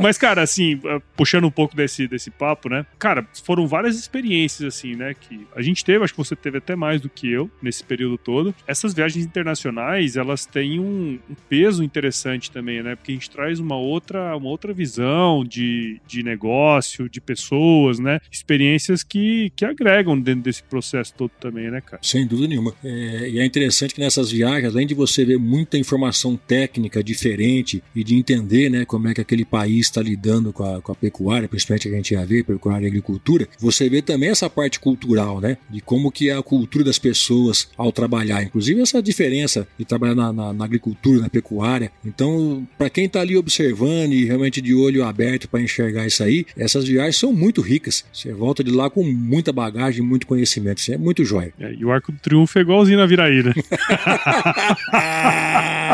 Mas, 0.00 0.18
cara, 0.18 0.42
assim, 0.42 0.80
eh, 0.84 1.00
puxando 1.16 1.46
um 1.46 1.50
pouco 1.50 1.76
desse, 1.76 2.08
desse 2.08 2.30
papo, 2.30 2.68
né? 2.68 2.86
Cara, 2.98 3.26
foram 3.44 3.66
várias 3.66 3.96
experiências, 3.98 4.74
assim, 4.74 4.96
né? 4.96 5.14
Que 5.14 5.46
a 5.54 5.62
gente 5.62 5.84
teve, 5.84 6.02
acho 6.04 6.12
que 6.12 6.18
você 6.18 6.34
teve 6.34 6.58
até 6.58 6.74
mais 6.74 7.00
do 7.00 7.08
que 7.08 7.30
eu 7.30 7.50
nesse 7.62 7.84
período 7.84 8.16
todo. 8.16 8.54
Essas 8.66 8.94
viagens 8.94 9.24
internacionais, 9.24 10.16
elas 10.16 10.46
têm 10.46 10.80
um, 10.80 11.18
um 11.28 11.34
peso 11.48 11.82
interessante 11.84 12.50
também, 12.50 12.82
né? 12.82 12.96
Porque 12.96 13.12
a 13.12 13.14
gente 13.14 13.30
traz 13.30 13.58
uma 13.60 13.76
outra, 13.76 14.36
uma 14.36 14.48
outra 14.48 14.72
visão 14.72 15.44
de, 15.44 16.00
de 16.06 16.22
negócio, 16.22 17.08
de 17.08 17.20
pessoas, 17.20 17.98
né? 17.98 18.20
Experiências 18.30 19.02
que, 19.02 19.52
que 19.54 19.64
agregam 19.64 20.18
dentro 20.18 20.42
desse 20.42 20.62
processo 20.62 21.12
todo 21.14 21.30
também, 21.40 21.70
né, 21.70 21.80
cara? 21.80 22.00
Sem 22.02 22.26
dúvida 22.26 22.48
nenhuma. 22.48 22.74
É, 22.82 23.28
e 23.28 23.38
é 23.38 23.44
interessante 23.44 23.94
que 23.94 24.00
nessas 24.00 24.30
viagens, 24.30 24.72
além 24.72 24.86
de 24.86 24.94
você 24.94 25.24
ver 25.24 25.38
muita 25.38 25.76
informação 25.76 26.36
técnica 26.36 27.02
diferente 27.02 27.82
e 27.94 28.02
de 28.02 28.14
entender, 28.14 28.70
né, 28.70 28.84
como 28.84 29.08
é 29.08 29.14
que 29.14 29.20
aquele 29.20 29.44
país 29.44 29.89
está 29.90 30.02
lidando 30.02 30.52
com 30.52 30.64
a, 30.64 30.80
com 30.80 30.92
a 30.92 30.94
pecuária, 30.94 31.48
principalmente 31.48 31.88
a 31.88 31.92
gente 31.92 32.14
ia 32.14 32.24
ver, 32.24 32.44
pecuária 32.44 32.86
e 32.86 32.88
agricultura, 32.88 33.48
você 33.58 33.88
vê 33.88 34.00
também 34.02 34.30
essa 34.30 34.48
parte 34.48 34.80
cultural, 34.80 35.40
né? 35.40 35.58
De 35.68 35.80
como 35.80 36.10
que 36.10 36.30
é 36.30 36.36
a 36.36 36.42
cultura 36.42 36.84
das 36.84 36.98
pessoas 36.98 37.68
ao 37.76 37.92
trabalhar. 37.92 38.42
Inclusive 38.42 38.80
essa 38.80 39.02
diferença 39.02 39.66
de 39.78 39.84
trabalhar 39.84 40.14
na, 40.14 40.32
na, 40.32 40.52
na 40.52 40.64
agricultura, 40.64 41.20
na 41.20 41.28
pecuária. 41.28 41.90
Então, 42.04 42.66
para 42.78 42.90
quem 42.90 43.04
está 43.06 43.20
ali 43.20 43.36
observando 43.36 44.12
e 44.12 44.24
realmente 44.24 44.60
de 44.60 44.74
olho 44.74 45.04
aberto 45.04 45.48
para 45.48 45.60
enxergar 45.60 46.06
isso 46.06 46.22
aí, 46.22 46.46
essas 46.56 46.84
viagens 46.84 47.16
são 47.16 47.32
muito 47.32 47.60
ricas. 47.60 48.04
Você 48.12 48.32
volta 48.32 48.62
de 48.64 48.70
lá 48.70 48.88
com 48.88 49.02
muita 49.04 49.52
bagagem, 49.52 50.02
muito 50.02 50.26
conhecimento. 50.26 50.78
Isso 50.78 50.92
é 50.92 50.98
muito 50.98 51.24
jóia. 51.24 51.52
É, 51.58 51.72
e 51.74 51.84
o 51.84 51.90
Arco 51.90 52.12
do 52.12 52.18
Triunfo 52.18 52.58
é 52.58 52.62
igualzinho 52.62 52.98
na 52.98 53.06
Viraíra. 53.06 53.52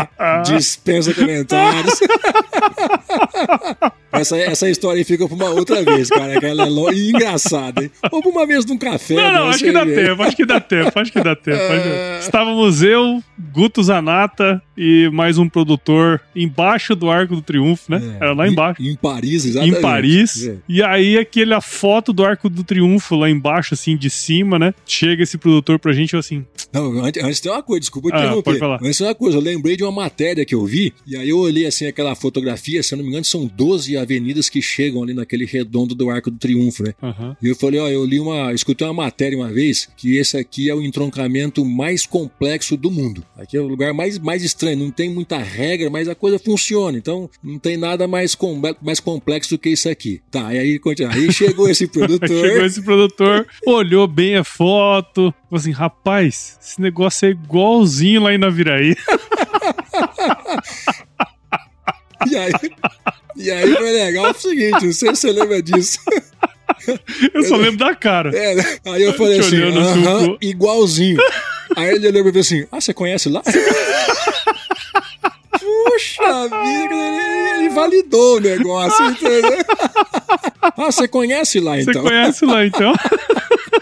Dispensa 0.55 1.15
comentários. 1.15 1.99
essa, 4.13 4.37
essa 4.37 4.69
história 4.71 4.99
aí 4.99 5.05
fica 5.05 5.27
pra 5.27 5.35
uma 5.35 5.51
outra 5.51 5.83
vez, 5.83 6.09
cara. 6.09 6.39
Que 6.39 6.47
ela 6.47 6.67
é 6.67 6.71
lo... 6.71 6.93
engraçada, 6.93 7.85
hein? 7.85 7.91
Ou 8.11 8.23
pra 8.23 8.31
uma 8.31 8.47
mesa 8.47 8.67
de 8.67 8.73
um 8.73 8.79
café. 8.79 9.15
Não, 9.15 9.33
não, 9.33 9.49
acho 9.49 9.65
que 9.65 9.73
dá 9.73 9.85
tempo, 9.85 10.23
acho 10.23 10.37
que 10.37 10.47
dá 10.47 10.61
tempo, 10.61 10.99
acho 10.99 11.13
que 11.13 11.23
dá 11.23 11.37
tempo. 11.37 11.59
É... 11.59 12.19
Estávamos 12.21 12.83
eu, 12.83 13.23
Guto 13.53 13.83
Zanata 13.83 14.63
e 14.77 15.09
mais 15.13 15.39
um 15.39 15.49
produtor 15.49 16.21
embaixo 16.35 16.95
do 16.95 17.11
Arco 17.11 17.37
do 17.37 17.43
Triunfo, 17.43 17.91
né? 17.91 18.17
É. 18.21 18.25
Era 18.25 18.33
lá 18.35 18.49
embaixo. 18.49 18.83
Em, 18.83 18.91
em 18.91 18.97
Paris, 18.97 19.45
exatamente. 19.45 19.79
Em 19.79 19.81
Paris. 19.81 20.47
É. 20.47 20.57
E 20.69 20.83
aí, 20.83 21.19
aquela 21.19 21.61
foto 21.61 22.13
do 22.13 22.25
Arco 22.25 22.49
do 22.49 22.63
Triunfo 22.63 23.17
lá 23.17 23.29
embaixo, 23.31 23.75
assim, 23.75 23.97
de 23.97 24.11
cima, 24.11 24.59
né? 24.59 24.75
Chega 24.87 25.23
esse 25.23 25.39
produtor 25.39 25.79
pra 25.79 25.93
gente 25.93 26.17
assim. 26.17 26.45
Não, 26.73 27.05
antes, 27.05 27.23
antes 27.23 27.41
tem 27.41 27.51
uma 27.51 27.63
coisa, 27.63 27.81
desculpa 27.81 28.11
ah, 28.13 28.19
interromper. 28.19 28.43
Pode 28.43 28.59
falar. 28.59 28.79
Antes 28.83 28.99
tem 28.99 29.07
uma 29.07 29.15
coisa, 29.15 29.39
eu 29.39 29.43
lembrei 29.43 29.77
de 29.77 29.83
uma 29.83 29.93
matéria 29.93 30.36
que 30.44 30.55
eu 30.55 30.64
vi, 30.64 30.92
e 31.07 31.16
aí 31.16 31.29
eu 31.29 31.38
olhei 31.38 31.66
assim 31.66 31.87
aquela 31.87 32.14
fotografia, 32.14 32.83
se 32.83 32.94
eu 32.94 32.99
não 32.99 33.05
me 33.05 33.11
engano, 33.11 33.25
são 33.25 33.46
12 33.46 33.96
avenidas 33.96 34.49
que 34.49 34.61
chegam 34.61 35.03
ali 35.03 35.14
naquele 35.14 35.44
redondo 35.44 35.94
do 35.94 36.11
Arco 36.11 36.31
do 36.31 36.38
Triunfo, 36.38 36.83
né? 36.83 36.94
Uhum. 37.03 37.37
E 37.42 37.49
eu 37.49 37.57
falei, 37.57 37.81
ó, 37.81 37.88
eu 37.88 38.05
li 38.05 38.18
uma. 38.20 38.53
escutei 38.53 38.87
uma 38.87 38.94
matéria 38.94 39.37
uma 39.37 39.53
vez 39.53 39.88
que 39.96 40.16
esse 40.16 40.37
aqui 40.37 40.68
é 40.68 40.75
o 40.75 40.83
entroncamento 40.83 41.64
mais 41.64 42.07
complexo 42.07 42.77
do 42.77 42.90
mundo. 42.90 43.25
Aqui 43.37 43.57
é 43.57 43.61
o 43.61 43.66
lugar 43.66 43.92
mais, 43.92 44.18
mais 44.18 44.42
estranho, 44.42 44.79
não 44.79 44.90
tem 44.90 45.11
muita 45.11 45.38
regra, 45.38 45.90
mas 45.90 46.09
a 46.09 46.14
coisa 46.14 46.38
funciona. 46.38 46.96
Então 46.99 47.29
não 47.42 47.59
tem 47.59 47.77
nada 47.77 48.07
mais, 48.07 48.35
com, 48.35 48.61
mais 48.83 49.01
complexo 49.01 49.51
do 49.51 49.59
que 49.59 49.70
isso 49.70 49.88
aqui. 49.88 50.20
Tá, 50.31 50.53
e 50.55 50.59
aí, 50.59 50.81
aí 51.11 51.33
chegou 51.33 51.68
esse 51.68 51.87
produtor. 51.88 52.29
chegou 52.29 52.66
esse 52.66 52.83
produtor, 52.83 53.46
olhou 53.66 54.07
bem 54.07 54.37
a 54.37 54.44
foto, 54.44 55.35
falou 55.49 55.61
assim: 55.61 55.72
rapaz, 55.72 56.59
esse 56.61 56.81
negócio 56.81 57.27
é 57.27 57.31
igualzinho 57.31 58.22
lá 58.22 58.35
em 58.35 58.38
Naviraí. 58.38 58.94
e 62.31 62.37
aí, 62.37 62.53
e 63.37 63.51
aí 63.51 63.75
foi 63.75 63.93
legal 63.93 64.31
o 64.31 64.35
seguinte, 64.35 64.85
não 64.85 64.93
sei 64.93 65.15
se 65.15 65.21
você 65.21 65.33
lembra 65.33 65.63
disso. 65.63 65.99
Eu 67.33 67.43
só 67.45 67.57
lembro 67.57 67.79
da 67.79 67.95
cara. 67.95 68.37
É, 68.37 68.55
né? 68.55 68.79
aí 68.87 69.03
eu 69.03 69.15
falei 69.15 69.41
assim, 69.41 69.61
aham, 69.63 70.37
igualzinho. 70.41 71.19
Aí 71.77 71.95
ele 71.95 72.09
olhou 72.09 72.23
pra 72.25 72.33
mim 72.33 72.39
assim, 72.41 72.67
ah, 72.71 72.81
você 72.81 72.95
conhece 72.95 73.29
lá? 73.29 73.43
Puxa 75.59 76.49
vida, 76.49 76.95
ele 77.57 77.69
validou 77.71 78.37
o 78.37 78.41
negócio, 78.41 79.05
entendeu? 79.07 79.59
Ah, 80.63 80.73
você 80.77 81.09
conhece 81.09 81.61
lá 81.61 81.81
então? 81.81 81.95
Você 81.95 82.01
conhece 82.09 82.45
lá 82.45 82.67
então? 82.67 82.93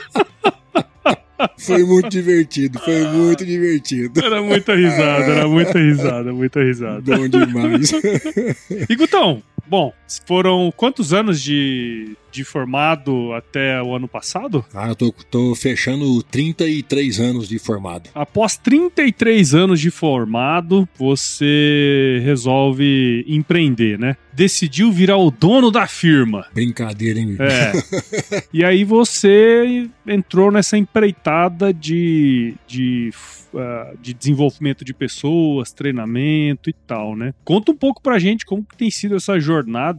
Foi 1.64 1.84
muito 1.84 2.08
divertido, 2.08 2.78
foi 2.78 3.06
muito 3.08 3.44
divertido. 3.44 4.24
Era 4.24 4.42
muita 4.42 4.74
risada, 4.74 5.24
era 5.24 5.48
muita 5.48 5.78
risada, 5.78 6.32
muita 6.32 6.62
risada. 6.62 7.16
Bom 7.16 7.28
demais. 7.28 7.92
E 8.88 8.96
Gutão, 8.96 9.42
bom, 9.66 9.92
foram 10.26 10.72
quantos 10.76 11.12
anos 11.12 11.40
de 11.40 12.16
de 12.34 12.42
formado 12.42 13.32
até 13.32 13.80
o 13.80 13.94
ano 13.94 14.08
passado? 14.08 14.64
Ah, 14.74 14.88
eu 14.88 14.96
tô, 14.96 15.14
tô 15.30 15.54
fechando 15.54 16.20
33 16.24 17.20
anos 17.20 17.48
de 17.48 17.60
formado. 17.60 18.10
Após 18.12 18.56
33 18.56 19.54
anos 19.54 19.78
de 19.78 19.90
formado, 19.90 20.88
você 20.98 22.20
resolve 22.24 23.24
empreender, 23.28 23.96
né? 23.98 24.16
Decidiu 24.32 24.90
virar 24.90 25.16
o 25.16 25.30
dono 25.30 25.70
da 25.70 25.86
firma. 25.86 26.46
Brincadeira, 26.52 27.20
hein? 27.20 27.36
É. 27.38 28.42
e 28.52 28.64
aí 28.64 28.82
você 28.82 29.88
entrou 30.04 30.50
nessa 30.50 30.76
empreitada 30.76 31.72
de, 31.72 32.56
de 32.66 33.12
uh, 33.54 33.96
de 34.00 34.12
desenvolvimento 34.12 34.84
de 34.84 34.92
pessoas, 34.92 35.72
treinamento 35.72 36.68
e 36.68 36.72
tal, 36.72 37.16
né? 37.16 37.32
Conta 37.44 37.70
um 37.70 37.76
pouco 37.76 38.02
pra 38.02 38.18
gente 38.18 38.44
como 38.44 38.64
que 38.64 38.76
tem 38.76 38.90
sido 38.90 39.14
essa 39.14 39.38
jornada 39.38 39.53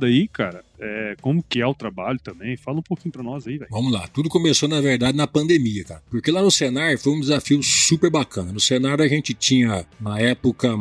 aí, 0.06 0.28
cara, 0.28 0.64
é, 0.80 1.16
como 1.22 1.44
que 1.44 1.62
é 1.62 1.68
o 1.68 1.74
trabalho 1.74 2.20
também. 2.24 2.58
Fala 2.58 2.80
um 2.80 2.84
pouquinho 2.84 3.12
para 3.12 3.24
nós 3.24 3.48
aí, 3.48 3.58
velho. 3.58 3.70
Vamos 3.72 3.92
lá. 3.92 4.08
Tudo 4.08 4.30
começou, 4.30 4.68
na 4.68 4.82
verdade, 4.82 5.18
na 5.18 5.28
pandemia, 5.28 5.84
cara. 5.84 6.04
Porque 6.10 6.32
lá 6.32 6.42
no 6.42 6.52
Senar 6.52 6.98
foi 6.98 7.14
um 7.14 7.20
desafio 7.20 7.62
super 7.64 8.10
bacana. 8.10 8.52
No 8.52 8.60
Senar 8.60 9.02
a 9.02 9.08
gente 9.08 9.34
tinha, 9.34 9.86
na 10.00 10.20
época, 10.20 10.76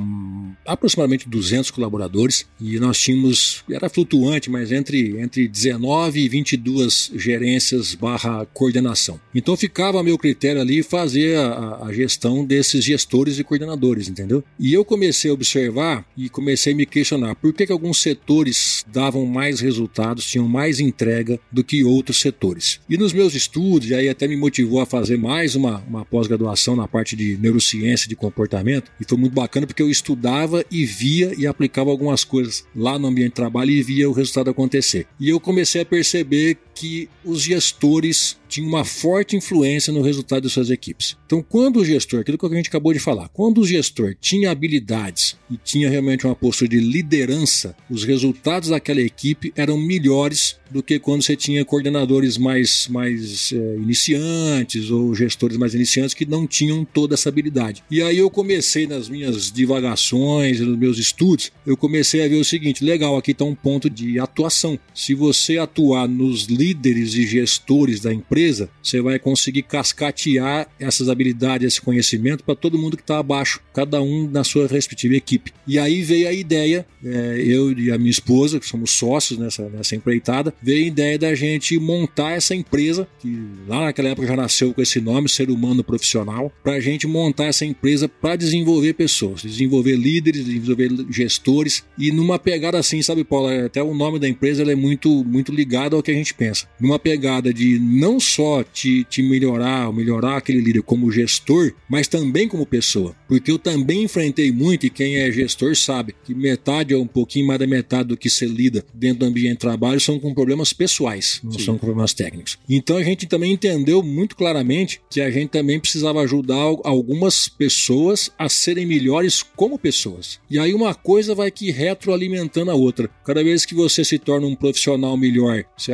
aproximadamente 0.66 1.28
200 1.28 1.70
colaboradores 1.70 2.46
e 2.61 2.78
nós 2.78 2.98
tínhamos, 2.98 3.64
era 3.70 3.88
flutuante, 3.88 4.50
mas 4.50 4.72
entre, 4.72 5.20
entre 5.20 5.48
19 5.48 6.20
e 6.20 6.28
22 6.28 7.12
gerências 7.14 7.94
barra 7.94 8.46
coordenação. 8.46 9.20
Então 9.35 9.57
ficava 9.57 10.00
a 10.00 10.02
meu 10.02 10.18
critério 10.18 10.61
ali 10.61 10.83
fazer 10.83 11.38
a, 11.38 11.85
a 11.87 11.92
gestão 11.92 12.44
desses 12.44 12.85
gestores 12.85 13.38
e 13.38 13.44
coordenadores, 13.44 14.09
entendeu? 14.09 14.44
E 14.59 14.72
eu 14.72 14.85
comecei 14.85 15.30
a 15.30 15.35
observar 15.35 16.04
e 16.16 16.28
comecei 16.28 16.72
a 16.72 16.76
me 16.76 16.87
questionar 16.87 17.35
por 17.35 17.52
que, 17.52 17.66
que 17.66 17.72
alguns 17.72 18.00
setores 18.00 18.85
davam 18.92 19.26
mais 19.26 19.61
resultados 19.61 19.84
resultados 19.85 20.25
tinham 20.25 20.49
mais 20.49 20.81
entrega 20.81 21.38
do 21.53 21.62
que 21.62 21.85
outros 21.85 22.20
setores. 22.20 22.81
E 22.88 22.97
nos 22.97 23.12
meus 23.12 23.35
estudos, 23.35 23.90
e 23.90 23.94
aí 23.94 24.09
até 24.09 24.27
me 24.27 24.37
motivou 24.37 24.81
a 24.81 24.87
fazer 24.87 25.16
mais 25.16 25.55
uma, 25.55 25.79
uma 25.88 26.05
pós-graduação 26.05 26.75
na 26.75 26.88
parte 26.88 27.14
de 27.14 27.37
neurociência 27.37 28.09
de 28.09 28.16
comportamento, 28.16 28.90
e 29.01 29.05
foi 29.07 29.18
muito 29.18 29.35
bacana 29.35 29.66
porque 29.66 29.83
eu 29.83 29.90
estudava 29.90 30.64
e 30.70 30.85
via 30.85 31.33
e 31.37 31.47
aplicava 31.47 31.90
algumas 31.90 32.25
coisas 32.25 32.64
lá 32.75 32.99
no 32.99 33.09
ambiente 33.09 33.31
de 33.31 33.35
trabalho 33.35 33.70
e 33.70 33.83
via 33.83 34.09
o 34.09 34.12
resultado 34.12 34.51
acontecer. 34.51 35.07
E 35.20 35.29
eu 35.29 35.38
comecei 35.38 35.83
a 35.83 35.87
perceber 35.87 36.59
que 36.75 37.09
os 37.25 37.42
gestores 37.42 38.37
tinham 38.49 38.68
uma 38.68 38.85
forte 38.85 39.37
influência 39.37 39.92
no 39.92 40.03
resultado 40.03 40.42
de 40.42 40.51
suas 40.51 40.70
equipes. 40.70 41.16
Então, 41.27 41.42
quando 41.42 41.81
o 41.81 41.85
gestor, 41.85 42.20
aquilo 42.20 42.38
que 42.38 42.47
a 42.47 42.49
gente 42.51 42.68
acabou 42.68 42.92
de 42.92 42.99
falar, 42.99 43.29
quando 43.29 43.61
o 43.61 43.66
gestor 43.66 44.14
tinha 44.20 44.51
habilidades 44.51 45.37
e 45.51 45.57
tinha 45.57 45.88
realmente 45.88 46.27
uma 46.27 46.35
postura 46.35 46.70
de 46.70 46.81
liderança, 46.81 47.77
os 47.88 48.05
resultados 48.05 48.68
daquela 48.68 49.01
equipe 49.01 49.53
eram 49.57 49.73
melhores 49.76 50.56
do 50.70 50.82
que 50.82 50.98
quando 50.98 51.22
você 51.22 51.37
tinha 51.37 51.64
coordenadores 51.64 52.37
mais, 52.37 52.88
mais 52.88 53.52
é, 53.52 53.76
iniciantes 53.76 54.90
ou 54.90 55.14
gestores 55.14 55.56
mais 55.56 55.74
iniciantes 55.74 56.14
que 56.14 56.26
não 56.26 56.46
tinham 56.46 56.84
toda 56.84 57.14
essa 57.14 57.28
habilidade. 57.28 57.84
E 57.90 58.02
aí 58.02 58.18
eu 58.18 58.28
comecei 58.28 58.87
nas 58.87 59.08
minhas 59.08 59.52
divagações, 59.52 60.58
nos 60.58 60.76
meus 60.76 60.98
estudos, 60.98 61.52
eu 61.64 61.76
comecei 61.76 62.24
a 62.24 62.28
ver 62.28 62.37
o 62.37 62.44
seguinte: 62.44 62.84
legal, 62.84 63.16
aqui 63.16 63.30
está 63.30 63.44
um 63.44 63.54
ponto 63.54 63.88
de 63.88 64.18
atuação. 64.18 64.78
Se 64.92 65.14
você 65.14 65.58
atuar 65.58 66.08
nos 66.08 66.44
líderes 66.46 67.14
e 67.14 67.26
gestores 67.26 68.00
da 68.00 68.12
empresa, 68.12 68.68
você 68.82 69.00
vai 69.00 69.18
conseguir 69.18 69.62
cascatear 69.62 70.68
essas 70.78 71.08
habilidades, 71.08 71.66
esse 71.66 71.80
conhecimento 71.80 72.42
para 72.42 72.56
todo 72.56 72.78
mundo 72.78 72.96
que 72.96 73.02
está 73.02 73.18
abaixo, 73.18 73.60
cada 73.72 74.02
um 74.02 74.28
na 74.28 74.42
sua 74.42 74.66
respectiva 74.66 75.14
equipe. 75.14 75.52
E 75.66 75.78
aí 75.78 76.02
veio 76.02 76.28
a 76.28 76.32
ideia, 76.32 76.87
é, 77.04 77.42
eu 77.46 77.72
e 77.72 77.92
a 77.92 77.98
minha 77.98 78.10
esposa, 78.10 78.58
que 78.58 78.66
somos 78.66 78.90
sócios 78.90 79.38
nessa, 79.38 79.63
nessa, 79.64 79.85
nessa 79.85 79.96
empreitada, 79.96 80.55
veio 80.62 80.85
a 80.85 80.88
ideia 80.88 81.18
da 81.18 81.35
gente 81.35 81.79
montar 81.79 82.33
essa 82.33 82.55
empresa, 82.55 83.07
que 83.18 83.37
lá 83.66 83.85
naquela 83.85 84.11
época 84.11 84.27
já 84.27 84.37
nasceu 84.37 84.72
com 84.72 84.83
esse 84.83 85.00
nome, 85.00 85.29
Ser 85.29 85.50
Humano 85.50 85.85
Profissional, 85.85 86.53
para 86.62 86.74
a 86.74 86.81
gente 86.81 87.07
montar 87.07 87.46
essa 87.46 87.64
empresa 87.64 88.09
para 88.09 88.37
desenvolver 88.37 88.94
pessoas, 88.94 89.42
desenvolver 89.42 89.96
líderes, 89.96 90.44
desenvolver 90.44 90.90
gestores 91.11 91.85
e 91.98 92.11
numa 92.11 92.38
pegada 92.38 92.79
assim, 92.79 93.03
sabe, 93.03 93.24
Paulo? 93.24 93.50
É, 93.50 93.66
até 93.66 93.83
o 93.83 93.94
nome 93.94 94.18
da 94.18 94.29
empresa 94.29 94.62
é 94.62 94.74
muito, 94.74 95.24
muito 95.24 95.53
ligado 95.53 95.96
ao 95.96 96.03
que 96.03 96.11
a 96.11 96.14
gente 96.14 96.35
pensa. 96.35 96.66
Numa 96.81 96.98
pegada 96.98 97.53
de 97.53 97.79
não 97.79 98.18
só 98.18 98.62
te, 98.62 99.05
te 99.05 99.22
melhorar, 99.22 99.92
melhorar 99.92 100.37
aquele 100.37 100.61
líder 100.61 100.83
como 100.83 101.11
gestor, 101.11 101.72
mas 101.88 102.09
também 102.09 102.48
como 102.48 102.66
pessoa. 102.66 103.14
Porque 103.29 103.50
eu 103.50 103.59
também 103.59 104.05
enfrentei 104.05 104.50
muito, 104.50 104.87
e 104.87 104.90
quem 104.90 105.16
é 105.16 105.31
gestor 105.31 105.77
sabe, 105.77 106.14
que 106.24 106.35
metade 106.35 106.94
ou 106.94 107.03
um 107.03 107.07
pouquinho 107.07 107.46
mais 107.46 107.59
da 107.59 107.66
metade 107.66 108.09
do 108.09 108.16
que 108.16 108.31
se 108.31 108.46
lida 108.46 108.85
dentro 108.92 109.20
do 109.20 109.27
ambiente 109.27 109.53
de 109.54 109.60
trabalho 109.60 110.00
são 110.00 110.18
com 110.18 110.34
problemas 110.34 110.72
pessoais, 110.72 111.40
não 111.42 111.52
Sim. 111.52 111.64
são 111.64 111.74
com 111.74 111.86
problemas 111.86 112.12
técnicos. 112.12 112.58
Então 112.68 112.96
a 112.96 113.02
gente 113.02 113.26
também 113.26 113.52
entendeu 113.52 114.02
muito 114.02 114.36
claramente 114.36 115.00
que 115.10 115.20
a 115.20 115.30
gente 115.30 115.50
também 115.50 115.80
precisava 115.80 116.20
ajudar 116.20 116.60
algumas 116.84 117.48
pessoas 117.48 118.30
a 118.38 118.48
serem 118.48 118.86
melhores 118.86 119.42
como 119.42 119.78
pessoas. 119.78 120.38
E 120.50 120.58
aí 120.58 120.74
uma 120.74 120.94
coisa 120.94 121.34
vai 121.34 121.50
que 121.50 121.70
retroalimentando 121.70 122.70
a 122.70 122.74
outra. 122.74 123.08
Cada 123.24 123.42
vez 123.42 123.64
que 123.64 123.74
você 123.74 124.04
se 124.04 124.18
torna 124.18 124.46
um 124.46 124.54
profissional 124.54 125.16
melhor, 125.16 125.64
você 125.76 125.92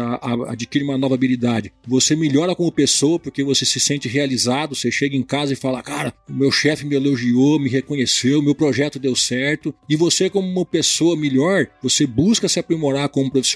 adquire 0.48 0.84
uma 0.84 0.98
nova 0.98 1.14
habilidade, 1.14 1.72
você 1.86 2.16
melhora 2.16 2.54
como 2.54 2.72
pessoa 2.72 3.18
porque 3.18 3.42
você 3.42 3.64
se 3.64 3.78
sente 3.78 4.08
realizado, 4.08 4.74
você 4.74 4.90
chega 4.90 5.16
em 5.16 5.22
casa 5.22 5.52
e 5.52 5.56
fala: 5.56 5.82
"Cara, 5.82 6.14
o 6.28 6.32
meu 6.32 6.50
chefe 6.50 6.86
me 6.86 6.94
elogiou, 6.94 7.58
me 7.58 7.68
reconheceu, 7.68 8.42
meu 8.42 8.54
projeto 8.54 8.98
deu 8.98 9.14
certo". 9.14 9.74
E 9.88 9.96
você 9.96 10.30
como 10.30 10.48
uma 10.48 10.64
pessoa 10.64 11.16
melhor, 11.16 11.66
você 11.82 12.06
busca 12.06 12.48
se 12.48 12.58
aprimorar 12.58 13.08
como 13.08 13.30
profissional 13.30 13.49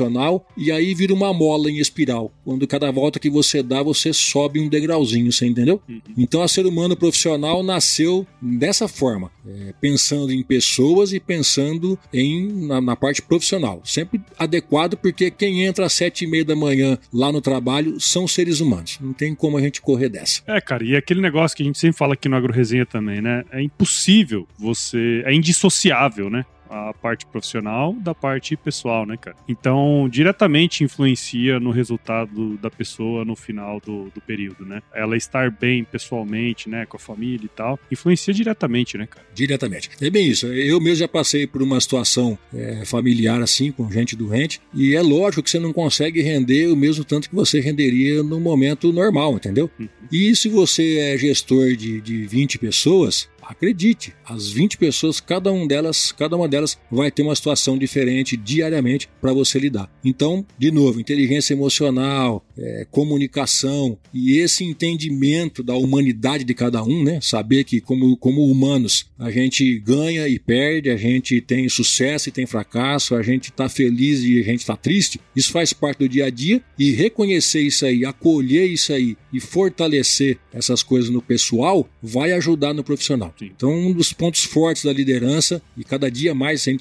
e 0.56 0.72
aí 0.72 0.94
vira 0.94 1.12
uma 1.12 1.32
mola 1.32 1.70
em 1.70 1.78
espiral. 1.78 2.32
Quando 2.44 2.66
cada 2.66 2.90
volta 2.90 3.18
que 3.18 3.30
você 3.30 3.62
dá, 3.62 3.82
você 3.82 4.12
sobe 4.12 4.60
um 4.60 4.68
degrauzinho, 4.68 5.30
você 5.30 5.46
entendeu? 5.46 5.80
Uhum. 5.88 6.00
Então 6.16 6.42
a 6.42 6.48
ser 6.48 6.66
humano 6.66 6.96
profissional 6.96 7.62
nasceu 7.62 8.26
dessa 8.40 8.88
forma, 8.88 9.30
é, 9.46 9.74
pensando 9.80 10.32
em 10.32 10.42
pessoas 10.42 11.12
e 11.12 11.20
pensando 11.20 11.98
em 12.12 12.66
na, 12.66 12.80
na, 12.80 12.96
parte 12.96 13.22
profissional. 13.22 13.80
Sempre 13.84 14.20
adequado, 14.38 14.96
porque 14.96 15.30
quem 15.30 15.64
entra 15.64 15.86
às 15.86 15.92
sete 15.92 16.24
e 16.24 16.26
meia 16.26 16.44
da 16.44 16.56
manhã 16.56 16.98
lá 17.12 17.30
no 17.30 17.40
trabalho 17.40 18.00
são 18.00 18.26
seres 18.26 18.60
humanos. 18.60 18.98
Não 19.00 19.12
tem 19.12 19.34
como 19.34 19.56
a 19.56 19.60
gente 19.60 19.80
correr 19.80 20.08
dessa. 20.08 20.42
É, 20.46 20.60
cara, 20.60 20.84
e 20.84 20.96
aquele 20.96 21.20
negócio 21.20 21.56
que 21.56 21.62
a 21.62 21.66
gente 21.66 21.78
sempre 21.78 21.96
fala 21.96 22.14
aqui 22.14 22.28
no 22.28 22.36
Agro 22.36 22.52
Resenha 22.52 22.86
também, 22.86 23.20
né? 23.20 23.44
É 23.50 23.62
impossível 23.62 24.46
você. 24.58 25.22
É 25.24 25.34
indissociável, 25.34 26.30
né? 26.30 26.44
A 26.74 26.92
parte 26.92 27.24
profissional 27.26 27.92
da 27.92 28.14
parte 28.14 28.56
pessoal, 28.56 29.06
né, 29.06 29.16
cara? 29.16 29.36
Então, 29.48 30.08
diretamente 30.10 30.82
influencia 30.82 31.60
no 31.60 31.70
resultado 31.70 32.56
da 32.56 32.70
pessoa 32.70 33.24
no 33.24 33.36
final 33.36 33.80
do, 33.80 34.10
do 34.10 34.20
período, 34.20 34.64
né? 34.66 34.82
Ela 34.92 35.16
estar 35.16 35.50
bem 35.50 35.84
pessoalmente, 35.84 36.68
né, 36.68 36.84
com 36.84 36.96
a 36.96 37.00
família 37.00 37.44
e 37.44 37.48
tal, 37.48 37.78
influencia 37.90 38.34
diretamente, 38.34 38.98
né, 38.98 39.06
cara? 39.06 39.24
Diretamente. 39.32 39.90
É 40.00 40.10
bem 40.10 40.26
isso. 40.26 40.46
Eu 40.46 40.80
mesmo 40.80 40.96
já 40.96 41.08
passei 41.08 41.46
por 41.46 41.62
uma 41.62 41.80
situação 41.80 42.36
é, 42.52 42.84
familiar 42.84 43.40
assim, 43.40 43.70
com 43.70 43.90
gente 43.90 44.16
doente, 44.16 44.60
e 44.72 44.94
é 44.94 45.02
lógico 45.02 45.42
que 45.42 45.50
você 45.50 45.58
não 45.58 45.72
consegue 45.72 46.22
render 46.22 46.68
o 46.68 46.76
mesmo 46.76 47.04
tanto 47.04 47.28
que 47.28 47.34
você 47.34 47.60
renderia 47.60 48.22
no 48.22 48.40
momento 48.40 48.92
normal, 48.92 49.34
entendeu? 49.34 49.70
Uhum. 49.78 49.88
E 50.10 50.34
se 50.34 50.48
você 50.48 50.98
é 50.98 51.18
gestor 51.18 51.76
de, 51.76 52.00
de 52.00 52.26
20 52.26 52.58
pessoas, 52.58 53.28
Acredite, 53.46 54.14
as 54.24 54.50
20 54.50 54.78
pessoas, 54.78 55.20
cada 55.20 55.52
um 55.52 55.66
delas, 55.66 56.12
cada 56.12 56.36
uma 56.36 56.48
delas 56.48 56.78
vai 56.90 57.10
ter 57.10 57.22
uma 57.22 57.34
situação 57.34 57.76
diferente 57.76 58.36
diariamente 58.36 59.08
para 59.20 59.32
você 59.32 59.58
lidar. 59.58 59.90
Então, 60.04 60.44
de 60.58 60.70
novo, 60.70 61.00
inteligência 61.00 61.52
emocional, 61.52 62.44
é, 62.56 62.86
comunicação 62.90 63.98
e 64.12 64.38
esse 64.38 64.64
entendimento 64.64 65.62
da 65.62 65.74
humanidade 65.74 66.44
de 66.44 66.54
cada 66.54 66.82
um, 66.82 67.02
né? 67.02 67.20
Saber 67.20 67.64
que 67.64 67.80
como, 67.80 68.16
como 68.16 68.44
humanos 68.46 69.06
a 69.18 69.30
gente 69.30 69.78
ganha 69.80 70.26
e 70.28 70.38
perde, 70.38 70.90
a 70.90 70.96
gente 70.96 71.40
tem 71.40 71.68
sucesso 71.68 72.28
e 72.28 72.32
tem 72.32 72.46
fracasso, 72.46 73.14
a 73.14 73.22
gente 73.22 73.50
está 73.50 73.68
feliz 73.68 74.22
e 74.22 74.40
a 74.40 74.42
gente 74.42 74.60
está 74.60 74.76
triste. 74.76 75.20
Isso 75.34 75.52
faz 75.52 75.72
parte 75.72 75.98
do 75.98 76.08
dia 76.08 76.26
a 76.26 76.30
dia 76.30 76.62
e 76.78 76.92
reconhecer 76.92 77.60
isso 77.60 77.84
aí, 77.84 78.04
acolher 78.04 78.66
isso 78.66 78.92
aí 78.92 79.16
e 79.32 79.40
fortalecer 79.40 80.38
essas 80.52 80.82
coisas 80.82 81.10
no 81.10 81.20
pessoal 81.20 81.88
vai 82.02 82.32
ajudar 82.32 82.72
no 82.72 82.84
profissional. 82.84 83.33
Então, 83.42 83.72
um 83.72 83.92
dos 83.92 84.12
pontos 84.12 84.44
fortes 84.44 84.84
da 84.84 84.92
liderança, 84.92 85.60
e 85.76 85.84
cada 85.84 86.10
dia 86.10 86.34
mais, 86.34 86.66
é, 86.68 86.76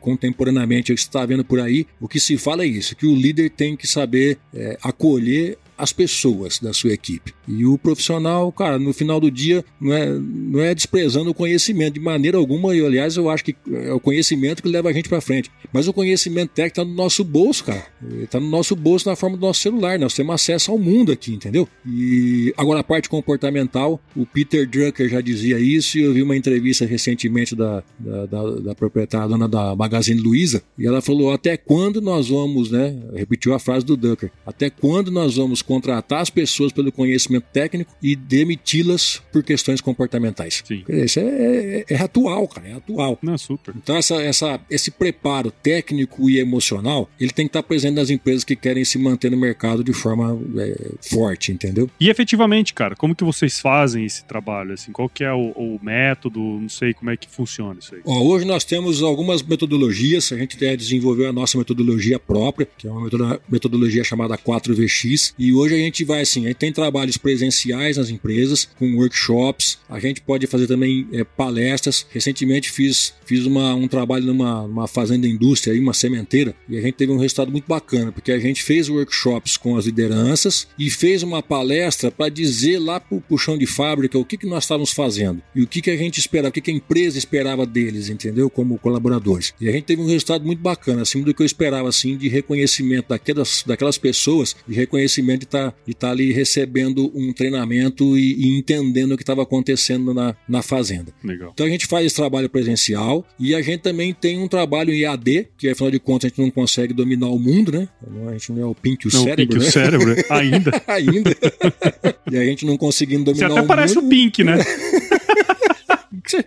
contemporaneamente, 0.00 0.90
eu 0.90 0.94
está 0.94 1.24
vendo 1.24 1.44
por 1.44 1.60
aí, 1.60 1.86
o 2.00 2.08
que 2.08 2.20
se 2.20 2.36
fala 2.36 2.64
é 2.64 2.66
isso: 2.66 2.94
que 2.96 3.06
o 3.06 3.14
líder 3.14 3.50
tem 3.50 3.76
que 3.76 3.86
saber 3.86 4.38
é, 4.52 4.78
acolher 4.82 5.58
as 5.76 5.92
pessoas 5.92 6.58
da 6.58 6.72
sua 6.72 6.92
equipe. 6.92 7.34
E 7.46 7.64
o 7.66 7.76
profissional, 7.76 8.50
cara, 8.52 8.78
no 8.78 8.92
final 8.92 9.20
do 9.20 9.30
dia, 9.30 9.64
não 9.80 9.92
é, 9.92 10.18
não 10.18 10.60
é 10.60 10.74
desprezando 10.74 11.30
o 11.30 11.34
conhecimento 11.34 11.94
de 11.94 12.00
maneira 12.00 12.38
alguma, 12.38 12.74
e 12.74 12.84
aliás, 12.84 13.16
eu 13.16 13.28
acho 13.28 13.44
que 13.44 13.56
é 13.72 13.92
o 13.92 14.00
conhecimento 14.00 14.62
que 14.62 14.68
leva 14.68 14.88
a 14.88 14.92
gente 14.92 15.08
para 15.08 15.20
frente. 15.20 15.50
Mas 15.72 15.88
o 15.88 15.92
conhecimento 15.92 16.50
técnico 16.50 16.80
está 16.80 16.84
no 16.84 16.94
nosso 16.94 17.24
bolso, 17.24 17.64
cara. 17.64 17.84
Está 18.22 18.38
no 18.38 18.48
nosso 18.48 18.76
bolso 18.76 19.08
na 19.08 19.16
forma 19.16 19.36
do 19.36 19.40
nosso 19.40 19.60
celular. 19.60 19.98
Nós 19.98 20.14
temos 20.14 20.34
acesso 20.34 20.70
ao 20.70 20.78
mundo 20.78 21.12
aqui, 21.12 21.32
entendeu? 21.32 21.68
E 21.86 22.52
agora 22.56 22.80
a 22.80 22.84
parte 22.84 23.08
comportamental, 23.08 24.00
o 24.14 24.24
Peter 24.24 24.68
Drucker 24.68 25.08
já 25.08 25.20
dizia 25.20 25.58
isso, 25.58 25.98
e 25.98 26.02
eu 26.02 26.12
vi 26.12 26.22
uma 26.22 26.36
entrevista 26.36 26.84
recentemente 26.84 27.54
da, 27.56 27.82
da, 27.98 28.26
da, 28.26 28.50
da 28.60 28.74
proprietária, 28.74 29.28
dona 29.28 29.48
da 29.48 29.74
Magazine 29.74 30.20
Luiza, 30.20 30.62
e 30.78 30.86
ela 30.86 31.02
falou: 31.02 31.32
até 31.32 31.56
quando 31.56 32.00
nós 32.00 32.28
vamos, 32.28 32.70
né? 32.70 32.96
Repetiu 33.14 33.54
a 33.54 33.58
frase 33.58 33.84
do 33.84 33.96
Drucker, 33.96 34.30
até 34.46 34.70
quando 34.70 35.10
nós 35.10 35.36
vamos 35.36 35.62
contratar 35.64 36.20
as 36.20 36.30
pessoas 36.30 36.72
pelo 36.72 36.92
conhecimento 36.92 37.46
técnico 37.52 37.94
e 38.02 38.14
demiti-las 38.14 39.22
por 39.32 39.42
questões 39.42 39.80
comportamentais. 39.80 40.62
Sim. 40.64 40.84
Isso 40.88 41.18
é, 41.20 41.22
é, 41.22 41.84
é, 41.88 41.96
atual, 41.96 42.46
cara, 42.48 42.68
é 42.68 42.72
atual. 42.74 43.18
Não, 43.22 43.36
super. 43.36 43.74
Então 43.76 43.96
essa, 43.96 44.16
essa, 44.22 44.60
esse 44.70 44.90
preparo 44.90 45.50
técnico 45.50 46.28
e 46.28 46.38
emocional, 46.38 47.08
ele 47.18 47.32
tem 47.32 47.46
que 47.46 47.50
estar 47.50 47.62
presente 47.62 47.94
nas 47.94 48.10
empresas 48.10 48.44
que 48.44 48.56
querem 48.56 48.84
se 48.84 48.98
manter 48.98 49.30
no 49.30 49.36
mercado 49.36 49.82
de 49.82 49.92
forma 49.92 50.38
é, 50.58 50.92
forte, 51.00 51.52
entendeu? 51.52 51.88
E 51.98 52.08
efetivamente, 52.08 52.74
cara, 52.74 52.94
como 52.94 53.14
que 53.14 53.24
vocês 53.24 53.60
fazem 53.60 54.04
esse 54.04 54.24
trabalho? 54.24 54.74
Assim, 54.74 54.92
qual 54.92 55.08
que 55.08 55.24
é 55.24 55.32
o, 55.32 55.50
o 55.50 55.80
método? 55.82 56.40
Não 56.40 56.68
sei 56.68 56.92
como 56.94 57.10
é 57.10 57.16
que 57.16 57.28
funciona 57.28 57.78
isso 57.80 57.94
aí. 57.94 58.00
Ó, 58.04 58.22
hoje 58.22 58.44
nós 58.44 58.64
temos 58.64 59.02
algumas 59.02 59.42
metodologias, 59.42 60.32
a 60.32 60.36
gente 60.36 60.56
desenvolveu 60.56 61.28
a 61.28 61.32
nossa 61.32 61.56
metodologia 61.56 62.18
própria, 62.18 62.68
que 62.76 62.86
é 62.86 62.90
uma 62.90 63.40
metodologia 63.48 64.04
chamada 64.04 64.36
4VX, 64.36 65.34
e 65.38 65.53
hoje 65.54 65.74
a 65.74 65.78
gente 65.78 66.04
vai 66.04 66.22
assim, 66.22 66.44
a 66.44 66.48
gente 66.48 66.56
tem 66.56 66.72
trabalhos 66.72 67.16
presenciais 67.16 67.96
nas 67.96 68.10
empresas, 68.10 68.68
com 68.78 68.96
workshops, 68.96 69.78
a 69.88 69.98
gente 69.98 70.20
pode 70.20 70.46
fazer 70.46 70.66
também 70.66 71.06
é, 71.12 71.24
palestras. 71.24 72.06
Recentemente 72.10 72.70
fiz, 72.70 73.14
fiz 73.24 73.46
uma, 73.46 73.74
um 73.74 73.88
trabalho 73.88 74.24
numa, 74.24 74.66
numa 74.66 74.88
fazenda 74.88 75.26
indústria, 75.26 75.74
aí, 75.74 75.80
uma 75.80 75.94
sementeira, 75.94 76.54
e 76.68 76.76
a 76.76 76.80
gente 76.80 76.94
teve 76.94 77.12
um 77.12 77.18
resultado 77.18 77.50
muito 77.50 77.66
bacana, 77.66 78.12
porque 78.12 78.32
a 78.32 78.38
gente 78.38 78.62
fez 78.62 78.88
workshops 78.88 79.56
com 79.56 79.76
as 79.76 79.86
lideranças 79.86 80.66
e 80.78 80.90
fez 80.90 81.22
uma 81.22 81.42
palestra 81.42 82.10
para 82.10 82.28
dizer 82.28 82.78
lá 82.78 83.00
para 83.00 83.22
o 83.28 83.38
chão 83.38 83.56
de 83.56 83.66
fábrica 83.66 84.18
o 84.18 84.24
que, 84.24 84.36
que 84.36 84.46
nós 84.46 84.64
estávamos 84.64 84.90
fazendo 84.90 85.42
e 85.54 85.62
o 85.62 85.66
que, 85.66 85.80
que 85.80 85.90
a 85.90 85.96
gente 85.96 86.18
esperava, 86.18 86.48
o 86.48 86.52
que, 86.52 86.60
que 86.60 86.70
a 86.70 86.74
empresa 86.74 87.18
esperava 87.18 87.66
deles, 87.66 88.08
entendeu? 88.08 88.48
Como 88.48 88.78
colaboradores. 88.78 89.52
E 89.60 89.68
a 89.68 89.72
gente 89.72 89.84
teve 89.84 90.02
um 90.02 90.06
resultado 90.06 90.44
muito 90.44 90.60
bacana, 90.60 91.02
acima 91.02 91.24
do 91.24 91.34
que 91.34 91.42
eu 91.42 91.46
esperava, 91.46 91.88
assim, 91.88 92.16
de 92.16 92.28
reconhecimento 92.28 93.08
daquelas, 93.08 93.64
daquelas 93.66 93.98
pessoas, 93.98 94.56
de 94.66 94.74
reconhecimento 94.74 95.43
de 95.44 95.48
estar 95.48 95.70
tá, 95.70 95.76
tá 95.98 96.10
ali 96.10 96.32
recebendo 96.32 97.10
um 97.14 97.32
treinamento 97.32 98.16
e, 98.16 98.34
e 98.34 98.58
entendendo 98.58 99.12
o 99.12 99.16
que 99.16 99.22
estava 99.22 99.42
acontecendo 99.42 100.12
na, 100.12 100.34
na 100.48 100.62
fazenda. 100.62 101.12
Legal. 101.22 101.50
Então 101.54 101.66
a 101.66 101.70
gente 101.70 101.86
faz 101.86 102.06
esse 102.06 102.16
trabalho 102.16 102.48
presencial 102.48 103.26
e 103.38 103.54
a 103.54 103.62
gente 103.62 103.80
também 103.80 104.12
tem 104.12 104.38
um 104.40 104.48
trabalho 104.48 104.92
em 104.92 105.04
AD, 105.04 105.48
que 105.56 105.68
afinal 105.68 105.90
de 105.90 105.98
contas 105.98 106.26
a 106.26 106.28
gente 106.28 106.40
não 106.40 106.50
consegue 106.50 106.92
dominar 106.92 107.28
o 107.28 107.38
mundo, 107.38 107.72
né? 107.72 107.88
A 108.28 108.32
gente 108.32 108.52
não 108.52 108.62
é 108.62 108.66
o 108.66 108.74
pink 108.74 109.06
o 109.06 109.10
não, 109.12 109.22
cérebro, 109.22 109.44
o 109.44 109.48
pink 109.48 109.62
né? 109.62 109.68
o 109.68 109.72
cérebro, 109.72 110.14
né? 110.14 110.22
ainda. 110.30 110.82
ainda. 110.86 111.36
e 112.30 112.36
a 112.36 112.44
gente 112.44 112.66
não 112.66 112.76
conseguindo 112.76 113.24
dominar 113.24 113.48
Você 113.48 113.52
até 113.52 113.62
o 113.62 113.66
parece 113.66 113.94
mundo. 113.96 114.06
o 114.06 114.08
Pink, 114.08 114.44
né? 114.44 114.58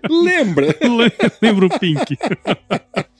Lembra? 0.10 0.75
Lembra 1.41 1.65
o 1.65 1.79
Pink. 1.79 2.17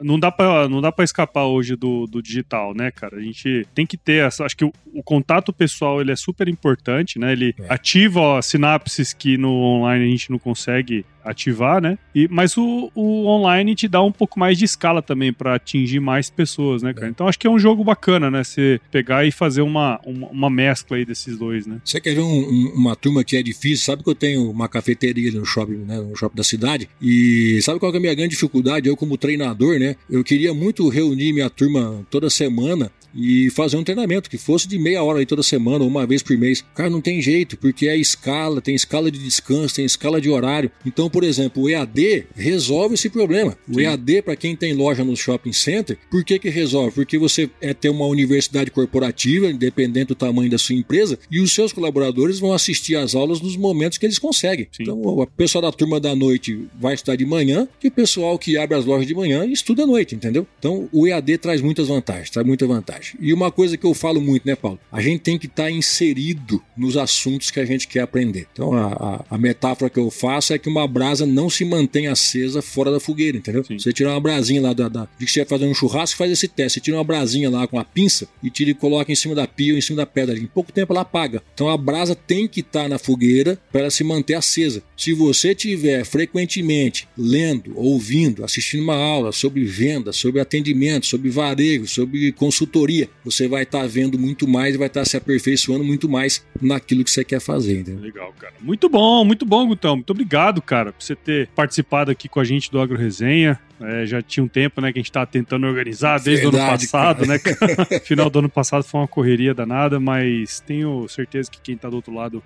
Não 0.00 0.18
dá 0.18 0.30
pra, 0.30 0.68
não 0.68 0.80
dá 0.80 0.90
pra 0.90 1.04
escapar 1.04 1.44
hoje 1.44 1.76
do, 1.76 2.06
do 2.06 2.22
digital, 2.22 2.74
né, 2.74 2.90
cara? 2.90 3.16
A 3.16 3.20
gente 3.20 3.66
tem 3.74 3.86
que 3.86 3.96
ter 3.96 4.24
essa. 4.26 4.44
Acho 4.44 4.56
que 4.56 4.64
o, 4.64 4.72
o 4.92 5.02
contato 5.02 5.52
pessoal 5.52 6.00
ele 6.00 6.12
é 6.12 6.16
super 6.16 6.48
importante, 6.48 7.18
né? 7.18 7.32
Ele 7.32 7.54
é. 7.58 7.72
ativa 7.72 8.20
ó, 8.20 8.42
sinapses 8.42 9.12
que 9.12 9.38
no 9.38 9.50
online 9.50 10.04
a 10.04 10.08
gente 10.08 10.30
não 10.30 10.38
consegue 10.38 11.04
ativar, 11.24 11.80
né? 11.80 11.98
E, 12.14 12.28
mas 12.28 12.56
o, 12.56 12.90
o 12.94 13.26
online 13.26 13.74
te 13.74 13.88
dá 13.88 14.02
um 14.02 14.12
pouco 14.12 14.38
mais 14.38 14.58
de 14.58 14.64
escala 14.64 15.00
também 15.00 15.32
para 15.32 15.54
atingir 15.54 16.00
mais 16.00 16.28
pessoas, 16.28 16.82
né, 16.82 16.92
cara? 16.92 17.06
É. 17.06 17.10
Então 17.10 17.28
acho 17.28 17.38
que 17.38 17.46
é 17.46 17.50
um 17.50 17.58
jogo 17.58 17.84
bacana, 17.84 18.30
né? 18.30 18.42
Você 18.44 18.80
pegar 18.90 19.24
e 19.24 19.30
fazer 19.30 19.62
uma, 19.62 20.00
uma, 20.04 20.28
uma 20.28 20.50
mescla 20.50 20.96
aí 20.96 21.04
desses 21.04 21.38
dois, 21.38 21.66
né? 21.66 21.80
Você 21.84 22.00
quer 22.00 22.14
ver 22.14 22.20
um, 22.20 22.24
um, 22.24 22.72
uma 22.74 22.96
turma 22.96 23.24
que 23.24 23.36
é 23.36 23.42
difícil? 23.42 23.84
Sabe 23.84 24.02
que 24.02 24.10
eu 24.10 24.14
tenho 24.14 24.50
uma 24.50 24.68
cafeteria 24.68 25.30
no 25.32 25.44
shopping, 25.44 25.84
né? 25.84 26.00
No 26.00 26.16
shopping 26.16 26.36
da 26.36 26.44
cidade. 26.44 26.88
E 27.00 27.60
sabe 27.62 27.78
qual 27.78 27.92
é 27.92 27.96
a 27.96 28.00
minha 28.00 28.14
grande 28.14 28.30
dificuldade? 28.30 28.88
Eu, 28.88 28.96
como 28.96 29.16
treinador, 29.16 29.61
né? 29.78 29.96
Eu 30.10 30.22
queria 30.24 30.52
muito 30.52 30.88
reunir 30.88 31.32
minha 31.32 31.50
turma 31.50 32.04
toda 32.10 32.28
semana 32.28 32.90
e 33.14 33.50
fazer 33.50 33.76
um 33.76 33.84
treinamento 33.84 34.30
que 34.30 34.38
fosse 34.38 34.66
de 34.68 34.78
meia 34.78 35.02
hora 35.02 35.18
aí 35.18 35.26
toda 35.26 35.42
semana, 35.42 35.84
ou 35.84 35.90
uma 35.90 36.06
vez 36.06 36.22
por 36.22 36.36
mês. 36.36 36.64
Cara, 36.74 36.90
não 36.90 37.00
tem 37.00 37.20
jeito, 37.20 37.56
porque 37.56 37.88
é 37.88 37.96
escala, 37.96 38.60
tem 38.60 38.74
escala 38.74 39.10
de 39.10 39.18
descanso, 39.18 39.76
tem 39.76 39.84
escala 39.84 40.20
de 40.20 40.30
horário. 40.30 40.70
Então, 40.84 41.08
por 41.08 41.24
exemplo, 41.24 41.62
o 41.62 41.68
EAD 41.68 42.26
resolve 42.34 42.94
esse 42.94 43.08
problema. 43.08 43.56
O 43.68 43.74
Sim. 43.74 43.82
EAD, 43.82 44.22
para 44.22 44.36
quem 44.36 44.56
tem 44.56 44.72
loja 44.72 45.04
no 45.04 45.16
shopping 45.16 45.52
center, 45.52 45.98
por 46.10 46.24
que 46.24 46.38
que 46.38 46.48
resolve? 46.48 46.92
Porque 46.92 47.18
você 47.18 47.50
é 47.60 47.74
ter 47.74 47.88
uma 47.88 48.06
universidade 48.06 48.70
corporativa, 48.70 49.50
independente 49.50 50.08
do 50.08 50.14
tamanho 50.14 50.50
da 50.50 50.58
sua 50.58 50.74
empresa, 50.74 51.18
e 51.30 51.40
os 51.40 51.52
seus 51.52 51.72
colaboradores 51.72 52.38
vão 52.38 52.52
assistir 52.52 52.96
às 52.96 53.14
aulas 53.14 53.40
nos 53.40 53.56
momentos 53.56 53.98
que 53.98 54.06
eles 54.06 54.18
conseguem. 54.18 54.66
Sim. 54.72 54.82
Então, 54.82 55.00
o 55.00 55.26
pessoal 55.26 55.62
da 55.62 55.72
turma 55.72 56.00
da 56.00 56.14
noite 56.14 56.66
vai 56.78 56.94
estudar 56.94 57.16
de 57.16 57.26
manhã, 57.26 57.68
e 57.82 57.88
o 57.88 57.90
pessoal 57.90 58.38
que 58.38 58.56
abre 58.56 58.76
as 58.76 58.84
lojas 58.84 59.06
de 59.06 59.14
manhã 59.14 59.44
estuda 59.46 59.84
à 59.84 59.86
noite, 59.86 60.14
entendeu? 60.14 60.46
Então, 60.58 60.88
o 60.92 61.06
EAD 61.06 61.38
traz 61.38 61.60
muitas 61.60 61.88
vantagens, 61.88 62.30
traz 62.30 62.46
muita 62.46 62.66
vantagem. 62.66 63.01
E 63.20 63.32
uma 63.32 63.50
coisa 63.50 63.76
que 63.76 63.84
eu 63.84 63.94
falo 63.94 64.20
muito, 64.20 64.46
né, 64.46 64.54
Paulo? 64.54 64.78
A 64.90 65.00
gente 65.00 65.20
tem 65.20 65.38
que 65.38 65.46
estar 65.46 65.64
tá 65.64 65.70
inserido 65.70 66.62
nos 66.76 66.96
assuntos 66.96 67.50
que 67.50 67.60
a 67.60 67.64
gente 67.64 67.88
quer 67.88 68.00
aprender. 68.00 68.46
Então, 68.52 68.72
a, 68.74 68.86
a, 68.86 69.24
a, 69.34 69.38
metáfora 69.38 69.90
que 69.90 69.98
eu 69.98 70.10
faço 70.10 70.52
é 70.52 70.58
que 70.58 70.68
uma 70.68 70.86
brasa 70.86 71.26
não 71.26 71.50
se 71.50 71.64
mantém 71.64 72.06
acesa 72.06 72.62
fora 72.62 72.90
da 72.90 73.00
fogueira, 73.00 73.38
entendeu? 73.38 73.64
Sim. 73.64 73.78
Você 73.78 73.92
tira 73.92 74.10
uma 74.10 74.20
brasinha 74.20 74.60
lá 74.60 74.72
da, 74.72 74.88
da, 74.88 75.08
de 75.18 75.26
que 75.26 75.32
você 75.32 75.40
vai 75.40 75.48
fazer 75.48 75.66
um 75.66 75.74
churrasco, 75.74 76.18
faz 76.18 76.30
esse 76.30 76.48
teste. 76.48 76.78
Você 76.78 76.84
tira 76.84 76.96
uma 76.96 77.04
brasinha 77.04 77.50
lá 77.50 77.66
com 77.66 77.78
a 77.78 77.84
pinça 77.84 78.28
e 78.42 78.50
tira 78.50 78.70
e 78.70 78.74
coloca 78.74 79.10
em 79.10 79.16
cima 79.16 79.34
da 79.34 79.46
pia 79.46 79.72
ou 79.72 79.78
em 79.78 79.82
cima 79.82 79.96
da 79.96 80.06
pedra. 80.06 80.38
Em 80.38 80.46
pouco 80.46 80.72
tempo 80.72 80.92
ela 80.92 81.02
apaga. 81.02 81.42
Então, 81.54 81.68
a 81.68 81.76
brasa 81.76 82.14
tem 82.14 82.46
que 82.46 82.60
estar 82.60 82.84
tá 82.84 82.88
na 82.88 82.98
fogueira 82.98 83.58
para 83.70 83.82
ela 83.82 83.90
se 83.90 84.04
manter 84.04 84.34
acesa. 84.34 84.82
Se 84.96 85.12
você 85.12 85.54
tiver 85.54 86.04
frequentemente 86.04 87.08
lendo, 87.16 87.72
ouvindo, 87.76 88.44
assistindo 88.44 88.82
uma 88.82 88.96
aula 88.96 89.32
sobre 89.32 89.64
venda, 89.64 90.12
sobre 90.12 90.40
atendimento, 90.40 91.06
sobre 91.06 91.30
varejo, 91.30 91.86
sobre 91.86 92.32
consultoria, 92.32 92.91
você 93.24 93.48
vai 93.48 93.62
estar 93.62 93.80
tá 93.80 93.86
vendo 93.86 94.18
muito 94.18 94.46
mais 94.48 94.74
e 94.74 94.78
vai 94.78 94.86
estar 94.86 95.00
tá 95.00 95.04
se 95.06 95.16
aperfeiçoando 95.16 95.84
muito 95.84 96.08
mais 96.08 96.44
naquilo 96.60 97.04
que 97.04 97.10
você 97.10 97.24
quer 97.24 97.40
fazer. 97.40 97.80
Entendeu? 97.80 98.02
Legal, 98.02 98.32
cara. 98.38 98.54
Muito 98.60 98.88
bom, 98.88 99.24
muito 99.24 99.44
bom, 99.44 99.66
Gutão. 99.66 99.96
Muito 99.96 100.10
obrigado, 100.10 100.60
cara, 100.60 100.92
por 100.92 101.02
você 101.02 101.16
ter 101.16 101.48
participado 101.48 102.10
aqui 102.10 102.28
com 102.28 102.40
a 102.40 102.44
gente 102.44 102.70
do 102.70 102.80
Agro 102.80 102.96
Resenha. 102.96 103.58
É, 103.84 104.06
já 104.06 104.22
tinha 104.22 104.44
um 104.44 104.48
tempo, 104.48 104.80
né, 104.80 104.92
que 104.92 104.98
a 104.98 105.00
gente 105.00 105.10
estava 105.10 105.26
tentando 105.26 105.66
organizar 105.66 106.20
desde 106.20 106.46
o 106.46 106.50
ano 106.50 106.58
passado, 106.58 107.26
cara. 107.26 107.32
né? 107.32 107.98
Final 108.04 108.30
do 108.30 108.38
ano 108.38 108.48
passado 108.48 108.84
foi 108.84 109.00
uma 109.00 109.08
correria 109.08 109.52
danada, 109.52 109.98
mas 109.98 110.60
tenho 110.60 111.08
certeza 111.08 111.50
que 111.50 111.60
quem 111.60 111.74
está 111.74 111.90
do 111.90 111.96
outro 111.96 112.14
lado 112.14 112.42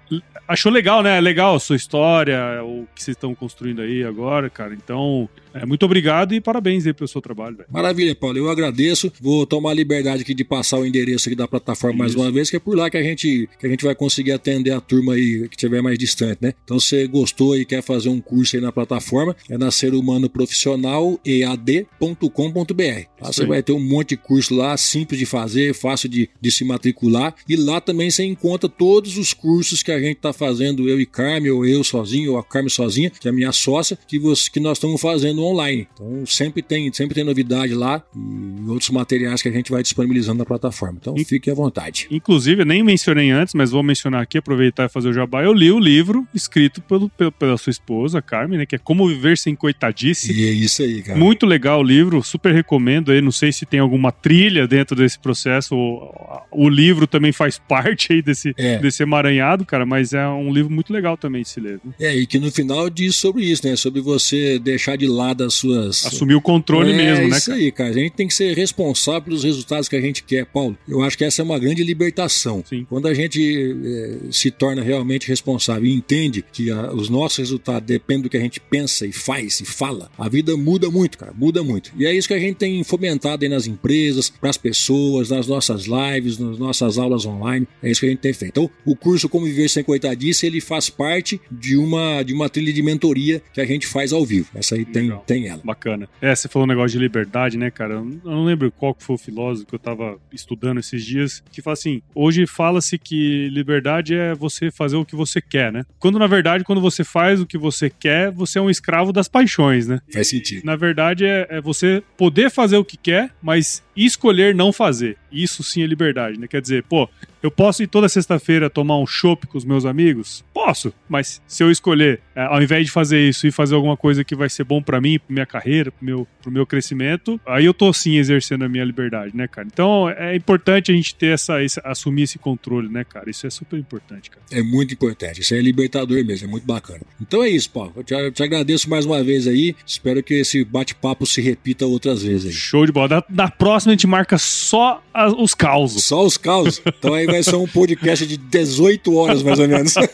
achou 0.49 0.73
legal, 0.73 1.03
né? 1.03 1.21
Legal 1.21 1.55
a 1.55 1.61
sua 1.61 1.77
história, 1.77 2.39
o 2.65 2.87
que 2.95 3.03
vocês 3.03 3.17
estão 3.17 3.35
construindo 3.35 3.83
aí 3.83 4.03
agora, 4.03 4.49
cara. 4.49 4.73
Então, 4.73 5.29
é, 5.53 5.67
muito 5.67 5.85
obrigado 5.85 6.35
e 6.35 6.41
parabéns 6.41 6.87
aí 6.87 6.93
pelo 6.93 7.09
seu 7.09 7.21
trabalho. 7.21 7.59
Maravilha, 7.71 8.15
Paulo. 8.15 8.39
Eu 8.39 8.51
agradeço. 8.51 9.13
Vou 9.21 9.47
tomar 9.47 9.71
a 9.71 9.75
liberdade 9.75 10.23
aqui 10.23 10.35
de 10.37 10.45
passar 10.45 10.79
o 10.79 10.87
endereço 10.87 11.29
aqui 11.29 11.37
da 11.37 11.49
plataforma 11.49 11.99
mais 11.99 12.15
uma 12.15 12.31
vez, 12.31 12.51
que 12.51 12.57
é 12.57 12.61
por 12.61 12.77
lá 12.77 12.91
que 12.91 12.97
a 12.97 13.03
gente 13.03 13.49
que 13.59 13.67
a 13.67 13.69
gente 13.69 13.85
vai 13.85 13.95
conseguir 13.95 14.33
atender 14.33 14.73
a 14.73 14.81
turma 14.81 15.15
aí 15.15 15.49
que 15.49 15.57
estiver 15.57 15.83
mais 15.83 15.99
distante, 15.99 16.39
né? 16.41 16.53
Então, 16.65 16.79
se 16.79 16.97
você 16.97 17.07
gostou 17.07 17.57
e 17.57 17.65
quer 17.65 17.83
fazer 17.83 18.09
um 18.09 18.21
curso 18.21 18.57
aí 18.57 18.63
na 18.63 18.73
plataforma, 18.73 19.37
é 19.49 19.59
na 19.59 19.71
Ser 19.71 19.95
Humano 19.95 20.29
Profissional 20.29 21.19
ead.com.br. 21.25 23.07
Você 23.21 23.47
vai 23.47 23.63
ter 23.63 23.73
um 23.73 23.81
monte 23.81 24.11
de 24.11 24.17
curso 24.17 24.55
lá, 24.55 24.77
simples 24.77 25.19
de 25.19 25.27
fazer, 25.27 25.75
fácil 25.75 26.09
de, 26.09 26.29
de 26.41 26.51
se 26.51 26.65
matricular. 26.65 27.35
E 27.49 27.57
lá 27.57 27.81
também 27.81 28.11
você 28.11 28.25
encontra 28.25 28.69
todos 28.69 29.17
os 29.17 29.33
cursos 29.33 29.83
que 29.83 29.91
a 29.91 29.99
gente 29.99 30.17
está 30.17 30.33
fazendo, 30.33 30.89
eu 30.89 31.01
e 31.01 31.07
Carmen, 31.07 31.51
ou 31.51 31.67
eu 31.67 31.83
sozinho, 31.83 32.33
ou 32.33 32.39
a 32.39 32.45
Carmen 32.45 32.69
sozinha, 32.69 33.11
que 33.11 33.27
é 33.27 33.31
a 33.31 33.35
minha 33.35 33.53
sócia, 33.53 33.99
que, 34.07 34.19
você, 34.19 34.51
que 34.51 34.61
nós 34.61 34.79
estamos 34.79 35.01
fazendo 35.01 35.43
online. 35.43 35.89
Então 35.95 36.25
sempre 36.27 36.63
tem, 36.63 36.93
sempre 36.93 37.15
tem 37.15 37.25
novidade 37.25 37.75
lá 37.75 38.05
e 38.15 38.71
outros 38.71 38.91
materiais 38.91 39.43
que 39.43 39.49
a 39.49 39.53
gente 39.53 39.71
vai 39.71 39.83
disponibilizando 40.27 40.39
na 40.39 40.45
plataforma. 40.45 40.99
Então 41.01 41.17
fique 41.25 41.51
à 41.51 41.55
vontade. 41.55 42.09
Inclusive, 42.11 42.65
nem 42.65 42.83
mencionei 42.83 43.31
antes, 43.31 43.55
mas 43.55 43.71
vou 43.71 43.83
mencionar 43.83 44.23
aqui, 44.23 44.39
aproveitar 44.39 44.87
e 44.87 44.89
fazer 44.89 45.09
o 45.09 45.13
jabá. 45.13 45.43
Eu 45.43 45.53
li 45.53 45.71
o 45.71 45.79
livro 45.79 46.27
escrito 46.35 46.81
pelo, 46.83 47.09
pela 47.09 47.57
sua 47.57 47.71
esposa, 47.71 48.21
Carmen, 48.21 48.59
né? 48.59 48.67
Que 48.67 48.77
é 48.77 48.79
Como 48.79 49.07
Viver 49.09 49.39
Sem 49.39 49.55
Coitadice. 49.55 50.33
E 50.33 50.47
é 50.47 50.51
isso 50.51 50.83
aí, 50.83 51.03
cara. 51.03 51.19
Muito 51.19 51.47
legal 51.47 51.81
o 51.81 51.83
livro, 51.83 52.23
super 52.23 52.53
recomendo 52.53 53.13
aí. 53.13 53.21
Não 53.21 53.33
sei 53.33 53.53
se 53.53 53.65
tem 53.65 53.81
alguma 53.81 54.11
trilha 54.11 54.67
dentro 54.67 54.97
desse 54.97 55.19
processo. 55.19 55.75
O, 55.77 56.43
o 56.51 56.69
livro 56.69 57.07
também 57.07 57.33
faz 57.33 57.59
parte 57.59 58.13
aí 58.13 58.23
desse, 58.23 58.55
é. 58.57 58.79
desse 58.79 59.03
emaranhado, 59.03 59.65
cara, 59.65 59.87
mas 59.87 60.13
é 60.13 60.27
um 60.27 60.53
livro 60.53 60.73
muito 60.73 60.93
legal 60.93 61.17
também 61.17 61.43
de 61.43 61.49
se 61.49 61.61
ler. 61.61 61.81
Né? 61.85 61.93
É, 62.01 62.17
e 62.17 62.27
que 62.27 62.39
no 62.39 62.51
final 62.51 62.89
diz 62.89 63.17
sobre 63.17 63.45
isso, 63.45 63.67
né? 63.67 63.77
Sobre 63.77 64.01
você 64.01 64.59
deixar 64.59 64.97
de 64.97 65.07
lado 65.07 65.45
as 65.45 65.55
suas. 65.55 66.07
Assumir 66.07 66.35
o 66.35 66.41
controle 66.41 66.93
é, 66.93 66.97
mesmo, 66.97 67.29
né? 67.29 67.37
Isso 67.37 67.51
cara? 67.51 67.59
aí, 67.59 67.73
cara. 67.73 67.91
A 67.91 67.95
gente 67.95 68.13
tem 68.13 68.27
que 68.27 68.35
ser 68.35 68.57
responsável 68.57 69.23
pelos 69.23 69.45
resultados 69.45 69.89
que 69.89 69.97
a 69.97 70.01
gente 70.01 70.16
quer, 70.23 70.47
Paulo. 70.47 70.77
Eu 70.89 71.03
acho 71.03 71.17
que 71.17 71.25
essa 71.25 71.43
é 71.43 71.45
uma 71.45 71.59
grande 71.59 71.83
libertação. 71.83 72.63
Sim. 72.69 72.87
Quando 72.89 73.09
a 73.09 73.15
gente 73.15 73.77
é, 73.85 74.33
se 74.33 74.51
torna 74.51 74.83
realmente 74.83 75.29
responsável 75.29 75.85
e 75.85 75.93
entende 75.93 76.45
que 76.53 76.71
a, 76.71 76.93
os 76.93 77.09
nossos 77.09 77.39
resultados 77.39 77.87
dependem 77.87 78.23
do 78.23 78.31
que 78.31 78.37
a 78.37 78.41
gente 78.41 78.61
pensa 78.61 79.07
e 79.07 79.13
faz 79.13 79.61
e 79.61 79.65
fala, 79.65 80.11
a 80.19 80.29
vida 80.29 80.57
muda 80.57 80.91
muito 80.91 81.19
cara, 81.19 81.33
muda 81.35 81.63
muito. 81.63 81.93
E 81.97 82.07
é 82.07 82.15
isso 82.15 82.29
que 82.29 82.35
a 82.35 82.39
gente 82.39 82.57
tem 82.57 82.83
fomentado 82.85 83.45
aí 83.45 83.49
nas 83.49 83.67
empresas, 83.67 84.31
para 84.31 84.51
as 84.51 84.57
pessoas, 84.57 85.31
nas 85.31 85.47
nossas 85.47 85.87
lives, 85.87 86.39
nas 86.39 86.59
nossas 86.59 86.99
aulas 86.99 87.25
online. 87.27 87.67
É 87.83 87.91
isso 87.91 88.01
que 88.01 88.07
a 88.07 88.11
gente 88.11 88.21
tem 88.21 88.33
feito. 88.33 88.53
Então, 88.53 88.71
o 88.85 88.97
curso 88.97 89.29
Como 89.29 89.47
Viver 89.47 89.69
Sem 89.69 89.85
Coitadice, 89.85 90.47
ele 90.47 90.61
faz 90.61 90.89
parte 90.91 91.41
de 91.51 91.77
uma, 91.77 92.23
de 92.23 92.33
uma 92.33 92.49
trilha 92.49 92.73
de 92.73 92.83
mentoria 92.83 93.43
que 93.53 93.61
a 93.61 93.65
gente 93.65 93.87
faz 93.87 94.13
ao 94.13 94.25
vivo. 94.25 94.49
Essa 94.55 94.75
aí 94.75 94.85
tem, 94.85 95.13
tem 95.27 95.49
ela. 95.49 95.61
Bacana. 95.65 96.09
É, 96.21 96.35
você 96.35 96.49
falou 96.49 96.67
um 96.67 96.69
negócio 96.69 96.91
de 96.91 96.99
liberdade, 96.99 97.57
né, 97.57 97.71
cara? 97.71 97.95
Eu 97.95 98.05
não 98.25 98.45
lembro 98.45 98.71
qual 98.71 98.97
foi 98.99 99.17
o 99.17 99.19
filósofo 99.19 99.67
que 99.67 99.75
eu 99.75 99.79
tava 99.79 100.06
estudando 100.33 100.79
esses 100.79 101.05
dias, 101.05 101.43
que 101.51 101.63
fala 101.63 101.75
assim, 101.75 102.03
hoje 102.15 102.47
fala-se 102.47 102.99
que 102.99 103.49
liberdade 103.49 104.15
é 104.15 104.35
você 104.35 104.71
fazer 104.71 104.97
o 104.97 105.05
que 105.05 105.17
você 105.17 105.41
quer, 105.41 105.73
né? 105.73 105.85
Quando, 105.99 106.19
na 106.19 106.27
verdade, 106.27 106.65
quando 106.65 106.81
você 106.81 107.05
faz 107.05 107.41
o 107.41 107.47
que 107.47 107.59
você 107.59 107.91
quer, 107.91 108.31
você 108.31 108.59
é 108.59 108.63
um 108.63 108.71
escravo 108.71 109.13
das 109.13 109.29
paixões, 109.29 109.87
né? 109.87 110.01
Faz 110.13 110.29
sentido. 110.29 110.65
Na 110.65 110.77
verdade, 110.77 111.25
é, 111.25 111.47
é, 111.49 111.61
você 111.61 112.03
poder 112.17 112.51
fazer 112.51 112.77
o 112.77 112.85
que 112.85 112.97
quer, 112.97 113.31
mas 113.43 113.83
escolher 114.05 114.55
não 114.55 114.73
fazer. 114.73 115.17
Isso 115.31 115.63
sim 115.63 115.83
é 115.83 115.87
liberdade, 115.87 116.39
né? 116.39 116.47
Quer 116.47 116.61
dizer, 116.61 116.83
pô, 116.83 117.09
eu 117.43 117.51
posso 117.51 117.83
ir 117.83 117.87
toda 117.87 118.09
sexta-feira 118.09 118.69
tomar 118.69 118.99
um 118.99 119.07
chopp 119.07 119.47
com 119.47 119.57
os 119.57 119.65
meus 119.65 119.85
amigos? 119.85 120.45
Posso, 120.53 120.93
mas 121.09 121.41
se 121.47 121.63
eu 121.63 121.71
escolher, 121.71 122.21
é, 122.35 122.43
ao 122.43 122.61
invés 122.61 122.87
de 122.87 122.91
fazer 122.91 123.21
isso 123.21 123.47
e 123.47 123.53
fazer 123.53 123.75
alguma 123.75 123.97
coisa 123.97 124.25
que 124.25 124.35
vai 124.35 124.49
ser 124.49 124.65
bom 124.65 124.83
para 124.83 125.01
mim, 125.01 125.19
pra 125.19 125.33
minha 125.33 125.47
carreira, 125.47 125.93
pro 125.93 126.05
meu, 126.05 126.27
pro 126.43 126.51
meu 126.51 126.67
crescimento, 126.67 127.41
aí 127.47 127.65
eu 127.65 127.73
tô 127.73 127.93
sim 127.93 128.17
exercendo 128.17 128.65
a 128.65 128.69
minha 128.69 128.85
liberdade, 128.85 129.37
né, 129.37 129.47
cara? 129.47 129.69
Então 129.71 130.09
é 130.11 130.35
importante 130.35 130.91
a 130.91 130.95
gente 130.95 131.15
ter 131.15 131.35
essa, 131.35 131.63
esse, 131.63 131.81
assumir 131.85 132.23
esse 132.23 132.39
controle, 132.39 132.89
né, 132.89 133.05
cara? 133.05 133.31
Isso 133.31 133.47
é 133.47 133.51
super 133.51 133.79
importante, 133.79 134.29
cara. 134.29 134.43
É 134.51 134.63
muito 134.63 134.95
importante, 134.95 135.41
isso 135.41 135.55
é 135.55 135.61
libertador 135.61 136.25
mesmo, 136.25 136.49
é 136.49 136.51
muito 136.51 136.67
bacana. 136.67 137.03
Então 137.21 137.45
é 137.45 137.49
isso, 137.49 137.71
Paulo. 137.71 137.93
Eu 137.97 138.03
te, 138.03 138.15
eu 138.15 138.33
te 138.33 138.43
agradeço 138.43 138.91
mais 138.91 139.05
uma 139.07 139.23
vez 139.23 139.47
aí. 139.47 139.77
Espero 139.87 140.21
que 140.23 140.35
esse 140.35 140.65
bate-papo 140.65 141.25
se 141.27 141.41
repita 141.41 141.87
outras 141.87 142.23
vezes 142.23 142.47
aí. 142.47 142.53
Show 142.53 142.87
de 142.87 142.93
bola. 142.93 143.09
Na, 143.09 143.45
na 143.45 143.51
próxima 143.51 143.86
próximo 143.87 143.91
a 143.91 143.95
gente 143.95 144.07
marca 144.07 144.39
só 144.39 145.03
a, 145.15 145.29
os 145.29 145.55
causos. 145.55 146.05
Só 146.05 146.25
os 146.25 146.37
causos. 146.37 146.83
Então 146.85 147.15
aí 147.15 147.27
vai 147.27 147.43
ser 147.43 147.57
um 147.57 147.67
podcast 147.67 148.27
de 148.27 148.37
18 148.37 149.15
horas, 149.15 149.43
mais 149.43 149.59
ou 149.59 149.69
menos. 149.69 149.95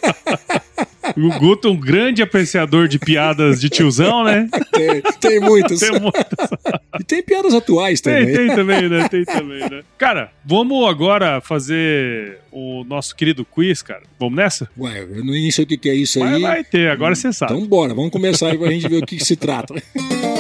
O 1.16 1.38
Guto, 1.38 1.68
um 1.68 1.76
grande 1.76 2.22
apreciador 2.22 2.86
de 2.86 2.96
piadas 2.96 3.60
de 3.60 3.68
tiozão, 3.68 4.22
né? 4.22 4.48
Tem, 4.70 5.02
tem 5.20 5.40
muitas. 5.40 5.80
Tem 5.80 5.90
muitas. 5.90 6.22
E 7.00 7.04
tem 7.04 7.22
piadas 7.22 7.54
atuais 7.54 8.00
também. 8.00 8.26
Tem, 8.26 8.34
tem 8.34 8.54
também, 8.54 8.88
né? 8.88 9.08
Tem 9.08 9.24
também, 9.24 9.60
né? 9.60 9.82
Cara, 9.98 10.30
vamos 10.44 10.86
agora 10.88 11.40
fazer 11.40 12.38
o 12.52 12.84
nosso 12.84 13.16
querido 13.16 13.44
quiz, 13.44 13.82
cara. 13.82 14.02
Vamos 14.18 14.36
nessa? 14.36 14.70
Ué, 14.78 15.02
eu 15.02 15.24
não 15.24 15.32
sei 15.50 15.64
o 15.64 15.66
que 15.66 15.90
é 15.90 15.94
isso 15.94 16.20
Mas 16.20 16.34
aí. 16.34 16.42
vai 16.42 16.64
ter, 16.64 16.90
agora 16.90 17.14
você 17.14 17.32
sabe. 17.32 17.54
Então 17.54 17.66
bora, 17.66 17.94
vamos 17.94 18.10
começar 18.10 18.50
aí 18.50 18.58
pra 18.58 18.70
gente 18.70 18.88
ver 18.88 19.02
o 19.02 19.06
que, 19.06 19.16
que 19.16 19.24
se 19.24 19.36
trata. 19.36 19.74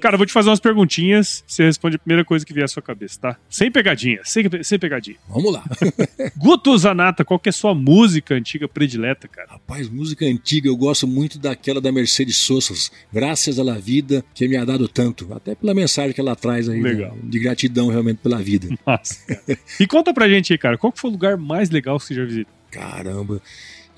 Cara, 0.00 0.14
eu 0.14 0.18
vou 0.18 0.26
te 0.26 0.32
fazer 0.32 0.48
umas 0.48 0.60
perguntinhas. 0.60 1.44
Você 1.46 1.64
responde 1.64 1.96
a 1.96 1.98
primeira 1.98 2.24
coisa 2.24 2.44
que 2.44 2.52
vier 2.52 2.64
à 2.64 2.68
sua 2.68 2.82
cabeça, 2.82 3.18
tá? 3.20 3.36
Sem 3.48 3.70
pegadinha, 3.70 4.20
sem, 4.24 4.44
sem 4.62 4.78
pegadinha. 4.78 5.16
Vamos 5.28 5.52
lá. 5.52 5.64
Guto 6.36 6.76
Zanata, 6.76 7.24
qual 7.24 7.38
que 7.38 7.48
é 7.48 7.50
a 7.50 7.52
sua 7.52 7.74
música 7.74 8.34
antiga 8.34 8.68
predileta, 8.68 9.26
cara? 9.28 9.48
Rapaz, 9.52 9.88
música 9.88 10.24
antiga, 10.24 10.68
eu 10.68 10.76
gosto 10.76 11.06
muito 11.06 11.38
daquela 11.38 11.80
da 11.80 11.90
Mercedes 11.92 12.36
Sosa, 12.36 12.68
Graças 13.12 13.58
à 13.58 13.64
la 13.64 13.78
Vida, 13.78 14.24
que 14.34 14.46
me 14.48 14.56
ha 14.56 14.64
dado 14.64 14.88
tanto. 14.88 15.32
Até 15.32 15.54
pela 15.54 15.74
mensagem 15.74 16.12
que 16.12 16.20
ela 16.20 16.36
traz 16.36 16.68
aí, 16.68 16.80
Legal. 16.80 17.14
né, 17.14 17.22
de 17.24 17.38
gratidão 17.38 17.88
realmente 17.88 18.18
pela 18.18 18.38
vida. 18.38 18.68
Nossa, 18.86 19.24
cara. 19.26 19.58
E 19.80 19.86
conta 19.86 20.12
pra 20.12 20.28
gente 20.28 20.52
aí, 20.52 20.58
cara, 20.58 20.76
qual 20.76 20.92
que 20.92 21.00
foi 21.00 21.10
o 21.10 21.12
lugar 21.12 21.36
mais 21.36 21.70
legal 21.70 21.98
que 21.98 22.04
você 22.06 22.14
já 22.14 22.24
visitou? 22.24 22.52
Caramba, 22.70 23.40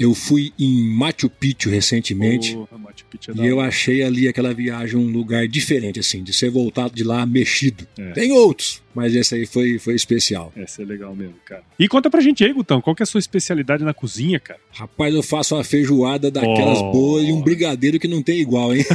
eu 0.01 0.15
fui 0.15 0.51
em 0.59 0.83
Machu 0.83 1.29
Picchu 1.29 1.69
recentemente. 1.69 2.55
Porra, 2.55 2.79
Machu 2.79 3.05
Picchu 3.11 3.33
é 3.33 3.35
E 3.35 3.47
eu 3.47 3.61
achei 3.61 4.03
ali 4.03 4.27
aquela 4.27 4.55
viagem 4.55 4.97
um 4.97 5.07
lugar 5.07 5.47
diferente, 5.47 6.01
assim, 6.01 6.23
de 6.23 6.33
ser 6.33 6.51
voltado 6.51 6.95
de 6.95 7.05
lá 7.05 7.27
mexido. 7.27 7.87
É. 7.99 8.13
Tem 8.13 8.33
outros, 8.33 8.83
mas 8.95 9.15
esse 9.15 9.35
aí 9.35 9.47
foi, 9.47 9.79
foi 9.79 9.95
especial. 9.95 10.53
Essa 10.57 10.83
é 10.83 10.85
legal 10.85 11.15
mesmo, 11.15 11.35
cara. 11.45 11.63
E 11.79 11.89
conta 11.89 12.11
pra 12.11 12.21
gente 12.21 12.45
aí, 12.45 12.53
Gutão, 12.53 12.81
qual 12.81 12.95
que 12.97 13.03
é 13.03 13.05
a 13.05 13.07
sua 13.07 13.19
especialidade 13.21 13.85
na 13.85 13.95
cozinha, 13.95 14.39
cara? 14.41 14.61
Rapaz, 14.73 15.15
eu 15.15 15.23
faço 15.23 15.55
uma 15.55 15.65
feijoada 15.65 16.31
daquelas 16.31 16.79
Oh. 16.81 16.93
boas 16.93 17.25
e 17.29 17.33
um 17.33 17.41
brigadeiro 17.43 17.99
que 17.99 18.09
não 18.09 18.23
tem 18.23 18.41
igual, 18.41 18.75
hein? 18.75 18.85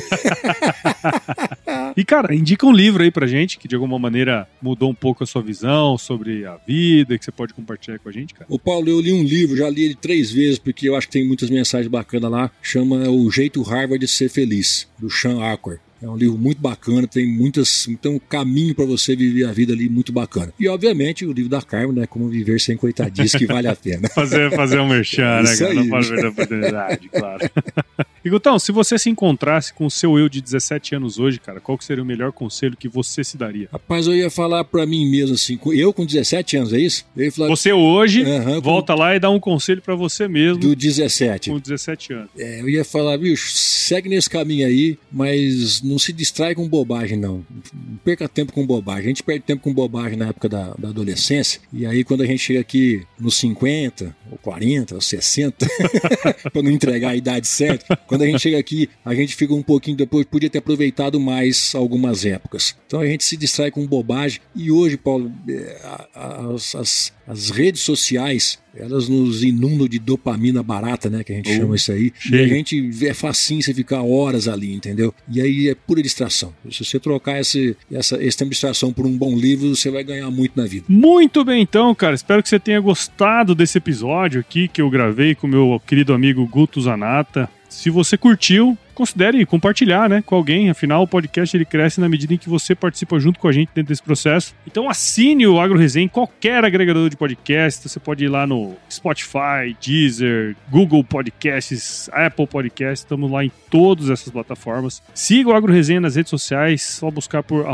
E, 1.98 2.04
cara, 2.04 2.36
indica 2.36 2.66
um 2.66 2.74
livro 2.74 3.04
aí 3.04 3.10
pra 3.12 3.26
gente 3.26 3.58
que 3.58 3.68
de 3.70 3.76
alguma 3.76 3.98
maneira 3.98 4.48
mudou 4.62 4.90
um 4.90 4.94
pouco 4.96 5.24
a 5.24 5.28
sua 5.28 5.42
visão 5.42 5.98
sobre 5.98 6.46
a 6.46 6.58
vida, 6.58 7.18
que 7.18 7.24
você 7.24 7.32
pode 7.32 7.54
compartilhar 7.54 8.00
com 8.00 8.10
a 8.10 8.12
gente, 8.12 8.34
cara. 8.34 8.46
Ô 8.50 8.60
Paulo, 8.60 8.90
eu 8.90 9.00
li 9.00 9.14
um 9.14 9.24
livro, 9.24 9.56
já 9.56 9.70
li 9.70 9.84
ele 9.86 9.96
três 9.96 10.30
vezes, 10.32 10.60
porque 10.60 10.90
eu 10.90 10.96
acho 10.96 11.08
que 11.08 11.14
tem 11.14 11.26
muitas 11.26 11.50
mensagens 11.50 11.88
bacanas 11.90 12.30
lá. 12.30 12.52
Chama 12.62 13.10
O 13.10 13.32
Jeito 13.32 13.62
Harvard 13.62 14.00
de 14.00 14.12
Ser 14.12 14.28
Feliz, 14.30 14.88
do 15.00 15.10
Sean 15.10 15.42
Acquar. 15.42 15.80
É 16.06 16.10
um 16.10 16.16
livro 16.18 16.38
muito 16.38 16.62
bacana, 16.62 17.08
tem 17.08 17.26
muitas, 17.28 17.88
tem 18.02 18.12
um 18.12 18.20
caminho 18.20 18.76
para 18.76 18.86
você 18.86 19.16
viver 19.16 19.46
a 19.46 19.52
vida 19.52 19.74
ali 19.74 19.90
muito 19.90 20.12
bacana. 20.12 20.54
E 20.60 20.68
obviamente 20.68 21.26
o 21.26 21.32
livro 21.34 21.50
da 21.50 21.62
Carmen, 21.62 21.94
né, 21.96 22.06
como 22.08 22.28
viver 22.30 22.60
sem 22.62 22.78
coitadice 22.78 23.38
que 23.38 23.46
vale 23.48 23.68
a 23.68 23.76
pena. 23.76 24.08
Fazer, 24.14 24.52
fazer 24.56 24.80
um 24.80 24.88
merchan, 24.88 25.42
né, 25.42 25.58
cara? 25.58 25.72
aí. 25.72 25.76
Não 25.76 25.88
pode 25.90 26.08
perder 26.10 26.26
a 26.26 26.30
oportunidade, 26.30 27.10
claro. 27.10 27.50
E, 28.26 28.30
Gutão, 28.30 28.58
se 28.58 28.72
você 28.72 28.98
se 28.98 29.08
encontrasse 29.08 29.72
com 29.72 29.86
o 29.86 29.92
seu 29.92 30.18
eu 30.18 30.28
de 30.28 30.42
17 30.42 30.96
anos 30.96 31.20
hoje, 31.20 31.40
cara, 31.40 31.60
qual 31.60 31.78
que 31.78 31.86
seria 31.86 32.02
o 32.02 32.06
melhor 32.06 32.32
conselho 32.32 32.76
que 32.76 32.90
você 32.90 33.24
se 33.24 33.38
daria? 33.38 33.70
Rapaz, 33.72 34.08
eu 34.08 34.16
ia 34.16 34.32
falar 34.32 34.64
para 34.64 34.84
mim 34.84 35.08
mesmo 35.08 35.36
assim, 35.36 35.60
eu 35.74 35.94
com 35.94 36.04
17 36.04 36.58
anos, 36.58 36.74
é 36.74 36.80
isso? 36.80 37.06
Eu 37.16 37.26
ia 37.26 37.32
falar 37.32 37.50
Você 37.50 37.72
hoje 37.72 38.24
Aham, 38.24 38.56
com- 38.56 38.62
volta 38.62 38.96
lá 38.96 39.16
e 39.16 39.20
dá 39.20 39.30
um 39.30 39.40
conselho 39.40 39.80
pra 39.80 39.94
você 39.94 40.28
mesmo 40.28 40.58
do 40.58 40.76
17. 40.76 41.52
com 41.52 41.60
17 41.60 42.14
anos. 42.14 42.30
É, 42.36 42.62
eu 42.62 42.68
ia 42.70 42.84
falar, 42.84 43.16
bicho, 43.20 43.52
segue 43.52 44.10
nesse 44.10 44.28
caminho 44.28 44.66
aí, 44.66 44.98
mas 45.12 45.84
não 45.84 45.95
se 46.00 46.12
distrai 46.14 46.54
com 46.56 46.68
bobagem, 46.68 47.18
não. 47.18 47.46
Não 47.74 47.98
perca 48.04 48.28
tempo 48.28 48.52
com 48.54 48.66
bobagem. 48.66 49.06
A 49.06 49.08
gente 49.08 49.24
perde 49.24 49.44
tempo 49.46 49.62
com 49.64 49.74
bobagem 49.74 50.18
na 50.18 50.28
época 50.30 50.48
da, 50.50 50.74
da 50.78 50.90
adolescência, 50.90 51.60
e 51.74 51.86
aí 51.86 52.04
quando 52.04 52.22
a 52.22 52.26
gente 52.26 52.40
chega 52.40 52.60
aqui 52.60 53.04
nos 53.20 53.36
50, 53.38 54.16
ou 54.32 54.38
40, 54.38 54.96
ou 54.96 55.02
60, 55.02 55.66
para 56.52 56.62
não 56.62 56.72
entregar 56.72 57.10
a 57.10 57.16
idade 57.16 57.48
certa, 57.48 57.96
quando 58.08 58.24
a 58.24 58.26
gente 58.26 58.40
chega 58.40 58.58
aqui, 58.58 58.90
a 59.04 59.14
gente 59.16 59.36
fica 59.36 59.54
um 59.54 59.64
pouquinho 59.64 59.98
depois, 59.98 60.26
podia 60.26 60.50
ter 60.50 60.60
aproveitado 60.60 61.20
mais 61.20 61.74
algumas 61.76 62.26
épocas. 62.26 62.76
Então 62.88 63.00
a 63.00 63.06
gente 63.08 63.24
se 63.24 63.36
distrai 63.38 63.72
com 63.72 63.86
bobagem, 63.86 64.40
e 64.56 64.72
hoje, 64.72 64.98
Paulo, 64.98 65.32
é, 65.50 65.82
as, 66.14 66.76
as- 66.76 67.14
as 67.28 67.50
redes 67.50 67.82
sociais, 67.82 68.60
elas 68.76 69.08
nos 69.10 69.44
inundam 69.44 69.88
de 69.88 69.98
dopamina 70.00 70.62
barata, 70.62 71.10
né, 71.10 71.24
que 71.24 71.32
a 71.34 71.36
gente 71.36 71.50
Oh, 71.52 71.56
chama 71.56 71.76
isso 71.76 71.92
aí, 71.92 72.08
e 72.08 72.14
cheio. 72.20 72.44
a 72.46 72.48
gente 72.48 73.06
é 73.08 73.14
facinho 73.14 73.62
você 73.64 73.74
ficar 73.74 74.02
horas 74.02 74.48
ali, 74.48 74.74
entendeu? 74.74 75.14
E 75.32 75.42
aí 75.42 75.70
é 75.70 75.76
pura 75.76 76.02
distração. 76.04 76.54
Se 76.70 76.84
você 76.84 77.00
trocar 77.00 77.40
esse, 77.40 77.76
essa, 77.92 78.22
esse 78.24 78.38
tempo 78.38 78.50
de 78.50 78.56
distração 78.56 78.92
por 78.94 79.06
um 79.06 79.18
bom 79.18 79.36
livro, 79.36 79.76
você 79.76 79.90
vai 79.90 80.04
ganhar 80.04 80.30
muito 80.30 80.54
na 80.60 80.66
vida. 80.68 80.86
Muito 80.88 81.44
bem, 81.44 81.62
então, 81.62 81.96
cara. 81.96 82.16
Espero 82.16 82.44
que 82.44 82.50
você 82.50 82.60
tenha 82.60 82.80
gostado 82.80 83.56
desse 83.56 83.78
episódio 83.78 84.40
aqui 84.42 84.68
que 84.68 84.82
eu 84.82 84.90
gravei 84.90 85.34
com 85.36 85.48
meu 85.48 85.82
querido 85.88 86.14
amigo 86.14 86.46
Guto 86.48 86.82
Zanata. 86.82 87.50
Se 87.70 87.90
você 87.90 88.18
curtiu, 88.18 88.78
considere 88.96 89.46
compartilhar, 89.46 90.10
né, 90.10 90.24
com 90.26 90.36
alguém. 90.36 90.70
Afinal, 90.70 91.04
o 91.04 91.08
podcast 91.08 91.56
ele 91.56 91.66
cresce 91.66 92.00
na 92.00 92.10
medida 92.10 92.34
em 92.34 92.38
que 92.38 92.50
você 92.50 92.74
participa 92.74 93.20
junto 93.20 93.40
com 93.40 93.48
a 93.48 93.52
gente 93.52 93.70
dentro 93.76 93.90
desse 93.90 94.02
processo. 94.02 94.56
Então, 94.66 94.90
assine 94.90 95.46
o 95.46 95.60
Agro 95.60 95.78
Resenha 95.78 96.06
em 96.06 96.10
qualquer 96.10 96.64
agregador 96.64 97.10
de 97.10 97.18
podcast. 97.18 97.88
Você 97.88 98.00
pode 98.00 98.24
ir 98.24 98.30
lá 98.30 98.48
no 98.48 98.76
Spotify, 98.90 99.76
Deezer, 99.80 100.56
Google 100.70 101.04
Podcasts, 101.04 102.10
Apple 102.12 102.48
Podcasts. 102.48 103.00
Estamos 103.00 103.30
lá 103.30 103.44
em 103.44 103.52
todas 103.70 104.10
essas 104.10 104.32
plataformas. 104.32 105.04
Siga 105.14 105.50
o 105.50 105.54
Agro 105.54 105.72
Resenha 105.72 106.00
nas 106.00 106.16
redes 106.16 106.30
sociais. 106.30 106.82
Só 106.82 107.12
buscar 107.12 107.44
por 107.44 107.66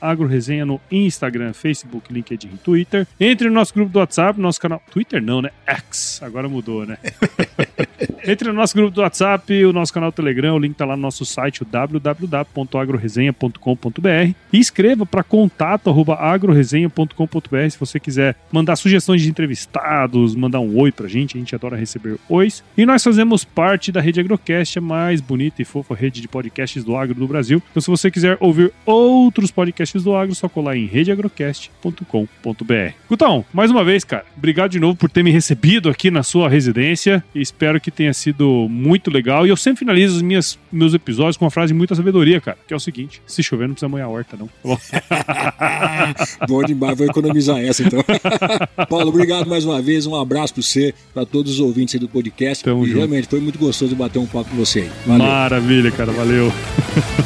agroresenha 0.00 0.66
no 0.66 0.80
Instagram, 0.90 1.52
Facebook, 1.52 2.12
LinkedIn, 2.12 2.50
Twitter. 2.62 3.06
Entre 3.18 3.48
no 3.48 3.54
nosso 3.54 3.72
grupo 3.72 3.90
do 3.90 3.98
WhatsApp, 3.98 4.38
nosso 4.38 4.60
canal. 4.60 4.82
Twitter 4.90 5.22
não, 5.22 5.40
né? 5.40 5.50
X. 5.66 6.20
Agora 6.22 6.48
mudou, 6.48 6.84
né? 6.84 6.98
Entre 8.26 8.48
no 8.48 8.54
nosso 8.54 8.74
grupo 8.74 8.90
do 8.90 9.00
WhatsApp, 9.00 9.64
o 9.64 9.72
nosso 9.72 9.92
canal 9.92 10.10
Telegram, 10.10 10.54
o 10.54 10.58
link 10.66 10.76
tá 10.76 10.84
lá 10.84 10.96
no 10.96 11.02
nosso 11.02 11.24
site, 11.24 11.64
www.agroresenha.com.br 11.64 14.34
e 14.52 14.58
escreva 14.58 15.06
para 15.06 15.22
contato@agroresenha.com.br 15.22 17.70
se 17.70 17.78
você 17.78 18.00
quiser 18.00 18.34
mandar 18.50 18.74
sugestões 18.76 19.22
de 19.22 19.28
entrevistados, 19.28 20.34
mandar 20.34 20.60
um 20.60 20.78
oi 20.78 20.92
pra 20.92 21.08
gente, 21.08 21.36
a 21.36 21.40
gente 21.40 21.54
adora 21.54 21.76
receber 21.76 22.16
ois. 22.28 22.62
E 22.76 22.84
nós 22.84 23.02
fazemos 23.02 23.42
parte 23.44 23.90
da 23.92 24.00
Rede 24.00 24.20
Agrocast, 24.20 24.78
a 24.78 24.82
mais 24.82 25.20
bonita 25.20 25.62
e 25.62 25.64
fofa 25.64 25.94
rede 25.94 26.20
de 26.20 26.28
podcasts 26.28 26.84
do 26.84 26.96
agro 26.96 27.14
do 27.14 27.26
Brasil. 27.26 27.62
Então 27.70 27.80
se 27.80 27.88
você 27.88 28.10
quiser 28.10 28.36
ouvir 28.40 28.70
outros 28.84 29.50
podcasts 29.50 30.02
do 30.02 30.14
agro, 30.14 30.34
só 30.34 30.46
colar 30.48 30.76
em 30.76 30.84
redeagrocast.com.br. 30.86 32.92
Gutão, 33.08 33.44
mais 33.52 33.70
uma 33.70 33.84
vez, 33.84 34.02
cara, 34.04 34.24
obrigado 34.36 34.72
de 34.72 34.80
novo 34.80 34.96
por 34.96 35.10
ter 35.10 35.22
me 35.22 35.30
recebido 35.30 35.88
aqui 35.88 36.10
na 36.10 36.22
sua 36.22 36.48
residência 36.48 36.96
espero 37.34 37.80
que 37.80 37.90
tenha 37.90 38.12
sido 38.12 38.68
muito 38.68 39.10
legal. 39.10 39.46
E 39.46 39.50
eu 39.50 39.56
sempre 39.56 39.80
finalizo 39.80 40.16
os 40.16 40.22
minhas, 40.22 40.55
meus 40.70 40.94
episódios 40.94 41.36
com 41.36 41.44
uma 41.44 41.50
frase 41.50 41.72
de 41.72 41.74
muita 41.74 41.94
sabedoria, 41.94 42.40
cara, 42.40 42.58
que 42.66 42.72
é 42.74 42.76
o 42.76 42.80
seguinte: 42.80 43.22
se 43.26 43.42
chover, 43.42 43.68
não 43.68 43.74
precisa 43.74 43.88
molhar 43.88 44.06
a 44.06 44.10
horta, 44.10 44.36
não. 44.36 44.46
Tá 44.46 44.52
bom? 44.64 44.78
Bom 46.48 46.64
demais, 46.64 46.96
vou 46.96 47.06
economizar 47.06 47.58
essa 47.58 47.82
então. 47.82 48.02
Paulo, 48.88 49.08
obrigado 49.08 49.48
mais 49.48 49.64
uma 49.64 49.80
vez. 49.80 50.06
Um 50.06 50.14
abraço 50.14 50.54
para 50.54 50.62
você, 50.62 50.94
para 51.12 51.26
todos 51.26 51.52
os 51.52 51.60
ouvintes 51.60 51.94
aí 51.94 52.00
do 52.00 52.08
podcast. 52.08 52.64
Tamo 52.64 52.84
e 52.84 52.86
junto. 52.86 52.96
realmente 52.98 53.28
foi 53.28 53.40
muito 53.40 53.58
gostoso 53.58 53.94
bater 53.94 54.18
um 54.18 54.26
papo 54.26 54.50
com 54.50 54.56
você 54.56 54.80
aí. 54.80 54.90
Valeu. 55.06 55.26
Maravilha, 55.26 55.90
cara, 55.90 56.12
valeu. 56.12 56.52